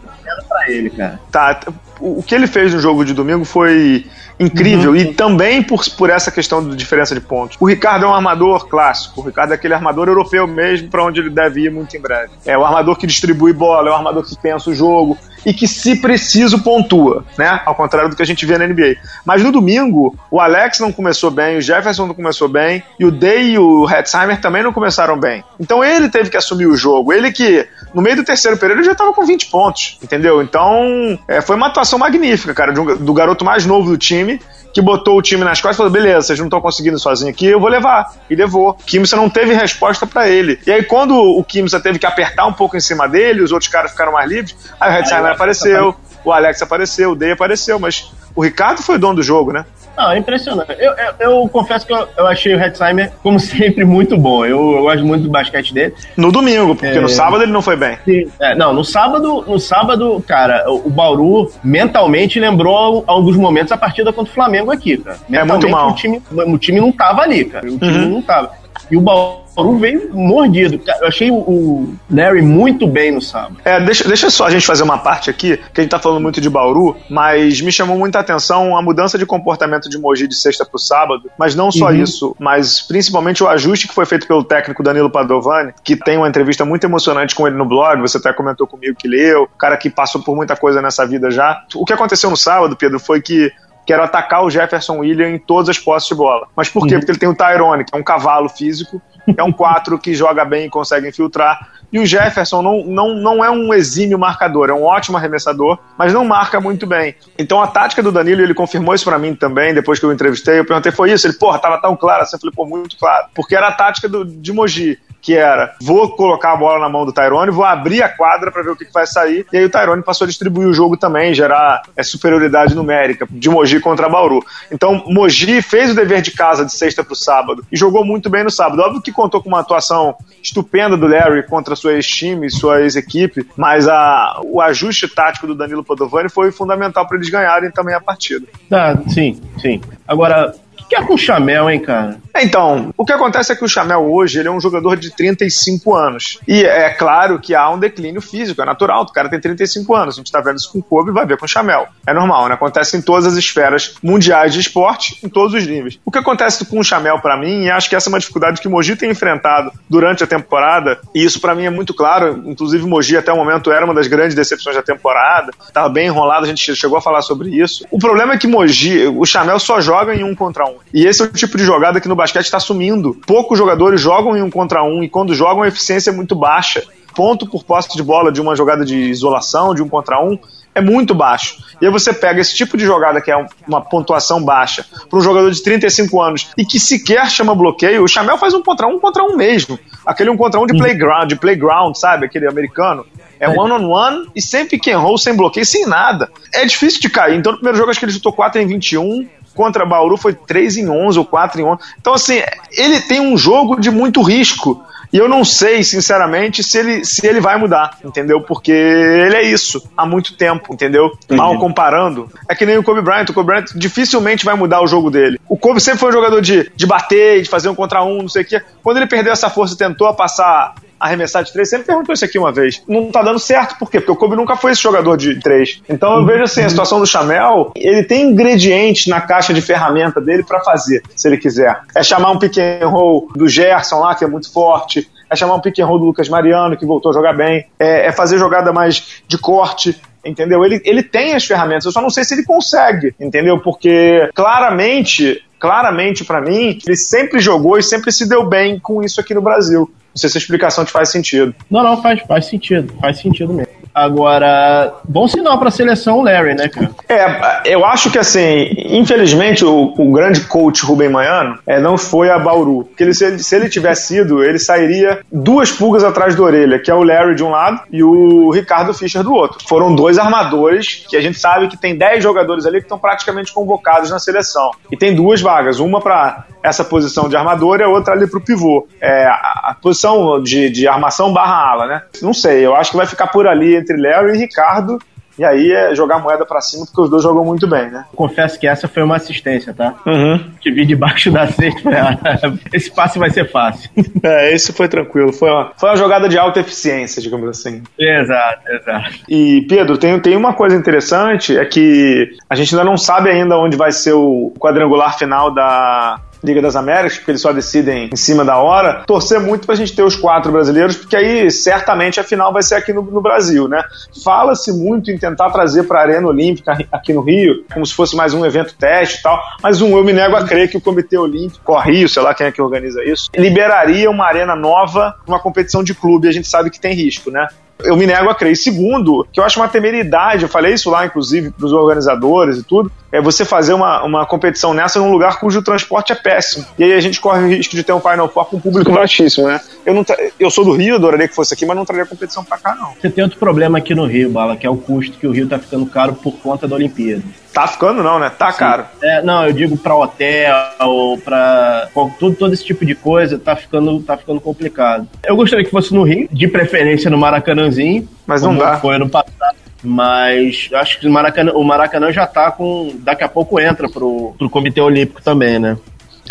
pra 0.59 0.71
ele, 0.71 0.91
cara. 0.91 1.21
Tá. 1.31 1.61
O 2.01 2.23
que 2.23 2.35
ele 2.35 2.47
fez 2.47 2.73
no 2.73 2.81
jogo 2.81 3.05
de 3.05 3.13
domingo 3.13 3.45
foi 3.45 4.07
incrível. 4.39 4.91
Uhum. 4.91 4.97
E 4.97 5.15
também 5.15 5.63
por, 5.63 5.85
por 5.97 6.11
essa 6.11 6.31
questão 6.31 6.67
de 6.67 6.77
diferença 6.77 7.15
de 7.15 7.21
pontos. 7.21 7.57
O 7.61 7.67
Ricardo 7.67 8.05
é 8.05 8.09
um 8.09 8.15
armador 8.15 8.69
clássico. 8.69 9.21
O 9.21 9.25
Ricardo 9.25 9.53
é 9.53 9.55
aquele 9.55 9.75
armador 9.75 10.09
europeu 10.09 10.47
mesmo, 10.47 10.89
para 10.89 11.05
onde 11.05 11.21
ele 11.21 11.31
deve 11.31 11.65
ir 11.65 11.71
muito 11.71 11.97
em 11.97 12.01
breve. 12.01 12.33
É 12.47 12.57
o 12.57 12.65
armador 12.65 12.97
que 12.97 13.07
distribui 13.07 13.53
bola, 13.53 13.89
é 13.89 13.93
o 13.93 13.95
armador 13.95 14.25
que 14.25 14.37
pensa 14.41 14.71
o 14.71 14.75
jogo 14.75 15.19
e 15.45 15.53
que, 15.53 15.67
se 15.67 15.97
preciso, 15.97 16.63
pontua, 16.63 17.25
né? 17.37 17.61
Ao 17.65 17.75
contrário 17.75 18.11
do 18.11 18.17
que 18.17 18.23
a 18.23 18.27
gente 18.27 18.45
vê 18.45 18.59
na 18.59 18.67
NBA. 18.67 18.97
Mas 19.25 19.43
no 19.43 19.53
domingo, 19.53 20.17
o 20.31 20.41
Alex 20.41 20.81
não 20.81 20.93
começou 20.93 21.31
bem, 21.31 21.59
o 21.59 21.63
Jefferson 21.63 22.07
não 22.07 22.15
começou 22.15 22.49
bem, 22.49 22.83
e 22.99 23.05
o 23.05 23.11
Day 23.11 23.53
e 23.53 23.59
o 23.59 23.89
Hetzheimer 23.89 24.41
também 24.41 24.63
não 24.63 24.73
começaram 24.73 25.19
bem. 25.19 25.45
Então 25.59 25.85
ele 25.85 26.09
teve 26.09 26.31
que 26.31 26.37
assumir 26.37 26.67
o 26.67 26.77
jogo. 26.77 27.13
Ele 27.13 27.33
que, 27.33 27.67
no 27.95 28.03
meio 28.03 28.17
do 28.17 28.25
terceiro 28.25 28.57
período, 28.57 28.83
já 28.83 28.93
estava 28.93 29.13
com 29.13 29.25
20 29.25 29.47
pontos, 29.47 29.99
entendeu? 30.03 30.43
Então, 30.43 31.19
é, 31.27 31.41
foi 31.41 31.57
uma 31.57 31.69
atuação 31.69 31.99
magnífica, 31.99 32.55
cara, 32.55 32.73
do, 32.73 32.97
do 32.97 33.13
garoto 33.13 33.45
mais 33.45 33.67
novo 33.67 33.91
do 33.91 33.99
time 33.99 34.41
que 34.73 34.83
botou 34.83 35.19
o 35.19 35.23
time 35.23 35.45
nas 35.45 35.61
costas 35.61 35.77
e 35.77 35.79
falou: 35.79 35.93
beleza, 35.93 36.29
vocês 36.29 36.39
não 36.39 36.47
estão 36.47 36.61
conseguindo 36.61 36.99
sozinho 36.99 37.31
aqui, 37.31 37.47
eu 37.47 37.61
vou 37.61 37.69
levar. 37.69 38.13
E 38.29 38.35
levou. 38.35 38.75
Kimsa 38.75 39.17
não 39.17 39.29
teve 39.29 39.55
resposta 39.55 40.07
para 40.07 40.29
ele. 40.29 40.59
E 40.67 40.71
aí, 40.71 40.83
quando 40.83 41.15
o 41.17 41.43
Kimsa 41.43 41.81
teve 41.81 41.99
que 41.99 42.07
apertar 42.07 42.47
um 42.47 42.53
pouco 42.53 42.77
em 42.77 42.81
cima 42.81 43.09
dele, 43.09 43.43
os 43.43 43.53
outros 43.53 43.71
caras 43.71 43.91
ficaram 43.91 44.13
mais 44.13 44.31
livres, 44.31 44.57
aí 44.81 44.91
o 44.91 44.95
Redsheimer 44.95 45.37
apareceu, 45.39 45.95
o 46.25 46.33
Alex 46.33 46.61
apareceu, 46.61 47.13
o 47.13 47.15
Day 47.15 47.33
apareceu, 47.33 47.79
mas 47.79 48.13
o 48.35 48.43
Ricardo 48.43 48.83
foi 48.83 48.99
dono 48.99 49.17
do 49.17 49.23
jogo, 49.23 49.53
né? 49.53 49.65
Não, 49.97 50.13
é 50.13 50.19
impressionante. 50.19 50.77
Eu, 50.79 50.93
eu, 50.93 51.15
eu 51.19 51.49
confesso 51.49 51.85
que 51.85 51.93
eu, 51.93 52.07
eu, 52.17 52.27
achei 52.27 52.55
o 52.55 52.61
Hetzheimer, 52.61 53.11
como 53.21 53.39
sempre, 53.41 53.85
muito 53.85 54.17
bom. 54.17 54.45
Eu, 54.45 54.77
eu, 54.77 54.83
gosto 54.83 55.05
muito 55.05 55.25
do 55.25 55.31
basquete 55.31 55.75
dele. 55.75 55.95
No 56.17 56.31
domingo, 56.31 56.77
porque 56.77 56.99
é... 56.99 57.01
no 57.01 57.09
sábado 57.09 57.43
ele 57.43 57.51
não 57.51 57.63
foi 57.63 57.77
bem. 57.77 57.99
É, 58.41 58.55
não, 58.55 58.73
no 58.73 58.85
sábado, 58.85 59.45
no 59.47 59.59
sábado, 59.59 60.23
cara, 60.27 60.71
o, 60.71 60.87
o 60.87 60.91
Bauru 60.91 61.51
mentalmente 61.65 62.39
lembrou 62.39 63.03
alguns 63.07 63.37
momentos 63.37 63.73
a 63.73 63.77
partida 63.77 64.13
contra 64.13 64.31
o 64.31 64.35
Flamengo 64.35 64.71
aqui, 64.71 64.99
cara. 64.99 65.19
Mentalmente, 65.29 65.67
é 65.67 65.69
muito 65.69 65.71
mal. 65.71 65.91
O 65.91 65.95
time, 65.95 66.23
o 66.31 66.59
time 66.59 66.81
não 66.81 66.93
tava 66.93 67.23
ali, 67.23 67.45
cara. 67.45 67.67
O 67.67 67.79
time 67.79 67.99
uhum. 67.99 68.09
não 68.09 68.23
tava. 68.23 68.53
E 68.91 68.97
o 68.97 69.01
Bauru 69.01 69.79
veio 69.79 70.11
mordido. 70.15 70.81
Eu 71.01 71.09
achei 71.09 71.31
o 71.31 71.95
Larry 72.11 72.43
muito 72.43 72.87
bem 72.87 73.13
no 73.13 73.21
sábado. 73.21 73.57
É, 73.65 73.81
deixa, 73.81 74.07
deixa 74.07 74.31
só 74.31 74.47
a 74.47 74.51
gente 74.51 74.67
fazer 74.67 74.83
uma 74.83 74.99
parte 74.99 75.31
aqui, 75.31 75.57
que 75.73 75.81
a 75.81 75.83
gente 75.83 75.91
tá 75.91 75.99
falando 75.99 76.21
muito 76.21 76.41
de 76.41 76.49
Bauru, 76.49 76.97
mas 77.11 77.61
me 77.61 77.71
chamou 77.73 77.99
muita 77.99 78.19
atenção 78.19 78.77
a 78.77 78.83
mudança 78.83 79.19
de 79.19 79.27
comportamento 79.27 79.89
de 79.89 79.99
Mogi 79.99 80.27
de 80.27 80.35
sexta 80.35 80.65
pro 80.65 80.79
sábado, 80.79 81.31
mas 81.39 81.55
não 81.55 81.71
só 81.71 81.87
uhum. 81.87 82.03
isso, 82.03 82.37
mas 82.39 82.81
principalmente 82.81 83.43
o 83.43 83.49
ajuste 83.49 83.89
que 83.89 83.95
foi 83.95 84.07
feito 84.07 84.27
pelo 84.27 84.45
técnico 84.45 84.83
Danilo 84.83 85.11
Padovani, 85.11 85.73
que 85.83 85.97
tem 85.97 86.17
uma 86.17 86.29
entrevista 86.29 86.65
muito 86.65 86.85
emocionante 86.85 87.35
com 87.35 87.47
ele 87.47 87.57
no 87.57 87.67
blog, 87.67 88.01
você 88.01 88.19
até 88.19 88.33
comentou 88.33 88.67
comigo 88.67 88.97
que 88.97 89.09
leu, 89.09 89.49
cara 89.59 89.77
que 89.77 89.91
passou 89.91 90.23
por 90.23 90.35
muita 90.35 90.57
coisa 90.57 90.81
nessa 90.81 91.07
vida 91.07 91.31
já. 91.31 91.63
O 91.75 91.85
que 91.85 91.93
aconteceu 91.93 92.31
no 92.31 92.37
sábado, 92.37 92.77
Pedro, 92.77 92.99
foi 92.99 93.21
que 93.21 93.53
quero 93.89 94.03
atacar 94.03 94.45
o 94.45 94.51
Jefferson 94.51 94.99
William 94.99 95.31
em 95.31 95.39
todas 95.39 95.71
as 95.71 95.79
posses 95.79 96.11
de 96.11 96.15
bola. 96.15 96.47
Mas 96.55 96.69
por 96.69 96.87
quê? 96.87 96.93
Uhum. 96.93 97.01
Porque 97.01 97.11
ele 97.11 97.19
tem 97.19 97.29
o 97.31 97.35
Tyrone, 97.35 97.87
que 97.87 97.97
é 97.97 97.99
um 97.99 98.03
cavalo 98.03 98.47
físico, 98.47 99.01
é 99.35 99.43
um 99.43 99.51
4 99.51 99.99
que 99.99 100.15
joga 100.15 100.45
bem 100.45 100.67
e 100.67 100.69
consegue 100.69 101.09
infiltrar. 101.09 101.59
E 101.91 101.99
o 101.99 102.05
Jefferson 102.05 102.61
não, 102.61 102.85
não, 102.85 103.15
não 103.15 103.43
é 103.43 103.51
um 103.51 103.73
exímio 103.73 104.19
marcador, 104.19 104.69
é 104.69 104.75
um 104.75 104.83
ótimo 104.83 105.17
arremessador, 105.17 105.79
mas 105.97 106.13
não 106.13 106.23
marca 106.23 106.61
muito 106.61 106.87
bem. 106.87 107.15
Então 107.39 107.63
a 107.63 107.67
tática 107.67 108.03
do 108.03 108.13
Danilo, 108.13 108.43
ele 108.43 108.53
confirmou 108.53 108.95
isso 108.95 109.07
para 109.07 109.19
mim 109.19 109.35
também, 109.35 109.73
depois 109.73 109.99
que 109.99 110.05
eu 110.05 110.13
entrevistei, 110.13 110.59
eu 110.59 110.67
perguntei, 110.67 110.93
foi 110.93 111.11
isso? 111.11 111.27
Ele, 111.27 111.39
porra, 111.39 111.59
tava 111.59 111.81
tão 111.81 111.97
claro 111.97 112.25
assim, 112.25 112.37
eu 112.37 112.41
falei, 112.41 112.55
pô, 112.55 112.67
muito 112.67 112.95
claro. 112.99 113.29
Porque 113.35 113.57
era 113.57 113.69
a 113.69 113.73
tática 113.73 114.07
do, 114.07 114.23
de 114.23 114.53
Mogi 114.53 114.99
que 115.21 115.35
era 115.35 115.75
vou 115.81 116.11
colocar 116.11 116.53
a 116.53 116.57
bola 116.57 116.79
na 116.79 116.89
mão 116.89 117.05
do 117.05 117.13
Tyrone, 117.13 117.51
vou 117.51 117.65
abrir 117.65 118.03
a 118.03 118.09
quadra 118.09 118.51
para 118.51 118.63
ver 118.63 118.71
o 118.71 118.77
que, 118.77 118.85
que, 118.85 118.93
vai 118.93 119.07
sair. 119.07 119.47
E 119.53 119.57
aí 119.57 119.65
o 119.65 119.71
Tyrone 119.71 120.03
passou 120.03 120.25
a 120.25 120.29
distribuir 120.29 120.69
o 120.69 120.75
jogo 120.75 120.97
também, 120.97 121.35
gerar 121.35 121.83
é, 121.97 122.03
superioridade 122.03 122.75
numérica 122.75 123.27
de 123.31 123.49
Mogi 123.49 123.81
contra 123.81 124.09
Bauru. 124.09 124.45
Então 124.71 125.05
Mogi 125.07 125.61
fez 125.63 125.91
o 125.91 125.95
dever 125.95 126.23
de 126.23 126.31
casa 126.31 126.65
de 126.65 126.73
sexta 126.73 127.03
para 127.03 127.13
o 127.13 127.17
sábado 127.17 127.65
e 127.71 127.77
jogou 127.77 128.05
muito 128.05 128.31
bem 128.31 128.45
no 128.45 128.51
sábado. 128.51 128.81
Óbvio 128.81 129.03
que 129.03 129.13
contou 129.13 129.43
com 129.43 129.49
uma 129.49 129.61
atuação 129.61 130.15
estupenda 130.43 130.97
do 130.97 131.07
Larry 131.07 131.43
contra 131.45 131.77
sua 131.77 131.95
ex-time, 131.95 132.51
sua 132.51 132.83
ex-equipe, 132.83 133.47
mas 133.57 133.89
a, 133.89 134.41
o 134.45 134.61
ajuste 134.61 135.09
tático 135.09 135.47
do 135.47 135.55
Danilo 135.55 135.85
Padovani 135.85 136.29
foi 136.29 136.53
fundamental 136.53 137.07
para 137.07 137.17
eles 137.17 137.29
ganharem 137.29 137.71
também 137.71 137.95
a 137.95 138.01
partida. 138.01 138.47
Ah, 138.71 138.97
sim, 139.09 139.41
sim. 139.61 139.81
Agora, 140.07 140.55
que 140.89 140.97
é 140.97 141.03
com 141.03 141.15
o 141.15 141.19
Chamel, 141.19 141.69
hein, 141.69 141.81
cara? 141.81 142.17
Então, 142.41 142.93
o 142.97 143.05
que 143.05 143.13
acontece 143.13 143.53
é 143.53 143.57
que 143.57 143.65
o 143.65 143.69
Chamel 143.69 144.11
hoje 144.11 144.39
ele 144.39 144.49
é 144.49 144.51
um 144.51 144.61
jogador 144.61 144.97
de 144.97 145.11
35 145.11 145.95
anos. 145.95 146.39
E 146.47 146.63
é 146.63 146.91
claro 146.91 147.39
que 147.39 147.55
há 147.55 147.69
um 147.71 147.79
declínio 147.79 148.21
físico, 148.21 148.63
é 148.63 148.65
natural, 148.65 149.03
o 149.03 149.13
cara 149.13 149.29
tem 149.29 149.41
35 149.41 149.95
anos. 149.95 150.15
A 150.15 150.19
gente 150.19 150.31
tá 150.31 150.41
vendo 150.41 150.57
isso 150.57 150.73
com 150.73 150.79
o 150.79 150.83
Kobe, 150.83 151.11
vai 151.11 151.27
ver 151.27 151.37
com 151.37 151.45
o 151.45 151.49
Chamel. 151.49 151.87
É 152.07 152.15
normal, 152.15 152.49
né? 152.49 152.55
Acontece 152.55 152.97
em 152.97 153.03
todas 153.03 153.27
as 153.27 153.37
esferas 153.37 153.95
mundiais 154.03 154.53
de 154.53 154.61
esporte, 154.61 155.19
em 155.23 155.29
todos 155.29 155.55
os 155.55 155.67
níveis. 155.67 155.99
O 156.05 156.11
que 156.11 156.19
acontece 156.19 156.65
com 156.65 156.79
o 156.79 156.85
Chamel 156.85 157.19
para 157.21 157.37
mim, 157.37 157.65
e 157.65 157.71
acho 157.71 157.89
que 157.89 157.97
essa 157.97 158.09
é 158.09 158.11
uma 158.11 158.19
dificuldade 158.19 158.61
que 158.61 158.69
o 158.69 158.71
Mogi 158.71 158.97
tem 158.97 159.11
enfrentado 159.11 159.73
durante 159.89 160.23
a 160.23 160.27
temporada, 160.27 161.01
e 161.15 161.25
isso 161.25 161.41
para 161.41 161.55
mim 161.55 161.65
é 161.65 161.71
muito 161.71 161.93
claro, 161.95 162.43
inclusive 162.47 162.85
o 162.85 162.89
Mogi 162.89 163.17
até 163.17 163.33
o 163.33 163.37
momento 163.37 163.71
era 163.73 163.85
uma 163.85 163.95
das 163.95 164.07
grandes 164.07 164.35
decepções 164.35 164.77
da 164.77 164.83
temporada, 164.83 165.53
tava 165.73 165.89
bem 165.89 166.07
enrolado, 166.07 166.45
a 166.45 166.49
gente 166.49 166.75
chegou 166.75 166.99
a 166.99 167.03
falar 167.03 167.23
sobre 167.23 167.51
isso. 167.51 167.85
O 167.91 167.99
problema 167.99 168.35
é 168.35 168.39
que 168.39 168.47
Mogi, 168.47 169.07
o 169.07 169.25
Chamel 169.25 169.59
só 169.59 169.81
joga 169.81 170.15
em 170.15 170.25
um 170.25 170.35
contra 170.35 170.65
um. 170.65 170.77
E 170.93 171.07
esse 171.07 171.23
é 171.23 171.25
o 171.25 171.29
tipo 171.29 171.57
de 171.57 171.65
jogada 171.65 172.01
que 172.01 172.09
no 172.09 172.17
basquete 172.29 172.45
está 172.45 172.61
sumindo. 172.61 173.15
Poucos 173.27 173.59
jogadores 173.59 174.01
jogam 174.01 174.37
em 174.37 174.43
um 174.43 174.51
contra 174.51 174.83
um, 174.83 175.03
e 175.03 175.09
quando 175.09 175.35
jogam 175.35 175.63
a 175.63 175.69
eficiência 175.69 176.11
é 176.11 176.13
muito 176.13 176.35
baixa. 176.35 176.83
Ponto 177.15 177.49
por 177.49 177.65
posse 177.65 177.97
de 177.97 178.03
bola 178.03 178.31
de 178.31 178.41
uma 178.41 178.55
jogada 178.55 178.85
de 178.85 178.97
isolação, 178.97 179.75
de 179.75 179.83
um 179.83 179.89
contra 179.89 180.23
um, 180.23 180.39
é 180.75 180.81
muito 180.81 181.15
baixo. 181.15 181.57
E 181.81 181.87
aí 181.87 181.91
você 181.91 182.13
pega 182.13 182.41
esse 182.41 182.55
tipo 182.55 182.77
de 182.77 182.85
jogada 182.85 183.21
que 183.21 183.31
é 183.31 183.47
uma 183.67 183.81
pontuação 183.81 184.43
baixa 184.45 184.85
para 185.09 185.19
um 185.19 185.23
jogador 185.23 185.51
de 185.51 185.61
35 185.61 186.23
anos 186.23 186.51
e 186.57 186.65
que 186.65 186.79
sequer 186.79 187.29
chama 187.29 187.55
bloqueio, 187.55 188.05
o 188.05 188.09
Chamel 188.09 188.39
faz 188.39 188.55
um 188.55 188.63
contra 188.63 188.87
um 188.87 189.01
contra 189.01 189.25
um 189.25 189.37
mesmo. 189.37 189.79
Aquele 190.07 190.31
um 190.31 190.37
contra 190.37 190.61
um 190.61 190.67
de 190.67 190.79
playground, 190.79 191.29
de 191.29 191.37
playground, 191.37 191.97
sabe? 191.97 192.27
Aquele 192.27 192.47
americano. 192.47 193.05
É 193.41 193.49
one 193.49 193.73
on 193.73 193.89
one 193.89 194.27
e 194.35 194.43
sem 194.43 194.67
pick 194.67 194.89
and 194.89 194.99
roll, 194.99 195.17
sem 195.17 195.35
bloqueio, 195.35 195.65
sem 195.65 195.87
nada. 195.87 196.31
É 196.53 196.65
difícil 196.65 197.01
de 197.01 197.09
cair. 197.09 197.37
Então, 197.37 197.53
no 197.53 197.59
primeiro 197.59 197.79
jogo, 197.79 197.91
acho 197.91 198.01
que 198.01 198.05
ele 198.05 198.13
chutou 198.13 198.33
4 198.33 198.61
em 198.61 198.67
21. 198.67 199.29
Contra 199.55 199.87
Bauru 199.87 200.17
foi 200.17 200.35
3 200.35 200.79
em 200.79 200.89
11 200.89 201.19
ou 201.19 201.25
4 201.25 201.61
em 201.61 201.65
11. 201.65 201.83
Então, 202.01 202.15
assim, 202.15 202.41
ele 202.73 203.01
tem 203.01 203.21
um 203.21 203.37
jogo 203.37 203.79
de 203.81 203.91
muito 203.91 204.23
risco. 204.23 204.85
E 205.13 205.17
eu 205.17 205.29
não 205.29 205.45
sei, 205.45 205.83
sinceramente, 205.83 206.63
se 206.63 206.79
ele, 206.79 207.05
se 207.05 207.27
ele 207.27 207.41
vai 207.41 207.57
mudar, 207.57 207.97
entendeu? 208.05 208.43
Porque 208.43 208.71
ele 208.71 209.37
é 209.37 209.43
isso 209.43 209.83
há 209.97 210.05
muito 210.05 210.37
tempo, 210.37 210.75
entendeu? 210.75 211.11
Mal 211.31 211.59
comparando. 211.59 212.31
É 212.49 212.55
que 212.55 212.67
nem 212.67 212.77
o 212.77 212.83
Kobe 212.83 213.01
Bryant. 213.01 213.29
O 213.31 213.33
Kobe 213.33 213.47
Bryant 213.47 213.67
dificilmente 213.75 214.45
vai 214.45 214.55
mudar 214.55 214.83
o 214.83 214.87
jogo 214.87 215.11
dele. 215.11 215.41
O 215.49 215.57
Kobe 215.57 215.81
sempre 215.81 216.01
foi 216.01 216.11
um 216.11 216.13
jogador 216.13 216.43
de, 216.43 216.71
de 216.77 216.87
bater, 216.87 217.43
de 217.43 217.49
fazer 217.49 217.71
um 217.71 217.75
contra 217.75 218.05
um, 218.05 218.19
não 218.19 218.29
sei 218.29 218.43
o 218.43 218.45
quê. 218.45 218.63
Quando 218.83 218.99
ele 218.99 219.07
perdeu 219.07 219.33
essa 219.33 219.49
força 219.49 219.75
e 219.75 219.79
tentou 219.79 220.13
passar 220.13 220.75
arremessar 220.99 221.45
de 221.45 221.53
três, 221.53 221.71
sempre 221.71 221.87
perguntou 221.87 222.13
isso 222.13 222.25
aqui 222.25 222.39
uma 222.39 222.53
vez. 222.53 222.83
Não 222.89 223.11
tá 223.11 223.23
dando 223.23 223.39
certo, 223.39 223.79
por 223.79 223.91
quê? 223.91 224.01
Porque 224.01 224.13
o 224.13 224.17
Kobe 224.17 224.37
nunca 224.37 224.57
foi 224.57 224.73
esse 224.73 224.83
jogador 224.83 225.17
de 225.17 225.41
três. 225.41 225.81
Então 225.89 226.19
eu 226.19 226.27
vejo 226.27 226.43
assim, 226.43 226.63
a 226.63 226.69
situação 226.69 226.99
do 226.99 227.07
Chamel, 227.07 227.73
ele 227.77 228.05
tem 228.05 228.31
ingredientes 228.31 229.07
na 229.07 229.21
caixa 229.21 229.53
de 229.55 229.61
ferramenta 229.61 230.21
dele 230.21 230.43
para 230.43 230.61
fazer, 230.61 231.03
se 231.15 231.29
ele 231.29 231.39
quiser. 231.39 231.81
É 231.95 232.03
chamar 232.03 232.33
um 232.33 232.39
pick 232.39 232.59
and 232.59 232.87
roll 232.87 233.29
do 233.35 233.49
Gerson 233.49 234.01
lá, 234.01 234.15
que 234.15 234.25
é 234.25 234.29
muito 234.29 234.53
forte, 234.53 235.09
é 235.31 235.37
chamar 235.37 235.55
um 235.55 235.61
pick 235.61 235.79
and 235.79 235.87
roll 235.87 235.99
do 235.99 236.07
Lucas 236.07 236.29
Mariano, 236.29 236.77
que 236.77 236.87
voltou 236.87 237.11
a 237.11 237.15
jogar 237.15 237.35
bem, 237.35 237.67
é, 237.79 238.07
é 238.07 238.13
fazer 238.13 238.39
jogada 238.39 238.73
mais 238.73 239.23
de 239.27 239.39
corte, 239.39 240.01
entendeu? 240.25 240.65
Ele, 240.65 240.81
ele 240.85 241.03
tem 241.03 241.35
as 241.35 241.45
ferramentas, 241.45 241.85
eu 241.85 241.93
só 241.93 242.01
não 242.01 242.11
sei 242.11 242.25
se 242.25 242.35
ele 242.35 242.45
consegue, 242.45 243.15
entendeu? 243.21 243.59
Porque 243.61 244.29
claramente, 244.35 245.43
claramente 245.59 246.25
para 246.25 246.41
mim, 246.41 246.79
ele 246.87 246.97
sempre 246.97 247.41
jogou 247.41 247.79
e 247.79 247.83
sempre 247.83 248.13
se 248.13 248.29
deu 248.29 248.47
bem 248.47 248.79
com 248.79 249.03
isso 249.03 249.21
aqui 249.21 249.35
no 249.35 249.43
Brasil. 249.43 249.91
Não 250.15 250.17
sei 250.21 250.31
se 250.31 250.39
a 250.39 250.41
explicação 250.41 250.85
te 250.85 250.91
faz 250.91 251.11
sentido. 251.11 251.55
Não, 251.71 251.83
não, 251.83 252.01
faz, 252.01 252.21
faz 252.23 252.47
sentido. 252.47 252.93
Faz 253.01 253.19
sentido 253.19 253.53
mesmo. 253.53 253.78
Agora, 253.99 254.95
bom 255.05 255.27
sinal 255.27 255.59
para 255.59 255.69
a 255.69 255.73
seleção 255.73 256.23
Larry, 256.23 256.55
né, 256.55 256.69
cara? 256.69 256.91
É, 257.09 257.75
eu 257.75 257.85
acho 257.85 258.11
que 258.11 258.19
assim, 258.19 258.71
infelizmente 258.77 259.65
o, 259.65 259.93
o 259.99 260.13
grande 260.13 260.43
coach 260.43 260.85
Rubem 260.85 261.09
Manhano 261.09 261.59
é, 261.67 261.81
não 261.81 261.99
foi 261.99 262.31
a 262.31 262.39
Bauru. 262.39 262.85
Porque 262.85 263.03
ele, 263.03 263.15
se, 263.15 263.25
ele, 263.25 263.39
se 263.39 263.57
ele 263.57 263.69
tivesse 263.69 264.19
ido, 264.19 264.43
ele 264.45 264.59
sairia 264.59 265.21
duas 265.33 265.73
pulgas 265.73 266.05
atrás 266.05 266.37
da 266.37 266.43
orelha, 266.43 266.79
que 266.79 266.91
é 266.91 266.95
o 266.95 267.03
Larry 267.03 267.35
de 267.35 267.43
um 267.43 267.51
lado 267.51 267.81
e 267.91 268.03
o 268.03 268.51
Ricardo 268.51 268.95
Fischer 268.95 269.23
do 269.23 269.33
outro. 269.33 269.59
Foram 269.67 269.95
dois 269.95 270.19
armadores 270.19 271.05
que 271.09 271.17
a 271.17 271.21
gente 271.21 271.39
sabe 271.39 271.69
que 271.69 271.77
tem 271.77 271.97
10 271.97 272.23
jogadores 272.23 272.67
ali 272.67 272.79
que 272.79 272.85
estão 272.85 272.99
praticamente 272.99 273.53
convocados 273.53 274.11
na 274.11 274.19
seleção. 274.19 274.71
E 274.93 274.97
tem 274.97 275.15
duas 275.15 275.41
vagas, 275.41 275.81
uma 275.81 276.01
para 276.01 276.45
essa 276.63 276.85
posição 276.85 277.29
de 277.29 277.37
armador 277.37 277.81
e 277.81 277.83
a 277.83 277.89
outra 277.89 278.15
ali 278.15 278.27
para 278.27 278.39
o 278.39 278.43
pivô. 278.43 278.87
É, 279.01 279.27
a, 279.27 279.71
a, 279.71 279.77
posição 279.81 280.43
de, 280.43 280.71
de 280.71 280.87
armação 280.87 281.33
barra 281.33 281.71
ala, 281.71 281.87
né? 281.87 282.03
Não 282.23 282.35
sei, 282.35 282.65
eu 282.65 282.75
acho 282.75 282.91
que 282.91 282.97
vai 282.97 283.07
ficar 283.07 283.29
por 283.29 283.47
ali 283.47 283.77
entre 283.89 284.01
Léo 284.01 284.29
e 284.35 284.39
Ricardo. 284.39 284.99
E 285.39 285.45
aí 285.45 285.71
é 285.71 285.95
jogar 285.95 286.19
moeda 286.19 286.45
para 286.45 286.61
cima, 286.61 286.85
porque 286.85 287.01
os 287.01 287.09
dois 287.09 287.23
jogam 287.23 287.45
muito 287.45 287.65
bem, 287.69 287.89
né? 287.91 288.05
Confesso 288.17 288.59
que 288.59 288.67
essa 288.67 288.89
foi 288.89 289.05
uma 289.05 289.15
assistência, 289.15 289.73
tá? 289.73 289.95
Uhum. 290.05 290.45
Te 290.61 290.69
vi 290.73 290.85
debaixo 290.85 291.31
da 291.31 291.47
cesta. 291.47 291.89
Esse 292.73 292.91
passe 292.91 293.21
vai 293.21 293.31
ser 293.31 293.49
fácil. 293.49 293.89
É, 294.21 294.53
esse 294.53 294.73
foi 294.73 294.89
tranquilo. 294.89 295.33
Foi 295.33 295.49
uma, 295.49 295.73
foi 295.79 295.91
uma 295.91 295.97
jogada 295.97 296.29
de 296.29 296.37
alta 296.37 296.59
eficiência, 296.59 297.23
digamos 297.23 297.49
assim. 297.49 297.83
Exato, 297.97 298.69
exato. 298.69 299.15
E, 299.29 299.65
Pedro, 299.69 299.97
tem, 299.97 300.19
tem 300.19 300.37
uma 300.37 300.55
coisa 300.55 300.75
interessante: 300.75 301.57
é 301.57 301.65
que 301.65 302.31
a 302.51 302.57
gente 302.57 302.75
ainda 302.75 302.85
não 302.85 302.97
sabe 302.97 303.31
ainda 303.31 303.57
onde 303.57 303.77
vai 303.77 303.93
ser 303.93 304.15
o 304.15 304.53
quadrangular 304.59 305.17
final 305.17 305.55
da, 305.55 306.21
Liga 306.43 306.63
das 306.63 306.77
Américas, 306.77 307.19
porque 307.19 307.33
eles 307.33 307.41
só 307.41 307.53
decidem 307.53 308.11
em 308.13 308.17
cima 308.17 308.45
da 308.45 308.59
hora, 308.59 309.05
torcer 309.07 309.41
muito 309.41 309.67
pra 309.67 309.75
gente 309.75 309.95
ter 309.95 310.03
os 310.03 310.17
quatro 310.17 310.53
brasileiros, 310.53 310.97
porque 310.97 311.17
aí 311.17 311.51
certamente 311.51 312.21
a 312.21 312.25
final 312.25 312.53
vai 312.53 312.63
ser 312.63 312.77
aqui 312.77 312.93
no, 312.93 313.03
no 313.03 313.21
Brasil, 313.21 313.69
né? 313.69 313.83
Fala-se 314.23 314.73
muito 314.73 315.11
em 315.11 315.19
tentar 315.19 315.51
trazer 315.51 315.85
pra 315.85 316.01
Arena 316.01 316.27
Olímpica 316.27 316.77
aqui 316.93 317.13
no 317.13 317.21
Rio, 317.21 317.65
como 317.73 317.85
se 317.85 317.95
fosse 317.95 318.17
mais 318.17 318.35
um 318.35 318.45
evento 318.45 318.75
teste 318.79 319.19
e 319.19 319.23
tal, 319.23 319.41
mas 319.63 319.81
um, 319.81 319.97
eu 319.97 320.05
me 320.05 320.13
nego 320.13 320.37
a 320.37 320.45
crer 320.45 320.69
que 320.69 320.77
o 320.77 320.81
Comitê 320.81 321.17
Olímpico, 321.17 321.73
o 321.73 321.81
Rio, 321.81 322.09
sei 322.09 322.23
lá 322.23 322.35
quem 322.35 322.47
é 322.47 322.53
que 322.53 322.63
organiza 322.63 323.03
isso, 323.05 323.31
liberaria 323.37 324.11
uma 324.11 324.27
arena 324.27 324.55
nova, 324.55 325.17
uma 325.27 325.39
competição 325.39 325.83
de 325.83 325.95
clube, 325.95 326.29
a 326.29 326.33
gente 326.33 326.49
sabe 326.49 326.71
que 326.71 326.81
tem 326.81 326.95
risco, 326.95 327.31
né? 327.31 327.47
Eu 327.81 327.97
me 327.97 328.07
nego 328.07 328.29
a 328.29 328.35
crer. 328.35 328.53
E 328.53 328.57
segundo, 328.57 329.27
que 329.33 329.41
eu 329.41 329.45
acho 329.45 329.59
uma 329.61 329.69
temeridade, 329.69 330.43
eu 330.43 330.49
falei 330.49 330.75
isso 330.75 330.91
lá, 330.91 331.07
inclusive, 331.07 331.51
para 331.51 331.67
os 331.67 331.73
organizadores 331.73 332.59
e 332.59 332.63
tudo, 332.63 332.91
é 333.11 333.21
você 333.21 333.45
fazer 333.45 333.73
uma, 333.73 334.03
uma 334.05 334.27
competição 334.27 334.75
nessa 334.75 334.99
num 334.99 335.11
lugar 335.11 335.41
cujo 335.41 335.63
transporte 335.63 336.13
é 336.13 336.15
péssimo. 336.15 336.67
E 336.79 336.85
aí 336.85 336.93
a 336.93 337.01
gente 337.01 337.21
corre 337.21 337.43
o 337.43 337.49
risco 337.49 337.75
de 337.75 337.83
ter 337.83 337.93
um 337.93 338.01
Final 338.01 338.29
Four 338.29 338.47
com 338.47 338.57
um 338.57 338.61
público 338.61 338.93
baixíssimo, 338.93 339.49
né? 339.49 339.61
Eu, 339.85 339.95
não 339.95 340.05
eu 340.39 340.51
sou 340.51 340.65
do 340.65 340.73
Rio, 340.73 340.97
adoraria 340.97 341.29
que 341.29 341.35
fosse 341.35 341.55
aqui, 341.55 341.65
mas 341.65 341.77
não 341.77 341.85
traria 341.85 342.05
competição 342.05 342.45
para 342.45 342.59
cá, 342.59 342.75
não. 342.75 342.93
Você 343.01 343.09
tem 343.09 343.25
outro 343.25 343.39
problema 343.39 343.79
aqui 343.79 343.95
no 343.95 344.05
Rio, 344.05 344.31
Bala, 344.31 344.57
que 344.57 344.67
é 344.67 344.71
o 344.71 344.77
custo 344.77 345.17
que 345.19 345.27
o 345.27 345.31
Rio 345.31 345.49
tá 345.49 345.59
ficando 345.59 345.87
caro 345.87 346.15
por 346.15 346.33
conta 346.39 346.69
da 346.69 346.75
Olimpíada. 346.75 347.23
Tá 347.53 347.67
ficando 347.67 348.03
não, 348.03 348.19
né? 348.19 348.31
Tá 348.31 348.53
Sim. 348.53 348.59
caro. 348.59 348.85
É, 349.03 349.23
não, 349.23 349.47
eu 349.47 349.53
digo 349.53 349.77
para 349.77 349.97
hotel 349.97 350.55
ou 350.81 351.19
para 351.19 351.89
todo, 352.19 352.37
todo 352.37 352.53
esse 352.53 352.65
tipo 352.65 352.85
de 352.85 352.95
coisa, 352.95 353.39
tá 353.39 353.57
ficando, 353.57 354.01
tá 354.03 354.17
ficando 354.17 354.41
complicado. 354.41 355.09
Eu 355.25 355.37
gostaria 355.37 355.65
que 355.65 355.71
fosse 355.71 355.93
no 355.93 356.03
Rio, 356.03 356.29
de 356.31 356.47
preferência 356.47 357.11
no 357.11 357.19
Maracanãzinho. 357.19 358.09
Mas 358.27 358.43
não 358.43 358.57
dá. 358.57 358.77
Foi 358.77 358.97
ano 358.97 359.09
passado. 359.09 359.57
Mas 359.83 360.69
acho 360.75 360.99
que 360.99 361.07
o 361.07 361.11
Maracanã, 361.11 361.53
o 361.53 361.65
Maracanã 361.65 362.13
já 362.13 362.27
tá 362.27 362.51
com. 362.51 362.97
Daqui 362.99 363.23
a 363.23 363.29
pouco 363.29 363.61
entra 363.61 363.89
pro, 363.89 364.35
pro 364.37 364.51
Comitê 364.51 364.81
Olímpico 364.81 365.23
também, 365.23 365.59
né? 365.59 365.77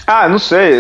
Ah, 0.08 0.30
não 0.30 0.39
sei. 0.39 0.72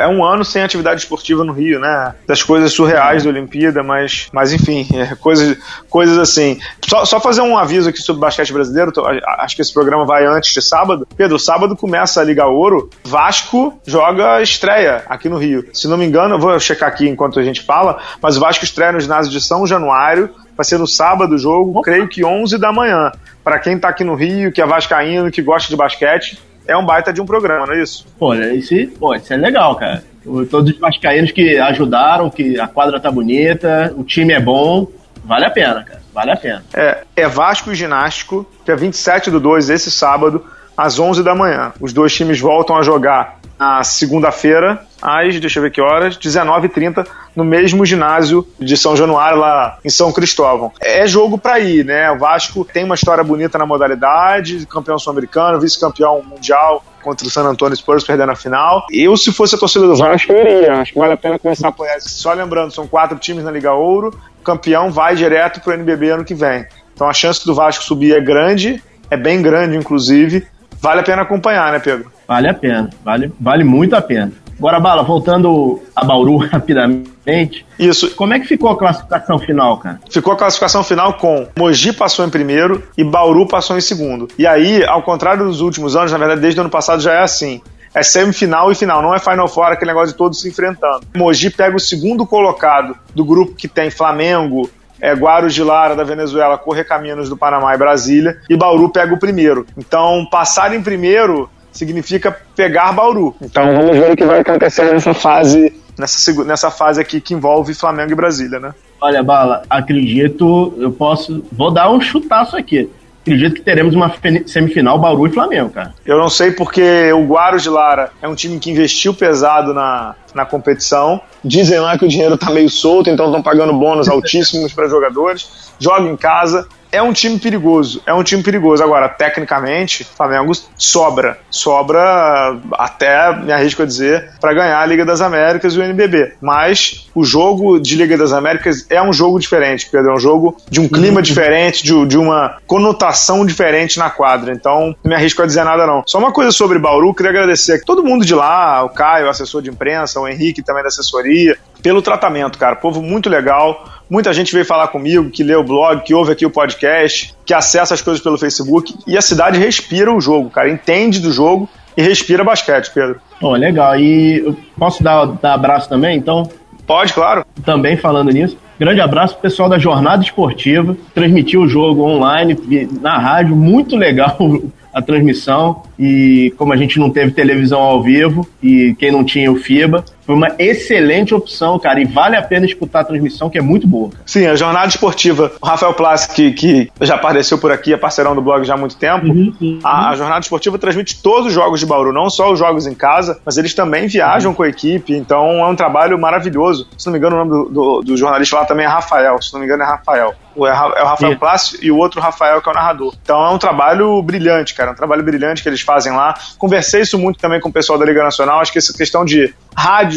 É 0.00 0.08
um 0.08 0.24
ano 0.24 0.44
sem 0.44 0.60
atividade 0.60 1.00
esportiva 1.00 1.44
no 1.44 1.52
Rio, 1.52 1.78
né? 1.78 2.16
Das 2.26 2.42
coisas 2.42 2.72
surreais 2.72 3.22
da 3.22 3.30
Olimpíada, 3.30 3.80
mas, 3.80 4.28
mas 4.32 4.52
enfim, 4.52 4.88
é 4.98 5.14
coisas, 5.14 5.56
coisas 5.88 6.18
assim. 6.18 6.58
Só, 6.88 7.04
só 7.04 7.20
fazer 7.20 7.42
um 7.42 7.56
aviso 7.56 7.88
aqui 7.88 8.02
sobre 8.02 8.18
o 8.18 8.20
basquete 8.20 8.52
brasileiro. 8.52 8.92
Acho 9.38 9.54
que 9.54 9.62
esse 9.62 9.72
programa 9.72 10.04
vai 10.04 10.26
antes 10.26 10.52
de 10.52 10.60
sábado. 10.60 11.06
Pedro, 11.16 11.38
sábado 11.38 11.76
começa 11.76 12.20
a 12.20 12.24
Liga 12.24 12.44
Ouro. 12.46 12.90
Vasco 13.04 13.80
joga 13.86 14.42
estreia 14.42 15.04
aqui 15.08 15.28
no 15.28 15.38
Rio. 15.38 15.64
Se 15.72 15.86
não 15.86 15.96
me 15.96 16.04
engano, 16.04 16.34
eu 16.34 16.40
vou 16.40 16.58
checar 16.58 16.88
aqui 16.88 17.08
enquanto 17.08 17.38
a 17.38 17.42
gente 17.44 17.62
fala, 17.62 18.00
mas 18.20 18.36
o 18.36 18.40
Vasco 18.40 18.64
estreia 18.64 18.90
no 18.90 18.98
ginásio 18.98 19.30
de 19.30 19.40
São 19.40 19.64
Januário. 19.64 20.28
Vai 20.56 20.64
ser 20.64 20.78
no 20.78 20.88
sábado 20.88 21.36
o 21.36 21.38
jogo, 21.38 21.80
creio 21.82 22.08
que 22.08 22.24
11 22.24 22.58
da 22.58 22.72
manhã. 22.72 23.12
Para 23.44 23.60
quem 23.60 23.78
tá 23.78 23.88
aqui 23.88 24.02
no 24.02 24.14
Rio, 24.14 24.52
que 24.52 24.60
é 24.60 24.66
vascaíno, 24.66 25.30
que 25.30 25.40
gosta 25.40 25.68
de 25.68 25.76
basquete, 25.76 26.38
é 26.66 26.76
um 26.76 26.84
baita 26.84 27.12
de 27.12 27.20
um 27.20 27.26
programa, 27.26 27.66
não 27.66 27.74
é 27.74 27.82
isso? 27.82 28.06
Pô, 28.18 28.34
esse, 28.34 28.86
pô, 28.86 29.14
isso 29.14 29.32
é 29.32 29.36
legal, 29.36 29.74
cara. 29.76 30.02
Todos 30.50 30.72
os 30.72 30.78
vascaínos 30.78 31.32
que 31.32 31.58
ajudaram, 31.58 32.30
que 32.30 32.58
a 32.58 32.68
quadra 32.68 33.00
tá 33.00 33.10
bonita, 33.10 33.92
o 33.96 34.04
time 34.04 34.32
é 34.32 34.40
bom, 34.40 34.86
vale 35.24 35.44
a 35.44 35.50
pena, 35.50 35.82
cara. 35.82 36.00
Vale 36.14 36.30
a 36.30 36.36
pena. 36.36 36.62
É, 36.74 36.98
é 37.16 37.26
Vasco 37.26 37.72
e 37.72 37.74
Ginástico, 37.74 38.46
dia 38.64 38.76
27 38.76 39.30
do 39.30 39.40
2, 39.40 39.70
esse 39.70 39.90
sábado, 39.90 40.44
às 40.76 40.98
11 40.98 41.22
da 41.22 41.34
manhã. 41.34 41.72
Os 41.80 41.92
dois 41.92 42.14
times 42.14 42.40
voltam 42.40 42.76
a 42.76 42.82
jogar 42.82 43.40
na 43.58 43.84
segunda-feira, 43.84 44.84
às, 45.00 45.38
deixa 45.38 45.60
eu 45.60 45.62
ver 45.62 45.70
que 45.70 45.80
horas, 45.80 46.18
19h30, 46.18 47.06
no 47.36 47.44
mesmo 47.44 47.86
ginásio 47.86 48.44
de 48.58 48.76
São 48.76 48.96
Januário, 48.96 49.38
lá 49.38 49.78
em 49.84 49.88
São 49.88 50.12
Cristóvão. 50.12 50.72
É 50.80 51.06
jogo 51.06 51.38
para 51.38 51.60
ir, 51.60 51.84
né? 51.84 52.10
O 52.10 52.18
Vasco 52.18 52.64
tem 52.64 52.82
uma 52.82 52.96
história 52.96 53.22
bonita 53.22 53.56
na 53.58 53.64
modalidade, 53.64 54.66
campeão 54.66 54.98
sul-americano, 54.98 55.60
vice-campeão 55.60 56.22
mundial 56.22 56.84
contra 57.02 57.24
o 57.24 57.30
San 57.30 57.44
Antonio 57.44 57.76
Spurs 57.76 58.02
perdendo 58.02 58.32
a 58.32 58.36
final. 58.36 58.84
Eu, 58.90 59.16
se 59.16 59.32
fosse 59.32 59.54
a 59.54 59.58
torcida 59.58 59.86
do 59.86 59.94
Vasco, 59.94 60.32
eu 60.32 60.40
iria. 60.40 60.74
Acho 60.80 60.92
que 60.92 60.98
vale 60.98 61.12
a 61.12 61.16
pena 61.16 61.38
começar 61.38 61.68
a 61.68 61.70
apoiar. 61.70 62.00
Só 62.00 62.32
lembrando, 62.32 62.72
são 62.72 62.88
quatro 62.88 63.16
times 63.18 63.44
na 63.44 63.50
Liga 63.50 63.72
Ouro, 63.72 64.12
o 64.40 64.42
campeão 64.42 64.90
vai 64.90 65.14
direto 65.14 65.60
pro 65.60 65.72
NBB 65.72 66.10
ano 66.10 66.24
que 66.24 66.34
vem. 66.34 66.66
Então 66.94 67.08
a 67.08 67.12
chance 67.12 67.46
do 67.46 67.54
Vasco 67.54 67.84
subir 67.84 68.16
é 68.16 68.20
grande, 68.20 68.82
é 69.08 69.16
bem 69.16 69.40
grande, 69.40 69.76
inclusive. 69.76 70.46
Vale 70.82 71.00
a 71.00 71.04
pena 71.04 71.22
acompanhar, 71.22 71.72
né, 71.72 71.78
Pedro? 71.78 72.10
Vale 72.26 72.48
a 72.48 72.54
pena, 72.54 72.90
vale, 73.04 73.32
vale 73.38 73.62
muito 73.62 73.94
a 73.94 74.02
pena. 74.02 74.32
Agora, 74.58 74.78
Bala, 74.78 75.02
voltando 75.02 75.82
a 75.94 76.04
Bauru 76.04 76.36
rapidamente. 76.46 77.64
Isso. 77.78 78.14
Como 78.14 78.34
é 78.34 78.40
que 78.40 78.46
ficou 78.46 78.70
a 78.70 78.78
classificação 78.78 79.38
final, 79.38 79.78
cara? 79.78 80.00
Ficou 80.10 80.32
a 80.32 80.36
classificação 80.36 80.84
final 80.84 81.14
com 81.14 81.48
Mogi 81.56 81.92
passou 81.92 82.24
em 82.24 82.30
primeiro 82.30 82.82
e 82.96 83.02
Bauru 83.02 83.46
passou 83.46 83.76
em 83.76 83.80
segundo. 83.80 84.28
E 84.38 84.46
aí, 84.46 84.84
ao 84.84 85.02
contrário 85.02 85.46
dos 85.46 85.60
últimos 85.60 85.96
anos, 85.96 86.12
na 86.12 86.18
verdade, 86.18 86.40
desde 86.40 86.60
o 86.60 86.62
ano 86.62 86.70
passado 86.70 87.00
já 87.00 87.12
é 87.12 87.22
assim 87.22 87.60
é 87.94 88.02
semifinal 88.02 88.72
e 88.72 88.74
final, 88.74 89.02
não 89.02 89.14
é 89.14 89.18
Final 89.18 89.46
Four, 89.46 89.66
aquele 89.66 89.90
negócio 89.90 90.12
de 90.12 90.18
todos 90.18 90.40
se 90.40 90.48
enfrentando. 90.48 91.06
Mogi 91.14 91.50
pega 91.50 91.76
o 91.76 91.80
segundo 91.80 92.26
colocado 92.26 92.96
do 93.14 93.24
grupo 93.24 93.54
que 93.54 93.68
tem 93.68 93.90
Flamengo, 93.90 94.70
é, 95.02 95.12
Guarus 95.16 95.52
de 95.52 95.64
Lara, 95.64 95.96
da 95.96 96.04
Venezuela, 96.04 96.56
Correcaminos 96.56 97.28
do 97.28 97.36
Panamá 97.36 97.74
e 97.74 97.78
Brasília, 97.78 98.38
e 98.48 98.56
Bauru 98.56 98.88
pega 98.88 99.12
o 99.12 99.18
primeiro. 99.18 99.66
Então, 99.76 100.24
passar 100.30 100.72
em 100.72 100.80
primeiro 100.80 101.50
significa 101.72 102.36
pegar 102.54 102.92
Bauru. 102.92 103.34
Então, 103.42 103.74
vamos 103.74 103.98
ver 103.98 104.12
o 104.12 104.16
que 104.16 104.24
vai 104.24 104.40
acontecer 104.40 104.92
nessa 104.92 105.12
fase, 105.12 105.74
nessa, 105.98 106.44
nessa 106.44 106.70
fase 106.70 107.00
aqui 107.00 107.20
que 107.20 107.34
envolve 107.34 107.74
Flamengo 107.74 108.12
e 108.12 108.14
Brasília, 108.14 108.60
né? 108.60 108.72
Olha, 109.00 109.24
Bala, 109.24 109.62
acredito, 109.68 110.72
eu 110.78 110.92
posso, 110.92 111.44
vou 111.50 111.72
dar 111.72 111.90
um 111.90 112.00
chutaço 112.00 112.56
aqui 112.56 112.88
acredito 113.22 113.54
que 113.54 113.62
teremos 113.62 113.94
uma 113.94 114.12
semifinal 114.46 114.98
Bauru 114.98 115.26
e 115.26 115.30
Flamengo, 115.30 115.70
cara. 115.70 115.94
Eu 116.04 116.18
não 116.18 116.28
sei 116.28 116.50
porque 116.50 117.12
o 117.12 117.24
Guarus 117.24 117.62
de 117.62 117.70
Lara 117.70 118.10
é 118.20 118.28
um 118.28 118.34
time 118.34 118.58
que 118.58 118.70
investiu 118.70 119.14
pesado 119.14 119.72
na, 119.72 120.14
na 120.34 120.44
competição. 120.44 121.20
Dizem 121.44 121.78
lá 121.80 121.96
que 121.96 122.04
o 122.04 122.08
dinheiro 122.08 122.36
tá 122.36 122.50
meio 122.50 122.68
solto, 122.68 123.08
então 123.08 123.26
estão 123.26 123.42
pagando 123.42 123.72
bônus 123.72 124.08
altíssimos 124.08 124.72
para 124.72 124.88
jogadores. 124.88 125.72
Joga 125.78 126.08
em 126.08 126.16
casa 126.16 126.66
é 126.92 127.02
um 127.02 127.12
time 127.12 127.38
perigoso, 127.38 128.02
é 128.06 128.12
um 128.12 128.22
time 128.22 128.42
perigoso. 128.42 128.84
Agora, 128.84 129.08
tecnicamente, 129.08 130.04
Flamengo 130.04 130.52
sobra, 130.76 131.38
sobra 131.50 132.58
até, 132.74 133.34
me 133.34 133.50
arrisco 133.50 133.82
a 133.82 133.86
dizer, 133.86 134.32
para 134.38 134.52
ganhar 134.52 134.78
a 134.78 134.84
Liga 134.84 135.04
das 135.04 135.22
Américas 135.22 135.72
e 135.72 135.78
o 135.78 135.82
NBB. 135.82 136.34
Mas 136.40 137.08
o 137.14 137.24
jogo 137.24 137.80
de 137.80 137.96
Liga 137.96 138.16
das 138.18 138.32
Américas 138.32 138.86
é 138.90 139.02
um 139.02 139.12
jogo 139.12 139.40
diferente, 139.40 139.88
Pedro, 139.90 140.10
é 140.10 140.14
um 140.14 140.20
jogo 140.20 140.56
de 140.68 140.80
um 140.80 140.88
clima 140.88 141.16
uhum. 141.16 141.22
diferente, 141.22 141.82
de, 141.82 142.06
de, 142.06 142.18
uma 142.18 142.58
conotação 142.66 143.46
diferente 143.46 143.98
na 143.98 144.10
quadra. 144.10 144.52
Então, 144.52 144.94
não 145.02 145.10
me 145.10 145.14
arrisco 145.14 145.42
a 145.42 145.46
dizer 145.46 145.64
nada 145.64 145.86
não. 145.86 146.02
Só 146.06 146.18
uma 146.18 146.30
coisa 146.30 146.52
sobre 146.52 146.78
Bauru, 146.78 147.14
queria 147.14 147.30
agradecer 147.30 147.74
a 147.74 147.80
todo 147.80 148.04
mundo 148.04 148.24
de 148.24 148.34
lá, 148.34 148.84
o 148.84 148.90
Caio, 148.90 149.30
assessor 149.30 149.62
de 149.62 149.70
imprensa, 149.70 150.20
o 150.20 150.28
Henrique 150.28 150.62
também 150.62 150.82
da 150.82 150.88
assessoria, 150.88 151.56
pelo 151.82 152.02
tratamento, 152.02 152.58
cara. 152.58 152.76
Povo 152.76 153.02
muito 153.02 153.30
legal 153.30 154.01
Muita 154.12 154.30
gente 154.34 154.52
veio 154.52 154.66
falar 154.66 154.88
comigo, 154.88 155.30
que 155.30 155.42
lê 155.42 155.54
o 155.54 155.64
blog, 155.64 156.02
que 156.02 156.12
ouve 156.12 156.32
aqui 156.32 156.44
o 156.44 156.50
podcast, 156.50 157.34
que 157.46 157.54
acessa 157.54 157.94
as 157.94 158.02
coisas 158.02 158.22
pelo 158.22 158.36
Facebook. 158.36 158.94
E 159.06 159.16
a 159.16 159.22
cidade 159.22 159.58
respira 159.58 160.14
o 160.14 160.20
jogo, 160.20 160.50
cara. 160.50 160.68
Entende 160.68 161.18
do 161.18 161.32
jogo 161.32 161.66
e 161.96 162.02
respira 162.02 162.44
basquete, 162.44 162.90
Pedro. 162.92 163.18
Oh, 163.40 163.52
legal. 163.52 163.98
E 163.98 164.54
posso 164.78 165.02
dar, 165.02 165.24
dar 165.24 165.54
abraço 165.54 165.88
também, 165.88 166.18
então? 166.18 166.46
Pode, 166.86 167.14
claro. 167.14 167.42
Também 167.64 167.96
falando 167.96 168.30
nisso. 168.30 168.58
Grande 168.78 169.00
abraço 169.00 169.32
pro 169.32 169.44
pessoal 169.44 169.70
da 169.70 169.78
Jornada 169.78 170.22
Esportiva. 170.22 170.94
Transmitiu 171.14 171.62
o 171.62 171.68
jogo 171.68 172.02
online, 172.02 172.54
na 173.00 173.16
rádio. 173.16 173.56
Muito 173.56 173.96
legal 173.96 174.36
a 174.92 175.00
transmissão 175.00 175.84
e 175.98 176.52
como 176.58 176.74
a 176.74 176.76
gente 176.76 176.98
não 176.98 177.08
teve 177.08 177.32
televisão 177.32 177.80
ao 177.80 178.02
vivo 178.02 178.46
e 178.62 178.94
quem 178.98 179.10
não 179.10 179.24
tinha 179.24 179.50
o 179.50 179.56
FIBA, 179.56 180.04
foi 180.24 180.34
uma 180.34 180.54
excelente 180.58 181.34
opção, 181.34 181.78
cara, 181.78 182.00
e 182.00 182.04
vale 182.04 182.36
a 182.36 182.42
pena 182.42 182.66
escutar 182.66 183.00
a 183.00 183.04
transmissão, 183.04 183.50
que 183.50 183.58
é 183.58 183.62
muito 183.62 183.86
boa. 183.86 184.10
Sim, 184.24 184.46
a 184.46 184.54
jornada 184.54 184.88
esportiva, 184.88 185.52
o 185.60 185.66
Rafael 185.66 185.94
Plassi, 185.94 186.28
que, 186.30 186.52
que 186.52 186.92
já 187.00 187.16
apareceu 187.16 187.58
por 187.58 187.72
aqui, 187.72 187.92
é 187.92 187.96
parceirão 187.96 188.34
do 188.34 188.42
blog 188.42 188.64
já 188.64 188.74
há 188.74 188.76
muito 188.76 188.96
tempo, 188.96 189.26
uhum, 189.26 189.52
uhum. 189.60 189.78
A, 189.82 190.10
a, 190.10 190.16
jornada 190.16 190.40
esportiva 190.40 190.78
transmite 190.78 191.20
todos 191.22 191.48
os 191.48 191.52
jogos 191.52 191.80
de 191.80 191.86
Bauru, 191.86 192.12
não 192.12 192.30
só 192.30 192.52
os 192.52 192.58
jogos 192.58 192.86
em 192.86 192.94
casa, 192.94 193.40
mas 193.44 193.56
eles 193.56 193.74
também 193.74 194.06
viajam 194.06 194.50
uhum. 194.50 194.56
com 194.56 194.62
a 194.62 194.68
equipe, 194.68 195.14
então 195.14 195.60
é 195.60 195.66
um 195.66 195.76
trabalho 195.76 196.18
maravilhoso. 196.18 196.86
Se 196.96 197.06
não 197.06 197.12
me 197.12 197.18
engano, 197.18 197.36
o 197.36 197.44
nome 197.44 197.50
do, 197.50 197.70
do, 197.70 198.00
do 198.02 198.16
jornalista 198.16 198.56
lá 198.56 198.64
também 198.64 198.86
é 198.86 198.88
Rafael, 198.88 199.40
se 199.40 199.52
não 199.52 199.60
me 199.60 199.66
engano 199.66 199.82
é 199.82 199.86
Rafael. 199.86 200.34
É, 200.56 201.00
é 201.00 201.02
o 201.02 201.06
Rafael 201.06 201.38
Plassi 201.38 201.78
e 201.80 201.90
o 201.90 201.96
outro 201.96 202.20
Rafael, 202.20 202.60
que 202.60 202.68
é 202.68 202.72
o 202.72 202.74
narrador. 202.74 203.14
Então 203.22 203.44
é 203.44 203.50
um 203.50 203.58
trabalho 203.58 204.22
brilhante, 204.22 204.74
cara, 204.74 204.90
é 204.90 204.92
um 204.92 204.96
trabalho 204.96 205.22
brilhante 205.22 205.62
que 205.62 205.68
eles 205.68 205.80
fazem 205.80 206.12
lá. 206.12 206.34
Conversei 206.58 207.02
isso 207.02 207.18
muito 207.18 207.38
também 207.38 207.60
com 207.60 207.68
o 207.68 207.72
pessoal 207.72 207.98
da 207.98 208.04
Liga 208.04 208.22
Nacional. 208.22 208.60
Acho 208.60 208.72
que 208.72 208.78
essa 208.78 208.92
questão 208.92 209.24
de 209.24 209.54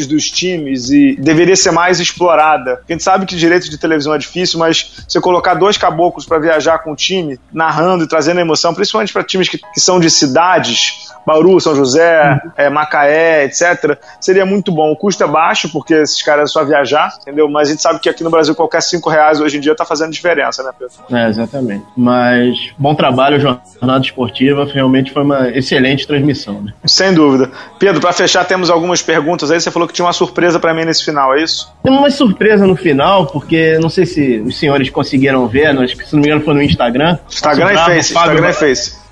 dos 0.08 0.30
times 0.32 0.90
e 0.90 1.16
deveria 1.16 1.56
ser 1.56 1.72
mais 1.72 2.00
explorada. 2.00 2.82
A 2.88 2.92
gente 2.92 3.04
sabe 3.04 3.26
que 3.26 3.36
direito 3.36 3.70
de 3.70 3.78
televisão 3.78 4.14
é 4.14 4.18
difícil, 4.18 4.58
mas 4.58 5.04
você 5.08 5.22
colocar 5.22 5.54
dois 5.54 5.78
caboclos 5.78 6.26
para 6.26 6.40
viajar 6.40 6.80
com 6.80 6.94
o 6.94 6.96
time, 6.96 7.40
narrando 7.54 8.04
e 8.04 8.08
trazendo 8.08 8.40
emoção, 8.40 8.74
principalmente 8.74 9.14
para 9.14 9.24
times 9.24 9.48
que, 9.48 9.58
que 9.58 9.80
são 9.80 10.00
de 10.00 10.10
cidades, 10.10 11.05
Bauru, 11.26 11.60
São 11.60 11.76
José, 11.76 12.32
uhum. 12.32 12.52
é, 12.56 12.70
Macaé, 12.70 13.46
etc., 13.46 13.98
seria 14.20 14.46
muito 14.46 14.72
bom. 14.72 14.92
O 14.92 14.96
custo 14.96 15.24
é 15.24 15.28
baixo, 15.28 15.70
porque 15.70 15.94
esses 15.94 16.22
caras 16.22 16.50
é 16.50 16.54
só 16.54 16.64
viajar, 16.64 17.14
entendeu? 17.22 17.50
Mas 17.50 17.68
a 17.68 17.72
gente 17.72 17.82
sabe 17.82 18.00
que 18.00 18.10
aqui 18.10 18.24
no 18.24 18.30
Brasil 18.30 18.54
qualquer 18.54 18.82
cinco 18.82 19.10
reais 19.10 19.40
hoje 19.40 19.58
em 19.58 19.60
dia 19.60 19.72
está 19.72 19.86
fazendo 19.86 20.12
diferença, 20.12 20.64
né, 20.64 20.72
Pedro? 20.78 20.96
É, 21.12 21.30
exatamente. 21.30 21.86
Mas 21.96 22.56
bom 22.78 22.94
trabalho, 22.94 23.40
jornada 23.40 24.04
esportiva, 24.04 24.66
realmente 24.66 25.12
foi 25.12 25.24
uma 25.24 25.50
excelente 25.50 26.06
transmissão, 26.06 26.62
né? 26.62 26.74
Sem 26.86 27.14
dúvida. 27.14 27.52
Pedro, 27.80 28.02
para 28.02 28.14
fechar, 28.14 28.46
temos 28.46 28.70
algumas 28.70 29.02
perguntas 29.02 29.52
aí. 29.52 29.60
Você 29.60 29.72
falou 29.72 29.88
que 29.88 29.94
tinha 29.94 30.06
uma 30.06 30.14
surpresa 30.14 30.60
para 30.60 30.74
mim 30.74 30.86
nesse 30.86 31.04
final, 31.04 31.34
é 31.36 31.42
isso? 31.42 31.74
Tem 31.84 31.92
uma 31.92 32.10
surpresa 32.10 32.68
no 32.68 32.76
final, 32.76 33.26
porque 33.28 33.78
não 33.80 33.90
sei 33.90 34.06
se 34.06 34.40
os 34.40 34.58
senhores 34.58 34.90
conseguiram 34.90 35.48
ver, 35.48 35.76
que 35.96 36.06
se 36.06 36.14
não 36.14 36.22
me 36.22 36.28
engano 36.28 36.44
foi 36.44 36.54
no 36.54 36.62
Instagram. 36.62 37.18
Instagram 37.30 37.74
e 37.74 37.78
Face, 37.78 38.14
Instagram 38.14 38.50
e 38.50 38.54
Face. 38.54 39.05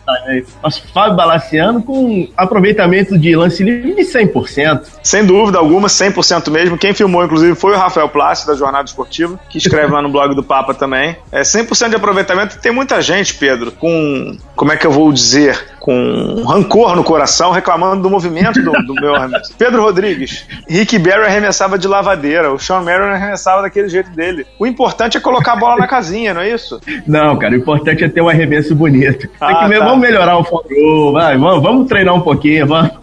Nosso 0.61 0.85
Fábio 0.93 1.15
Balaciano 1.15 1.81
com 1.81 2.27
aproveitamento 2.35 3.17
de 3.17 3.35
lance 3.35 3.63
livre 3.63 3.95
de 3.95 4.01
100%. 4.01 4.81
Sem 5.01 5.25
dúvida 5.25 5.57
alguma, 5.57 5.87
100% 5.87 6.49
mesmo. 6.49 6.77
Quem 6.77 6.93
filmou, 6.93 7.23
inclusive, 7.23 7.55
foi 7.55 7.73
o 7.73 7.77
Rafael 7.77 8.09
Plácido, 8.09 8.51
da 8.51 8.57
Jornada 8.57 8.85
Esportiva, 8.85 9.39
que 9.49 9.57
escreve 9.57 9.91
lá 9.91 10.01
no 10.01 10.09
blog 10.09 10.35
do 10.35 10.43
Papa 10.43 10.73
também. 10.73 11.15
É 11.31 11.41
100% 11.41 11.89
de 11.89 11.95
aproveitamento. 11.95 12.59
Tem 12.59 12.71
muita 12.71 13.01
gente, 13.01 13.35
Pedro, 13.35 13.71
com, 13.71 14.37
como 14.55 14.71
é 14.71 14.77
que 14.77 14.85
eu 14.85 14.91
vou 14.91 15.11
dizer, 15.11 15.73
com 15.83 16.43
rancor 16.47 16.95
no 16.95 17.03
coração, 17.03 17.51
reclamando 17.51 18.01
do 18.01 18.09
movimento 18.09 18.61
do, 18.61 18.71
do 18.71 18.93
meu 18.93 19.13
arremesso. 19.15 19.53
Pedro 19.59 19.81
Rodrigues, 19.81 20.45
Rick 20.69 20.97
Barry 20.97 21.25
arremessava 21.25 21.77
de 21.77 21.89
lavadeira, 21.89 22.53
o 22.53 22.57
Sean 22.57 22.81
Marion 22.81 23.07
arremessava 23.07 23.61
daquele 23.61 23.89
jeito 23.89 24.09
dele. 24.11 24.47
O 24.57 24.65
importante 24.65 25.17
é 25.17 25.19
colocar 25.19 25.51
a 25.51 25.55
bola 25.57 25.75
na 25.75 25.87
casinha, 25.87 26.33
não 26.33 26.39
é 26.39 26.49
isso? 26.49 26.79
Não, 27.05 27.37
cara, 27.37 27.53
o 27.53 27.57
importante 27.57 28.01
é 28.01 28.07
ter 28.07 28.21
um 28.21 28.29
arremesso 28.29 28.73
bonito. 28.73 29.27
Ah, 29.41 29.65
que, 29.65 29.77
tá. 29.77 29.92
Vamos 29.93 30.07
melhorar 30.07 30.39
o 30.39 30.43
fogo, 30.43 31.11
vai, 31.11 31.37
vamos, 31.37 31.61
vamos 31.61 31.87
treinar 31.87 32.15
um 32.15 32.21
pouquinho, 32.21 32.65
vamos. 32.65 33.02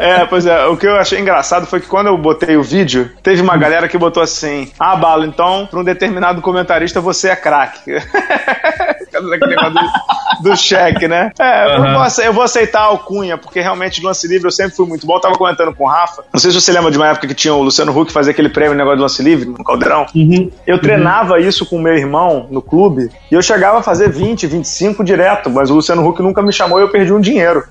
É, 0.00 0.24
pois 0.26 0.46
é, 0.46 0.66
o 0.66 0.76
que 0.76 0.86
eu 0.86 0.96
achei 0.96 1.20
engraçado 1.20 1.66
foi 1.66 1.80
que 1.80 1.86
quando 1.86 2.06
eu 2.08 2.18
botei 2.18 2.56
o 2.56 2.62
vídeo, 2.62 3.10
teve 3.22 3.42
uma 3.42 3.56
galera 3.56 3.88
que 3.88 3.98
botou 3.98 4.22
assim: 4.22 4.70
Ah, 4.78 4.96
Balo, 4.96 5.24
então, 5.24 5.66
pra 5.70 5.80
um 5.80 5.84
determinado 5.84 6.40
comentarista 6.40 7.00
você 7.00 7.28
é 7.28 7.36
craque. 7.36 7.92
Do, 9.14 10.50
do 10.50 10.56
cheque, 10.56 11.06
né? 11.06 11.30
É, 11.38 11.66
uhum. 11.66 11.86
eu, 11.86 11.92
vou, 11.92 12.24
eu, 12.24 12.32
vou, 12.32 12.42
aceitar 12.42 12.80
a 12.80 12.86
alcunha, 12.86 13.38
porque 13.38 13.60
realmente 13.60 14.02
no 14.02 14.08
lance 14.08 14.26
livre 14.26 14.46
eu 14.46 14.50
sempre 14.50 14.74
fui 14.74 14.86
muito 14.86 15.06
bom. 15.06 15.14
Eu 15.16 15.20
tava 15.20 15.36
comentando 15.36 15.74
com 15.74 15.84
o 15.84 15.86
Rafa. 15.86 16.24
Não 16.32 16.40
sei 16.40 16.50
se 16.50 16.60
você 16.60 16.72
lembra 16.72 16.90
de 16.90 16.96
uma 16.96 17.08
época 17.08 17.28
que 17.28 17.34
tinha 17.34 17.54
o 17.54 17.62
Luciano 17.62 17.96
Huck 17.96 18.12
fazer 18.12 18.32
aquele 18.32 18.48
prêmio 18.48 18.74
negócio 18.76 18.96
do 18.96 19.02
lance 19.02 19.22
livre 19.22 19.48
no 19.48 19.64
Caldeirão. 19.64 20.06
Uhum. 20.14 20.50
Eu 20.66 20.80
treinava 20.80 21.34
uhum. 21.34 21.40
isso 21.40 21.64
com 21.64 21.76
o 21.76 21.80
meu 21.80 21.94
irmão 21.94 22.48
no 22.50 22.60
clube 22.60 23.08
e 23.30 23.34
eu 23.34 23.42
chegava 23.42 23.78
a 23.78 23.82
fazer 23.82 24.10
20, 24.10 24.46
25 24.46 25.04
direto, 25.04 25.50
mas 25.50 25.70
o 25.70 25.74
Luciano 25.74 26.06
Huck 26.06 26.20
nunca 26.22 26.42
me 26.42 26.52
chamou 26.52 26.78
e 26.80 26.82
eu 26.82 26.88
perdi 26.88 27.12
um 27.12 27.20
dinheiro. 27.20 27.64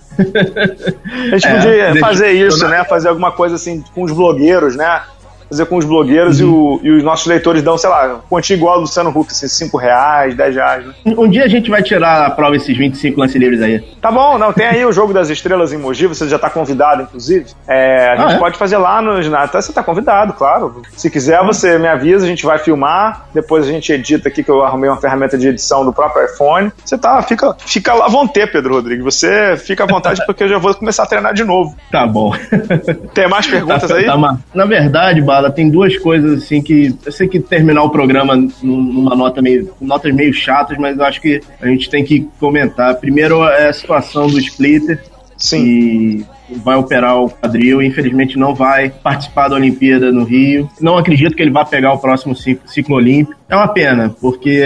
A 1.32 1.38
gente 1.38 1.48
é, 1.48 1.88
podia 1.88 2.00
fazer 2.00 2.32
isso, 2.32 2.68
né? 2.68 2.84
Fazer 2.86 3.10
alguma 3.10 3.32
coisa 3.32 3.56
assim 3.56 3.84
com 3.94 4.04
os 4.04 4.12
blogueiros, 4.12 4.76
né? 4.76 5.02
Fazer 5.54 5.66
com 5.68 5.78
os 5.78 5.86
blogueiros 5.86 6.42
uhum. 6.42 6.80
e, 6.84 6.90
o, 6.90 6.96
e, 6.96 6.98
os 6.98 7.04
nossos 7.04 7.28
leitores 7.28 7.62
dão, 7.62 7.78
sei 7.78 7.90
lá, 7.90 8.20
quantia 8.30 8.56
igual 8.56 8.76
ao 8.76 8.82
Luciano 8.82 9.10
Huck, 9.10 9.32
assim, 9.32 9.48
5 9.48 9.78
reais, 9.78 10.36
10 10.36 10.56
reais, 10.56 10.86
né? 10.86 10.94
Um 11.06 11.30
dia 11.30 11.44
a 11.44 11.48
gente 11.48 11.70
vai 11.70 11.84
tirar 11.84 12.26
a 12.26 12.32
prova 12.32 12.56
esses 12.56 12.76
25 12.76 13.20
lance 13.20 13.38
livres 13.38 13.62
aí. 13.62 13.80
Tá 14.02 14.12
bom, 14.12 14.38
não, 14.38 14.52
tem 14.52 14.66
aí 14.66 14.86
o 14.86 14.92
Jogo 14.92 15.14
das 15.14 15.30
Estrelas 15.30 15.72
em 15.72 15.78
Mogi, 15.78 16.08
você 16.08 16.28
já 16.28 16.40
tá 16.40 16.50
convidado, 16.50 17.04
inclusive. 17.04 17.46
É, 17.68 18.10
a 18.10 18.16
gente 18.16 18.34
ah, 18.34 18.36
é? 18.36 18.40
pode 18.40 18.58
fazer 18.58 18.78
lá 18.78 19.02
no 19.02 19.14
Até 19.36 19.62
você 19.62 19.72
tá 19.72 19.84
convidado, 19.84 20.34
claro. 20.34 20.82
Se 20.96 21.10
quiser, 21.10 21.40
ah. 21.40 21.44
você 21.44 21.78
me 21.78 21.88
avisa, 21.88 22.26
a 22.26 22.28
gente 22.28 22.46
vai 22.46 22.58
filmar, 22.58 23.28
depois 23.34 23.66
a 23.66 23.72
gente 23.72 23.92
edita 23.92 24.30
aqui, 24.30 24.44
que 24.44 24.50
eu 24.50 24.64
arrumei 24.64 24.90
uma 24.90 25.00
ferramenta 25.00 25.38
de 25.38 25.48
edição 25.48 25.86
do 25.86 25.94
próprio 25.94 26.26
iPhone. 26.26 26.72
Você 26.84 26.98
tá, 26.98 27.22
fica, 27.22 27.56
fica 27.60 27.94
lá 27.94 28.06
à 28.06 28.10
vontade, 28.10 28.52
Pedro 28.52 28.74
Rodrigues. 28.74 29.04
Você 29.04 29.56
fica 29.58 29.84
à 29.84 29.88
vontade 29.88 30.26
porque 30.26 30.44
eu 30.44 30.50
já 30.50 30.58
vou 30.58 30.74
começar 30.74 31.04
a 31.04 31.06
treinar 31.06 31.34
de 31.34 31.44
novo. 31.44 31.76
Tá 31.92 32.08
bom. 32.08 32.34
Tem 33.14 33.28
mais 33.28 33.48
perguntas 33.48 33.90
tá, 33.90 33.96
aí? 33.96 34.06
Tá, 34.06 34.38
na 34.54 34.66
verdade, 34.66 35.22
Bala, 35.22 35.43
tem 35.52 35.70
duas 35.70 35.98
coisas 35.98 36.44
assim 36.44 36.62
que 36.62 36.96
eu 37.06 37.12
sei 37.12 37.28
que 37.28 37.40
terminar 37.40 37.84
o 37.84 37.90
programa 37.90 38.36
numa 38.62 39.16
nota 39.16 39.42
meio 39.42 39.72
notas 39.80 40.14
meio 40.14 40.34
chatas, 40.34 40.78
mas 40.78 40.98
eu 40.98 41.04
acho 41.04 41.22
que 41.22 41.42
a 41.62 41.68
gente 41.68 41.90
tem 41.90 42.04
que 42.04 42.28
comentar. 42.40 42.96
Primeiro 42.96 43.44
é 43.44 43.70
a 43.70 43.74
situação 43.74 44.28
do 44.28 44.40
Splitter. 44.40 45.04
Sim. 45.38 45.64
Que 45.64 46.26
vai 46.64 46.76
operar 46.76 47.18
o 47.18 47.30
quadril, 47.30 47.82
infelizmente 47.82 48.38
não 48.38 48.54
vai 48.54 48.90
participar 48.90 49.48
da 49.48 49.56
Olimpíada 49.56 50.12
no 50.12 50.24
Rio. 50.24 50.70
Não 50.80 50.98
acredito 50.98 51.36
que 51.36 51.42
ele 51.42 51.52
vá 51.52 51.66
pegar 51.66 51.94
o 51.94 51.98
próximo 51.98 52.36
ciclo, 52.36 52.68
ciclo 52.68 52.96
olímpico. 52.96 53.40
É 53.50 53.56
uma 53.56 53.68
pena, 53.68 54.16
porque 54.22 54.62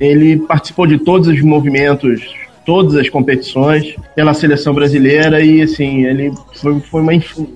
ele 0.00 0.38
participou 0.38 0.86
de 0.86 0.98
todos 0.98 1.28
os 1.28 1.40
movimentos 1.42 2.47
todas 2.68 2.94
as 2.96 3.08
competições 3.08 3.96
pela 4.14 4.34
seleção 4.34 4.74
brasileira 4.74 5.40
e 5.40 5.62
assim, 5.62 6.04
ele 6.04 6.30
foi, 6.60 6.78
foi 6.80 7.00
uma, 7.00 7.12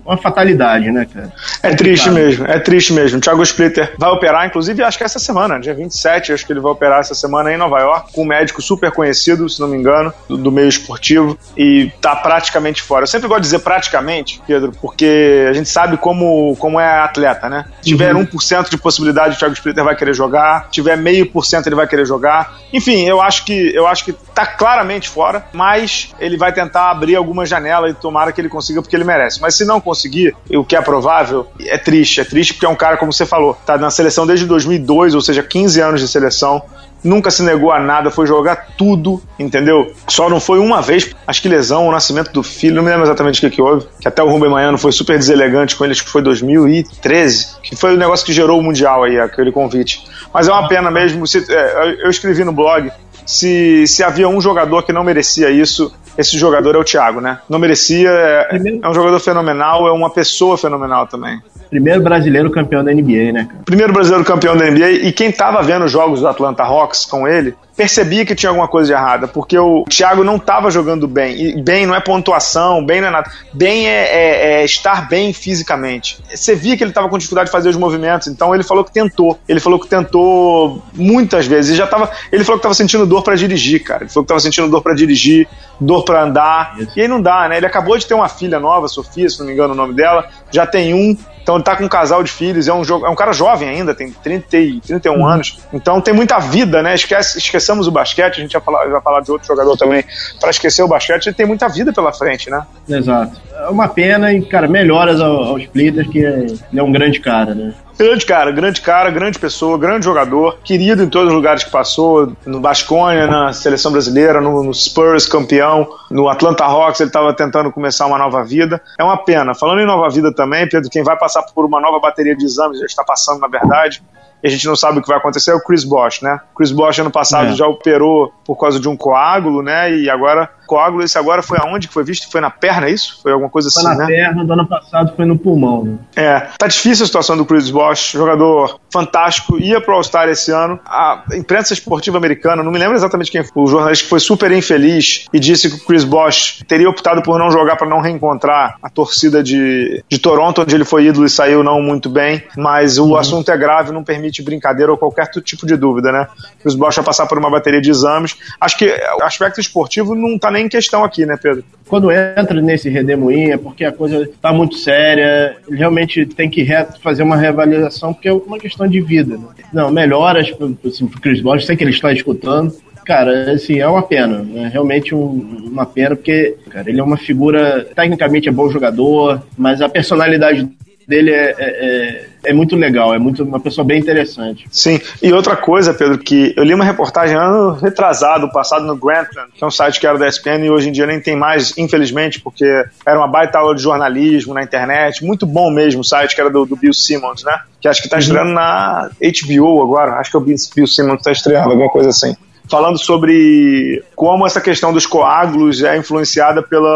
uma 0.07 0.17
fatalidade, 0.17 0.91
né, 0.91 1.07
cara? 1.13 1.31
É 1.63 1.75
triste 1.75 2.11
mesmo, 2.11 2.47
é 2.47 2.59
triste 2.59 2.95
mesmo. 2.95 3.19
O 3.19 3.21
Thiago 3.21 3.43
Splitter 3.43 3.93
vai 3.99 4.09
operar, 4.09 4.47
inclusive, 4.47 4.83
acho 4.83 4.97
que 4.97 5.05
essa 5.05 5.19
semana, 5.19 5.61
dia 5.61 5.75
27, 5.75 6.33
acho 6.33 6.47
que 6.47 6.51
ele 6.55 6.61
vai 6.61 6.73
operar 6.73 7.01
essa 7.01 7.15
semana 7.15 7.53
em 7.53 7.59
Nova 7.59 7.79
York, 7.81 8.11
com 8.15 8.23
um 8.23 8.27
médico 8.27 8.63
super 8.63 8.91
conhecido, 8.91 9.47
se 9.51 9.61
não 9.61 9.69
me 9.69 9.77
engano, 9.77 10.15
do, 10.27 10.39
do 10.39 10.51
meio 10.51 10.69
esportivo, 10.69 11.39
e 11.59 11.93
tá 12.01 12.17
praticamente 12.17 12.81
fora. 12.81 13.03
Eu 13.03 13.07
sempre 13.07 13.29
gosto 13.29 13.43
de 13.43 13.49
dizer 13.49 13.59
praticamente, 13.59 14.41
Pedro, 14.47 14.73
porque 14.81 15.47
a 15.47 15.53
gente 15.53 15.69
sabe 15.69 15.99
como, 15.99 16.57
como 16.57 16.81
é 16.81 17.01
atleta, 17.01 17.51
né? 17.51 17.67
Se 17.83 17.91
tiver 17.91 18.17
uhum. 18.17 18.25
1% 18.25 18.71
de 18.71 18.79
possibilidade, 18.79 19.37
o 19.37 19.39
Thiago 19.39 19.53
Splitter 19.53 19.85
vai 19.85 19.95
querer 19.95 20.15
jogar, 20.15 20.65
se 20.65 20.71
tiver 20.71 20.97
meio 20.97 21.27
por 21.27 21.45
cento, 21.45 21.67
ele 21.67 21.77
vai 21.77 21.87
querer 21.87 22.07
jogar. 22.07 22.57
Enfim, 22.73 23.03
eu 23.07 23.21
acho 23.21 23.45
que 23.45 23.75
eu 23.75 23.87
acho 23.87 24.07
que 24.07 24.15
tá 24.35 24.47
claramente 24.47 25.02
fora, 25.09 25.45
mas 25.53 26.15
ele 26.19 26.37
vai 26.37 26.53
tentar 26.53 26.91
abrir 26.91 27.17
alguma 27.17 27.47
janela 27.47 27.89
e 27.89 27.95
tomara 27.95 28.33
que 28.33 28.41
ele 28.41 28.49
consiga 28.49 28.83
porque 28.83 28.97
ele 28.97 29.05
merece. 29.05 29.41
Mas 29.41 29.55
se 29.55 29.65
não 29.65 29.81
conseguir, 29.81 30.35
o 30.51 30.65
que 30.65 30.77
é 30.77 30.81
provável, 30.81 31.47
é 31.61 31.79
triste. 31.79 32.21
É 32.21 32.25
triste 32.25 32.55
porque 32.55 32.67
é 32.67 32.69
um 32.69 32.77
cara, 32.77 32.97
como 32.97 33.13
você 33.13 33.27
falou, 33.27 33.55
tá 33.67 33.77
na 33.79 33.91
seleção 33.91 34.27
desde 34.27 34.47
2002, 34.47 35.15
ou 35.15 35.21
seja, 35.21 35.43
15 35.43 35.81
anos 35.81 36.01
de 36.01 36.09
seleção 36.09 36.63
nunca 37.03 37.31
se 37.31 37.43
negou 37.43 37.73
a 37.73 37.81
nada, 37.81 38.11
foi 38.11 38.27
jogar 38.27 38.69
tudo, 38.77 39.23
entendeu? 39.39 39.93
Só 40.07 40.29
não 40.29 40.41
foi 40.41 40.59
uma 40.59 40.81
vez, 40.81 41.11
acho 41.27 41.43
que 41.43 41.49
lesão, 41.49 41.89
o 41.89 41.93
nascimento 41.93 42.33
do 42.33 42.43
filho, 42.43 42.77
não 42.77 42.83
me 42.83 42.91
lembro 42.91 43.05
exatamente 43.05 43.39
o 43.39 43.41
que, 43.41 43.57
que 43.57 43.63
houve, 43.63 43.87
que 44.01 44.07
até 44.07 44.23
o 44.23 44.29
Rubem 44.29 44.51
Manhano 44.51 44.79
foi 44.79 44.93
super 44.93 45.19
deselegante 45.19 45.75
com 45.75 45.85
ele, 45.85 45.93
acho 45.93 46.05
que 46.05 46.11
foi 46.11 46.23
2013, 46.23 47.61
que 47.63 47.77
foi 47.77 47.95
o 47.95 47.99
negócio 47.99 48.25
que 48.25 48.33
gerou 48.33 48.59
o 48.59 48.63
Mundial 48.63 49.05
aí, 49.05 49.19
aquele 49.19 49.51
convite. 49.51 50.05
Mas 50.33 50.49
é 50.49 50.53
uma 50.53 50.69
pena 50.69 50.91
mesmo, 50.91 51.25
é, 51.49 52.05
eu 52.05 52.11
escrevi 52.11 52.45
no 52.45 52.53
blog, 52.53 52.91
se, 53.27 53.87
se 53.87 54.03
havia 54.03 54.29
um 54.29 54.41
jogador 54.41 54.83
que 54.83 54.93
não 54.93 55.05
merecia 55.05 55.51
isso, 55.51 55.93
esse 56.17 56.39
jogador 56.39 56.75
é 56.75 56.79
o 56.79 56.85
Thiago, 56.85 57.21
né? 57.21 57.39
Não 57.49 57.59
merecia, 57.59 58.11
é, 58.11 58.79
é 58.83 58.89
um 58.89 58.95
jogador 58.95 59.19
fenomenal, 59.21 59.87
é 59.87 59.93
uma 59.93 60.11
pessoa 60.11 60.59
fenomenal 60.59 61.07
também. 61.07 61.41
Primeiro 61.71 62.03
brasileiro 62.03 62.51
campeão 62.51 62.85
da 62.85 62.93
NBA, 62.93 63.33
né, 63.33 63.47
cara? 63.47 63.63
Primeiro 63.65 63.93
brasileiro 63.93 64.25
campeão 64.25 64.57
da 64.57 64.71
NBA 64.71 64.91
e 64.91 65.13
quem 65.13 65.33
tava 65.33 65.63
vendo 65.63 65.85
os 65.85 65.91
jogos 65.91 66.21
do 66.21 66.29
Atlanta 66.29 66.63
Hawks 66.63 67.07
com 67.07 67.27
ele 67.27 67.55
percebia 67.77 68.25
que 68.25 68.35
tinha 68.35 68.51
alguma 68.51 68.69
coisa 68.69 68.89
de 68.89 68.93
errada, 68.93 69.27
porque 69.27 69.59
o 69.59 69.85
Thiago 69.85 70.23
não 70.23 70.37
estava 70.37 70.71
jogando 70.71 71.09
bem. 71.09 71.41
E 71.41 71.63
bem 71.63 71.87
não 71.87 71.95
é 71.95 72.01
pontuação, 72.01 72.85
bem 72.85 73.01
não 73.01 73.09
é 73.09 73.11
nada. 73.11 73.31
Bem 73.53 73.89
é, 73.89 74.05
é, 74.05 74.61
é 74.61 74.65
estar 74.65 75.09
bem 75.09 75.33
fisicamente. 75.33 76.19
Você 76.33 76.55
via 76.55 76.77
que 76.77 76.85
ele 76.85 76.91
estava 76.91 77.09
com 77.09 77.17
dificuldade 77.17 77.49
de 77.49 77.53
fazer 77.53 77.69
os 77.69 77.77
movimentos, 77.77 78.29
então 78.29 78.55
ele 78.55 78.63
falou 78.63 78.85
que 78.85 78.93
tentou. 78.93 79.39
Ele 79.49 79.61
falou 79.61 79.79
que 79.79 79.89
tentou 79.89 80.83
muitas 80.95 81.47
vezes. 81.47 81.71
Ele 81.71 81.79
já 81.79 81.87
tava, 81.87 82.11
ele 82.31 82.45
falou 82.45 82.59
que 82.59 82.61
estava 82.61 82.75
sentindo 82.75 83.07
dor 83.07 83.23
para 83.23 83.35
dirigir, 83.35 83.83
cara. 83.83 84.05
Ele 84.05 84.11
falou 84.11 84.25
que 84.25 84.33
estava 84.33 84.41
sentindo 84.41 84.69
dor 84.69 84.83
para 84.83 84.95
dirigir, 84.95 85.49
dor 85.81 86.05
para 86.05 86.23
andar. 86.25 86.75
Isso. 86.79 86.93
E 86.97 87.03
aí 87.03 87.09
não 87.09 87.21
dá, 87.21 87.49
né? 87.49 87.57
Ele 87.57 87.67
acabou 87.67 87.97
de 87.97 88.07
ter 88.07 88.15
uma 88.15 88.29
filha 88.29 88.61
nova, 88.61 88.89
Sofia, 88.89 89.29
se 89.29 89.39
não 89.39 89.47
me 89.47 89.53
engano 89.53 89.73
o 89.73 89.77
nome 89.77 89.95
dela. 89.95 90.29
Já 90.51 90.67
tem 90.67 90.95
um 90.95 91.17
então 91.43 91.57
ele 91.57 91.65
tá 91.65 91.77
com 91.77 91.85
um 91.85 91.89
casal 91.89 92.23
de 92.23 92.31
filhos, 92.31 92.69
é 92.69 92.73
um, 92.73 92.85
jogo, 92.85 93.05
é 93.05 93.11
um 93.11 93.15
cara 93.15 93.33
jovem 93.33 93.69
ainda, 93.69 93.95
tem 93.95 94.13
30 94.13 94.57
e 94.57 94.81
31 94.81 95.13
uhum. 95.13 95.27
anos. 95.27 95.59
Então 95.73 96.01
tem 96.01 96.15
muita 96.15 96.39
vida, 96.39 96.83
né? 96.83 96.95
Esquece, 96.95 97.39
esqueçamos 97.73 97.87
o 97.87 97.91
basquete, 97.91 98.39
a 98.39 98.41
gente 98.41 98.53
vai 98.53 98.63
falar, 98.63 98.89
vai 98.89 99.01
falar 99.01 99.21
de 99.21 99.33
outro 99.33 99.47
jogador 99.47 99.77
também. 99.77 100.05
Para 100.39 100.51
esquecer 100.51 100.83
o 100.83 100.89
basquete, 100.89 101.27
ele 101.27 101.35
tem 101.35 101.47
muita 101.47 101.69
vida 101.69 101.93
pela 101.93 102.13
frente, 102.13 102.51
né? 102.51 102.65
Exato. 102.89 103.41
É 103.55 103.69
uma 103.69 103.89
pena 103.89 104.33
e, 104.33 104.43
cara, 104.43 104.69
melhoras 104.69 105.21
ao, 105.21 105.45
ao 105.45 105.59
Splitter, 105.59 106.09
que 106.09 106.19
ele 106.19 106.59
é 106.75 106.83
um 106.83 106.93
grande 106.93 107.21
cara, 107.21 107.55
né? 107.55 107.75
Grande 107.99 108.25
cara, 108.25 108.51
grande 108.51 108.81
cara, 108.81 109.11
grande 109.11 109.39
pessoa, 109.39 109.79
grande 109.79 110.07
jogador, 110.07 110.59
querido 110.65 111.03
em 111.03 111.09
todos 111.09 111.29
os 111.29 111.35
lugares 111.35 111.63
que 111.63 111.71
passou, 111.71 112.33
no 112.45 112.59
Basconia, 112.59 113.27
na 113.27 113.53
seleção 113.53 113.93
brasileira, 113.93 114.41
no, 114.41 114.63
no 114.65 114.75
Spurs, 114.75 115.27
campeão, 115.27 115.87
no 116.11 116.29
Atlanta 116.29 116.65
Hawks, 116.65 117.01
ele 117.01 117.11
estava 117.11 117.33
tentando 117.35 117.71
começar 117.71 118.07
uma 118.07 118.19
nova 118.19 118.43
vida. 118.43 118.81
É 118.99 119.05
uma 119.05 119.17
pena. 119.17 119.55
Falando 119.55 119.83
em 119.83 119.87
nova 119.87 120.09
vida 120.09 120.35
também, 120.35 120.69
Pedro, 120.69 120.91
quem 120.91 121.05
vai 121.05 121.17
passar 121.17 121.43
por 121.55 121.65
uma 121.65 121.81
nova 121.81 122.01
bateria 122.01 122.35
de 122.35 122.45
exames, 122.45 122.81
já 122.81 122.87
está 122.87 123.05
passando, 123.05 123.41
na 123.41 123.49
verdade, 123.49 124.03
a 124.47 124.51
gente 124.51 124.67
não 124.67 124.77
sabe 124.77 124.99
o 124.99 125.03
que 125.03 125.09
vai 125.09 125.19
acontecer, 125.19 125.53
é 125.53 125.55
o 125.55 125.61
Chris 125.61 125.85
Bosch, 125.85 126.23
né? 126.23 126.41
Chris 126.57 126.73
Bosch 126.73 126.99
ano 126.99 127.11
passado 127.11 127.53
é. 127.53 127.55
já 127.55 127.67
operou 127.67 128.33
por 128.45 128.57
causa 128.57 128.81
de 128.81 128.89
um 128.89 128.97
coágulo, 128.97 129.63
né? 129.63 129.93
E 129.95 130.11
agora 130.11 130.51
coágulo, 130.73 131.05
esse 131.05 131.19
agora 131.19 131.43
foi 131.43 131.59
aonde 131.61 131.87
que 131.87 131.93
foi 131.93 132.03
visto? 132.03 132.31
Foi 132.31 132.41
na 132.41 132.51
perna, 132.51 132.87
é 132.87 132.93
isso? 132.93 133.21
Foi 133.23 133.31
alguma 133.31 133.51
coisa 133.51 133.69
foi 133.71 133.83
assim, 133.83 133.99
né? 133.99 134.07
Foi 134.07 134.17
na 134.17 134.23
perna, 134.23 134.45
do 134.45 134.53
ano 134.55 134.67
passado 134.67 135.13
foi 135.15 135.27
no 135.27 135.39
pulmão. 135.39 135.85
Né? 135.85 135.99
É, 136.17 136.41
tá 136.57 136.67
difícil 136.67 137.05
a 137.05 137.07
situação 137.07 137.37
do 137.37 137.45
Chris 137.45 137.69
Bosh, 137.69 138.13
jogador 138.13 138.81
fantástico, 138.91 139.59
ia 139.59 139.81
pro 139.83 139.95
All-Star 139.95 140.31
esse 140.31 140.51
ano. 140.51 140.81
A 140.87 141.25
imprensa 141.35 141.75
esportiva 141.75 142.17
americana, 142.17 142.63
não 142.63 142.73
me 142.73 142.79
lembro 142.79 142.97
exatamente 142.97 143.31
quem 143.31 143.45
foi, 143.45 143.63
o 143.63 143.67
jornalista 143.67 144.05
que 144.05 144.11
foi 144.11 144.21
super 144.21 144.51
infeliz 144.51 145.27
e 145.33 145.39
disse 145.39 145.69
que 145.69 145.77
o 145.77 145.87
Chris 145.87 146.05
Bosh 146.05 146.63
teria 146.67 146.89
optado 146.89 147.23
por 147.23 147.39
não 147.39 147.51
jogar 147.51 147.77
para 147.77 147.89
não 147.89 148.01
reencontrar 148.01 148.77
a 148.83 148.89
torcida 148.89 149.43
de, 149.43 150.03
de 150.09 150.19
Toronto, 150.19 150.63
onde 150.63 150.75
ele 150.75 150.85
foi 150.85 151.07
ídolo 151.07 151.27
e 151.27 151.31
saiu 151.31 151.63
não 151.63 151.83
muito 151.83 152.09
bem, 152.09 152.43
mas 152.57 152.99
o 152.99 153.09
uhum. 153.09 153.17
assunto 153.17 153.51
é 153.51 153.57
grave, 153.59 153.93
não 153.93 154.03
permite 154.03 154.43
brincadeira 154.43 154.91
ou 154.91 154.97
qualquer 154.97 155.29
tipo 155.43 155.67
de 155.67 155.77
dúvida, 155.77 156.11
né? 156.11 156.27
O 156.59 156.63
Chris 156.63 156.75
Bosh 156.75 156.97
vai 156.97 157.05
passar 157.05 157.27
por 157.27 157.39
uma 157.39 157.51
bateria 157.51 157.81
de 157.81 157.91
exames. 157.91 158.37
Acho 158.59 158.79
que 158.79 158.87
o 159.21 159.25
aspecto 159.25 159.61
esportivo 159.61 160.15
não 160.15 160.39
tá 160.39 160.51
nem 160.51 160.62
em 160.63 160.69
questão 160.69 161.05
aqui, 161.05 161.27
né, 161.27 161.37
Pedro? 161.41 161.65
Quando 161.87 162.11
entra 162.11 162.61
nesse 162.61 162.89
redemoinho 162.89 163.53
é 163.53 163.59
porque 163.59 163.85
a 163.85 163.93
coisa 163.93 164.23
está 164.23 164.53
muito 164.53 164.77
séria, 164.77 165.57
ele 165.69 165.77
realmente 165.77 166.25
tem 166.25 166.49
que 166.49 166.67
fazer 167.03 167.23
uma 167.23 167.37
reavaliação, 167.37 168.15
porque 168.15 168.29
é 168.29 168.33
uma 168.33 168.59
questão 168.59 168.89
de 168.89 169.01
vida. 169.01 169.37
Né? 169.37 169.45
Não, 169.73 169.91
melhoras 169.91 170.55
assim, 170.87 171.07
pro 171.07 171.21
Chris 171.21 171.41
Bosh, 171.41 171.67
sei 171.67 171.77
que 171.77 171.85
ele 171.85 171.91
está 171.91 172.13
escutando, 172.13 172.75
Cara, 173.05 173.53
assim, 173.53 173.81
é 173.81 173.87
uma 173.87 174.03
pena. 174.03 174.47
É 174.55 174.69
realmente 174.69 175.15
um, 175.15 175.69
uma 175.71 175.85
pena, 175.85 176.15
porque, 176.15 176.57
cara, 176.71 176.89
ele 176.89 177.01
é 177.01 177.03
uma 177.03 177.17
figura. 177.17 177.85
Tecnicamente 177.95 178.49
é 178.49 178.53
bom 178.53 178.71
jogador, 178.71 179.43
mas 179.59 179.83
a 179.83 179.89
personalidade 179.89 180.69
dele 181.07 181.31
é, 181.31 181.55
é, 181.57 181.57
é, 181.59 182.27
é, 182.45 182.53
muito 182.53 182.77
legal, 182.77 183.15
é 183.15 183.19
muito 183.19 183.43
uma 183.43 183.61
pessoa 183.61 183.85
bem 183.85 184.01
interessante. 184.01 184.67
Sim, 184.71 185.01
e 185.23 185.33
outra 185.33 185.57
coisa, 185.57 185.93
Pedro, 185.95 186.19
que 186.19 186.55
eu 186.57 186.65
li 186.65 186.75
uma 186.75 186.85
reportagem 186.85 187.37
ano 187.37 187.73
retrasado, 187.75 188.51
passado 188.51 188.85
no 188.85 188.97
Grantland, 188.97 189.51
que 189.55 189.63
é 189.63 189.67
um 189.67 189.71
site 189.71 190.01
que 190.01 190.07
era 190.07 190.19
da 190.19 190.29
ESPN 190.29 190.65
e 190.65 190.71
hoje 190.71 190.89
em 190.89 190.93
dia 190.93 191.07
nem 191.07 191.21
tem 191.21 191.37
mais, 191.37 191.77
infelizmente, 191.77 192.41
porque 192.41 192.65
era 193.07 193.19
uma 193.19 193.29
baita 193.29 193.59
aula 193.59 193.75
de 193.75 193.83
jornalismo 193.83 194.55
na 194.55 194.63
internet, 194.63 195.25
muito 195.25 195.47
bom 195.47 195.71
mesmo 195.71 196.01
o 196.01 196.05
site 196.05 196.35
que 196.35 196.41
era 196.41 196.51
do, 196.51 196.65
do 196.65 196.77
Bill 196.77 196.93
Simmons, 196.93 197.43
né? 197.45 197.61
Que 197.81 197.89
acho 197.89 198.01
que 198.01 198.07
está 198.07 198.17
uhum. 198.17 198.23
estreando 198.23 198.53
na 198.53 199.11
HBO 199.21 199.83
agora, 199.83 200.13
acho 200.15 200.31
que 200.31 200.37
é 200.37 200.41
o 200.41 200.43
Bill 200.43 200.57
Simmons 200.59 201.15
que 201.15 201.19
está 201.19 201.33
estreando, 201.33 201.71
alguma 201.71 201.91
coisa 201.91 202.11
assim 202.11 202.37
falando 202.73 202.99
sobre 202.99 204.03
como 204.17 204.47
essa 204.47 204.59
questão 204.59 204.95
dos 204.95 205.05
coágulos 205.05 205.83
é 205.83 205.95
influenciada 205.99 206.63
pelo 206.63 206.89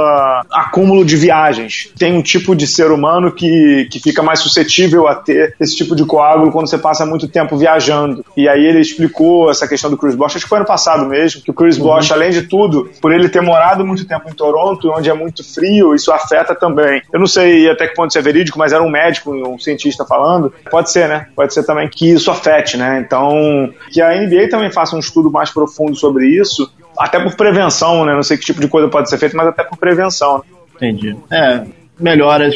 acúmulo 0.50 1.04
de 1.04 1.16
viagens. 1.18 1.92
Tem 1.98 2.14
um 2.14 2.22
tipo 2.22 2.56
de 2.56 2.66
ser 2.66 2.90
humano 2.90 3.30
que, 3.30 3.86
que 3.90 4.00
fica 4.00 4.22
mais 4.22 4.40
suscetível 4.40 5.06
a 5.06 5.14
ter 5.14 5.54
esse 5.60 5.76
tipo 5.76 5.94
de 5.94 6.06
coágulo 6.06 6.50
quando 6.50 6.66
você 6.66 6.78
passa 6.78 7.04
muito 7.04 7.28
tempo 7.28 7.58
viajando. 7.58 8.24
E 8.34 8.48
aí 8.48 8.64
ele 8.64 8.80
explicou 8.80 9.50
essa 9.50 9.68
questão 9.68 9.90
do 9.90 9.98
Chris 9.98 10.14
Bosh, 10.14 10.36
acho 10.36 10.46
que 10.46 10.48
foi 10.48 10.58
ano 10.58 10.66
passado 10.66 11.04
mesmo, 11.06 11.42
que 11.42 11.50
o 11.50 11.54
Chris 11.54 11.76
uhum. 11.76 11.84
Bosh, 11.84 12.10
além 12.10 12.30
de 12.30 12.42
tudo, 12.42 12.90
por 12.98 13.12
ele 13.12 13.28
ter 13.28 13.42
morado 13.42 13.84
muito 13.84 14.06
tempo 14.06 14.30
em 14.30 14.32
Toronto, 14.32 14.90
onde 14.96 15.10
é 15.10 15.14
muito 15.14 15.44
frio, 15.44 15.94
isso 15.94 16.10
afeta 16.10 16.54
também. 16.54 17.02
Eu 17.12 17.20
não 17.20 17.26
sei 17.26 17.68
até 17.68 17.86
que 17.86 17.94
ponto 17.94 18.08
isso 18.08 18.18
é 18.18 18.22
verídico, 18.22 18.58
mas 18.58 18.72
era 18.72 18.82
um 18.82 18.88
médico, 18.88 19.30
um 19.30 19.58
cientista 19.58 20.06
falando. 20.06 20.50
Pode 20.70 20.90
ser, 20.90 21.06
né? 21.06 21.26
Pode 21.36 21.52
ser 21.52 21.64
também 21.64 21.86
que 21.86 22.08
isso 22.12 22.30
afete, 22.30 22.78
né? 22.78 23.04
Então, 23.04 23.70
que 23.90 24.00
a 24.00 24.18
NBA 24.18 24.48
também 24.48 24.72
faça 24.72 24.96
um 24.96 25.00
estudo 25.00 25.30
mais 25.30 25.50
profundo 25.50 25.65
sobre 25.94 26.28
isso, 26.28 26.70
até 26.98 27.18
por 27.20 27.34
prevenção, 27.36 28.04
né? 28.04 28.14
Não 28.14 28.22
sei 28.22 28.36
que 28.36 28.44
tipo 28.44 28.60
de 28.60 28.68
coisa 28.68 28.88
pode 28.88 29.08
ser 29.10 29.18
feita, 29.18 29.36
mas 29.36 29.48
até 29.48 29.62
por 29.62 29.76
prevenção. 29.76 30.38
Né? 30.38 30.44
Entendi. 30.76 31.16
É, 31.30 31.64
melhoras. 31.98 32.54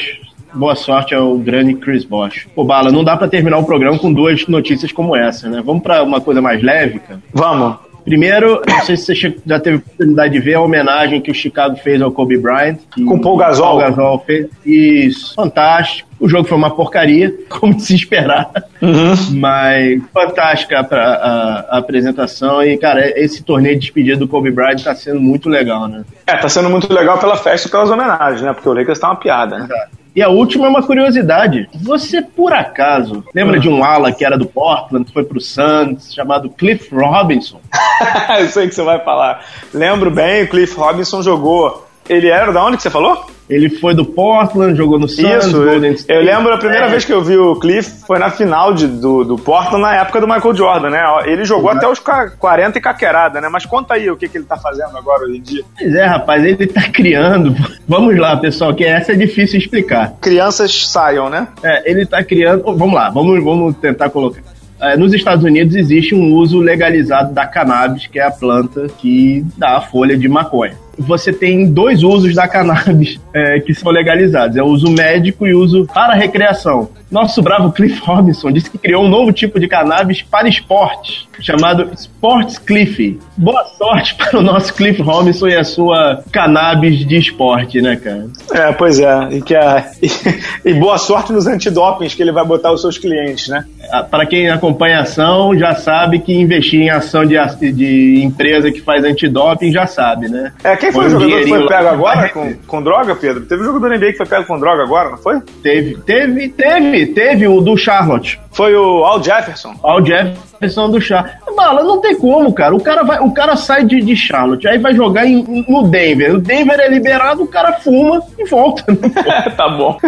Boa 0.53 0.75
sorte 0.75 1.15
ao 1.15 1.39
grande 1.39 1.75
Chris 1.75 2.05
Bosch. 2.05 2.49
Pô, 2.57 2.65
Bala, 2.65 2.91
não 2.91 3.05
dá 3.05 3.17
para 3.17 3.29
terminar 3.29 3.59
o 3.59 3.65
programa 3.65 3.97
com 3.97 4.13
duas 4.13 4.49
notícias 4.49 4.91
como 4.91 5.15
essa, 5.15 5.49
né? 5.49 5.63
Vamos 5.65 5.81
para 5.81 6.03
uma 6.03 6.21
coisa 6.21 6.43
mais 6.43 6.61
leve, 6.61 6.99
cara? 6.99 7.21
Vamos. 7.33 7.77
Primeiro, 8.11 8.61
não 8.67 8.81
sei 8.81 8.97
se 8.97 9.07
você 9.07 9.35
já 9.47 9.61
teve 9.61 9.77
oportunidade 9.77 10.33
de 10.33 10.41
ver 10.41 10.55
a 10.55 10.61
homenagem 10.61 11.21
que 11.21 11.31
o 11.31 11.35
Chicago 11.35 11.77
fez 11.77 12.03
ao 12.03 12.11
Kobe 12.11 12.37
Bryant. 12.37 12.79
Com 13.07 13.21
Paul 13.21 13.37
Gasol. 13.37 13.67
Paul 13.67 13.79
Gasol 13.79 14.25
fez. 14.27 14.49
Isso, 14.67 15.33
fantástico. 15.37 16.11
O 16.19 16.29
jogo 16.29 16.49
foi 16.49 16.59
uma 16.59 16.75
porcaria, 16.75 17.33
como 17.49 17.79
se 17.79 17.95
esperar. 17.95 18.51
Uhum. 18.83 19.15
Mas 19.39 20.03
fantástica 20.13 20.81
a, 20.81 20.97
a, 20.97 21.61
a, 21.71 21.79
apresentação. 21.79 22.61
E, 22.65 22.77
cara, 22.77 23.17
esse 23.17 23.45
torneio 23.45 23.77
de 23.77 23.83
despedida 23.83 24.17
do 24.17 24.27
Kobe 24.27 24.51
Bryant 24.51 24.83
tá 24.83 24.93
sendo 24.93 25.21
muito 25.21 25.49
legal, 25.49 25.87
né? 25.87 26.03
É, 26.27 26.37
tá 26.37 26.49
sendo 26.49 26.69
muito 26.69 26.93
legal 26.93 27.17
pela 27.19 27.37
festa 27.37 27.69
e 27.69 27.71
pelas 27.71 27.91
homenagens, 27.91 28.43
né? 28.43 28.53
Porque 28.53 28.69
o 28.69 28.73
Lakers 28.73 28.99
tá 28.99 29.07
uma 29.07 29.17
piada, 29.17 29.57
né? 29.57 29.65
Exato. 29.67 30.00
E 30.15 30.23
a 30.23 30.29
última 30.29 30.67
é 30.67 30.69
uma 30.69 30.83
curiosidade. 30.83 31.69
Você, 31.75 32.21
por 32.21 32.53
acaso, 32.53 33.25
lembra 33.35 33.57
uhum. 33.57 33.61
de 33.61 33.69
um 33.69 33.85
ala 33.85 34.13
que 34.13 34.25
era 34.25 34.37
do 34.37 34.47
Portland, 34.47 35.05
que 35.05 35.13
foi 35.13 35.25
pro 35.25 35.41
Suns, 35.41 36.13
chamado 36.13 36.51
Cliff 36.51 36.93
Robinson? 36.95 37.61
Eu 38.39 38.49
sei 38.49 38.69
que 38.69 38.75
você 38.75 38.83
vai 38.83 38.99
falar. 39.05 39.45
Lembro 39.73 40.11
bem, 40.11 40.45
o 40.45 40.49
Cliff 40.49 40.77
Robinson 40.77 41.23
jogou 41.23 41.90
Ele 42.11 42.29
era 42.29 42.53
da 42.53 42.65
onde 42.65 42.77
que 42.77 42.83
você 42.83 42.91
falou? 42.91 43.25
Ele 43.49 43.69
foi 43.69 43.95
do 43.95 44.05
Portland, 44.05 44.77
jogou 44.77 44.99
no 44.99 45.09
Suns, 45.09 45.45
Isso, 45.47 45.57
Golden 45.65 45.91
eu, 45.91 45.95
State. 45.97 46.19
eu 46.19 46.25
lembro 46.25 46.53
a 46.55 46.59
primeira 46.59 46.87
É. 46.87 46.89
vez 46.89 47.05
que 47.05 47.13
eu 47.13 47.23
vi 47.23 47.37
o 47.37 47.57
Cliff 47.57 48.05
foi 48.07 48.19
na 48.19 48.31
final 48.31 48.73
de- 48.73 48.87
do, 48.87 49.25
do 49.25 49.37
Portland, 49.37 49.83
na 49.83 49.97
época 49.97 50.21
do 50.21 50.27
Michael 50.29 50.55
Jordan, 50.55 50.91
né? 50.91 51.03
Ele 51.27 51.45
jogou 51.45 51.71
até 51.71 51.89
os 51.89 51.99
ca- 51.99 52.31
40 52.39 52.79
e 52.79 52.81
caquerada, 52.81 53.41
né? 53.41 53.49
Mas 53.49 53.65
conta 53.67 53.95
aí 53.95 54.09
o 54.11 54.17
que, 54.17 54.29
que 54.29 54.39
ele 54.39 54.45
tá 54.45 54.57
fazendo 54.57 54.97
agora 54.97 55.25
hoje 55.25 55.39
em 55.39 55.43
dia. 55.43 55.65
Pois 55.79 55.95
é, 55.95 56.05
rapaz, 56.05 56.45
ele 56.45 56.67
tá 56.67 56.83
criando. 56.93 57.55
Vamos 57.89 58.17
lá, 58.19 58.37
pessoal, 58.37 58.73
que 58.75 58.85
essa 58.85 59.13
é 59.13 59.17
difícil 59.17 59.59
explicar. 59.59 60.13
Crianças 60.21 60.87
saiam, 60.89 61.29
né? 61.29 61.49
É, 61.63 61.91
ele 61.91 62.07
tá 62.07 62.23
criando. 62.23 62.63
Vamos 62.65 62.95
lá, 62.95 63.11
vamos, 63.11 63.43
vamos 63.43 63.77
tentar 63.77 64.11
colocar. 64.11 64.43
É, 64.81 64.97
nos 64.97 65.13
Estados 65.13 65.45
Unidos 65.45 65.75
existe 65.75 66.15
um 66.15 66.33
uso 66.35 66.59
legalizado 66.59 67.35
da 67.35 67.47
cannabis, 67.47 68.07
que 68.07 68.19
é 68.19 68.23
a 68.25 68.31
planta 68.31 68.87
que 68.97 69.45
dá 69.59 69.77
a 69.77 69.81
folha 69.83 70.17
de 70.17 70.27
maconha. 70.29 70.73
Você 71.01 71.33
tem 71.33 71.71
dois 71.71 72.03
usos 72.03 72.35
da 72.35 72.47
cannabis 72.47 73.19
é, 73.35 73.61
que 73.61 73.75
são 73.75 73.91
legalizados: 73.91 74.57
é 74.57 74.63
o 74.63 74.67
uso 74.67 74.91
médico 74.91 75.47
e 75.47 75.55
o 75.55 75.61
uso 75.61 75.87
para 75.93 76.15
recreação. 76.15 76.91
Nosso 77.11 77.43
bravo 77.43 77.73
Cliff 77.73 78.01
Robinson 78.05 78.53
disse 78.53 78.71
que 78.71 78.79
criou 78.79 79.05
um 79.05 79.09
novo 79.09 79.33
tipo 79.33 79.59
de 79.59 79.67
cannabis 79.67 80.23
para 80.23 80.49
esporte, 80.49 81.29
chamado 81.41 81.91
Sports 81.93 82.57
Cliff. 82.57 83.19
Boa 83.37 83.65
sorte 83.65 84.15
para 84.17 84.39
o 84.39 84.43
nosso 84.43 84.73
Cliff 84.75 85.03
Robinson 85.03 85.49
e 85.49 85.57
a 85.57 85.65
sua 85.65 86.23
cannabis 86.31 87.05
de 87.05 87.17
esporte, 87.17 87.83
né, 87.83 87.97
cara? 87.97 88.29
É, 88.53 88.73
pois 88.73 89.01
é. 89.01 89.29
E, 89.33 89.43
que 89.43 89.57
a, 89.57 89.91
e, 90.65 90.75
boa 90.75 90.99
sorte 90.99 91.33
nos 91.33 91.49
antidopings 91.49 92.15
que 92.15 92.23
ele 92.23 92.33
vai 92.33 92.45
botar 92.45 92.71
os 92.71 92.81
seus 92.81 92.97
clientes, 92.97 93.49
né? 93.49 93.65
Ah, 93.91 94.03
Para 94.03 94.27
quem 94.27 94.49
acompanha 94.51 94.99
a 94.99 95.03
ação, 95.03 95.57
já 95.59 95.75
sabe 95.75 96.19
que 96.19 96.33
investir 96.35 96.81
em 96.81 96.91
ação 96.91 97.25
de, 97.25 97.37
de 97.73 98.23
empresa 98.23 98.71
que 98.71 98.81
faz 98.81 99.05
antidoping 99.05 99.73
já 99.73 99.87
sabe, 99.87 100.29
né? 100.29 100.53
É, 100.63 100.77
quem 100.77 100.93
foi 100.93 101.05
Põe 101.05 101.15
o 101.15 101.21
jogador 101.21 101.43
que 101.43 101.49
foi 101.49 101.67
pego 101.67 101.89
agora 101.89 102.29
com, 102.31 102.55
com 102.67 102.83
droga, 102.83 103.17
Pedro? 103.17 103.47
Teve 103.47 103.63
um 103.63 103.65
jogador 103.67 103.89
da 103.91 103.97
NBA 103.97 104.13
que 104.13 104.19
foi 104.19 104.27
pego 104.27 104.47
com 104.47 104.59
droga 104.61 104.83
agora, 104.83 105.11
não 105.11 105.19
foi? 105.19 105.41
Teve, 105.63 105.97
teve, 106.05 106.49
teve, 106.51 107.07
teve 107.07 107.49
o 107.49 107.61
do 107.61 107.77
Charlotte. 107.77 108.39
Foi 108.53 108.75
o 108.75 109.05
Al 109.05 109.23
Jefferson. 109.23 109.75
Ao 109.83 110.05
Jefferson 110.05 110.91
do 110.91 111.01
Charlotte. 111.01 111.37
Bala, 111.57 111.83
não 111.83 112.01
tem 112.01 112.17
como, 112.17 112.53
cara. 112.53 112.75
O 112.75 112.81
cara, 112.81 113.03
vai, 113.03 113.19
o 113.21 113.33
cara 113.33 113.57
sai 113.57 113.85
de, 113.85 114.01
de 114.01 114.15
Charlotte, 114.17 114.67
aí 114.69 114.79
vai 114.79 114.95
jogar 114.95 115.27
em- 115.27 115.65
no 115.69 115.83
Denver. 115.89 116.35
O 116.35 116.39
Denver 116.39 116.79
é 116.81 116.89
liberado, 116.89 117.43
o 117.43 117.47
cara 117.47 117.73
fuma 117.81 118.23
e 118.39 118.45
volta. 118.49 118.85
tá 119.57 119.69
bom. 119.69 119.99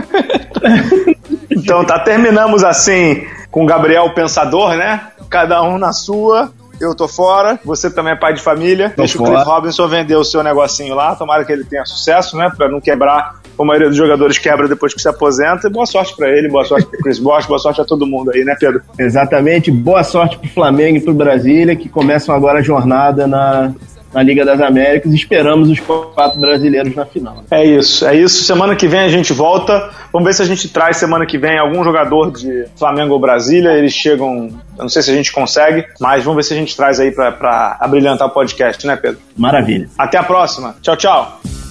então 1.51 1.85
tá, 1.85 1.99
terminamos 2.01 2.65
assim 2.65 3.23
com 3.53 3.63
o 3.63 3.67
Gabriel 3.67 4.11
Pensador, 4.15 4.75
né? 4.75 5.09
Cada 5.31 5.63
um 5.63 5.79
na 5.79 5.93
sua. 5.93 6.51
Eu 6.81 6.97
tô 6.97 7.07
fora, 7.07 7.61
você 7.65 7.89
também 7.89 8.15
é 8.15 8.17
pai 8.17 8.33
de 8.35 8.41
família. 8.41 8.91
Tô 8.91 9.03
Deixa 9.03 9.17
o 9.17 9.25
fora. 9.25 9.37
Cliff 9.37 9.49
Robinson 9.49 9.87
vender 9.87 10.17
o 10.17 10.25
seu 10.25 10.43
negocinho 10.43 10.97
lá. 10.97 11.15
Tomara 11.15 11.45
que 11.45 11.53
ele 11.53 11.63
tenha 11.63 11.85
sucesso, 11.85 12.37
né? 12.37 12.51
Pra 12.57 12.69
não 12.69 12.81
quebrar, 12.81 13.37
como 13.57 13.71
a 13.71 13.75
maioria 13.75 13.89
dos 13.89 13.97
jogadores 13.97 14.37
quebra 14.39 14.67
depois 14.67 14.93
que 14.93 15.01
se 15.01 15.07
aposenta. 15.07 15.69
E 15.69 15.71
boa 15.71 15.87
sorte 15.87 16.17
pra 16.17 16.29
ele, 16.29 16.49
boa 16.49 16.65
sorte 16.65 16.87
pro 16.89 16.99
Chris 16.99 17.21
Bosh, 17.21 17.47
boa 17.47 17.59
sorte 17.59 17.81
a 17.81 17.85
todo 17.85 18.05
mundo 18.05 18.33
aí, 18.35 18.43
né, 18.43 18.57
Pedro? 18.59 18.83
Exatamente. 18.99 19.71
Boa 19.71 20.03
sorte 20.03 20.39
pro 20.39 20.49
Flamengo 20.49 20.97
e 20.97 21.01
pro 21.01 21.15
Brasília, 21.15 21.77
que 21.77 21.89
começam 21.89 22.35
agora 22.35 22.59
a 22.59 22.63
jornada 22.63 23.29
na, 23.29 23.73
na 24.13 24.23
Liga 24.23 24.45
das 24.45 24.61
Américas. 24.61 25.13
Esperamos 25.13 25.69
os 25.69 25.81
quatro 25.81 26.41
brasileiros 26.41 26.95
na 26.95 27.05
final. 27.05 27.45
É 27.51 27.65
isso, 27.65 28.07
é 28.07 28.17
isso. 28.17 28.45
Semana 28.45 28.77
que 28.77 28.87
vem 28.87 29.01
a 29.01 29.09
gente 29.09 29.33
volta. 29.33 29.91
Vamos 30.13 30.27
ver 30.27 30.35
se 30.35 30.43
a 30.43 30.47
gente 30.47 30.69
traz 30.69 30.97
semana 30.97 31.27
que 31.27 31.39
vem 31.39 31.59
algum 31.59 31.83
jogador 31.83 32.31
de 32.31 32.67
Flamengo 32.77 33.15
ou 33.15 33.21
Brasília. 33.21 33.71
Eles 33.71 33.93
chegam. 33.93 34.49
Eu 34.77 34.83
não 34.83 34.89
sei 34.89 35.03
se 35.03 35.11
a 35.11 35.15
gente 35.15 35.33
consegue, 35.33 35.85
mas 36.01 36.25
vamos 36.25 36.37
ver 36.37 36.43
se 36.43 36.55
a 36.55 36.57
gente 36.57 36.77
traz 36.77 37.01
aí 37.01 37.11
pra, 37.11 37.33
pra 37.33 37.77
abrilhantar 37.81 38.29
o 38.29 38.31
podcast, 38.31 38.87
né, 38.87 38.97
Pedro? 38.97 39.21
Maravilha. 39.37 39.89
Até 39.97 40.19
a 40.19 40.23
próxima. 40.23 40.77
Tchau, 40.83 40.97
tchau. 40.97 41.62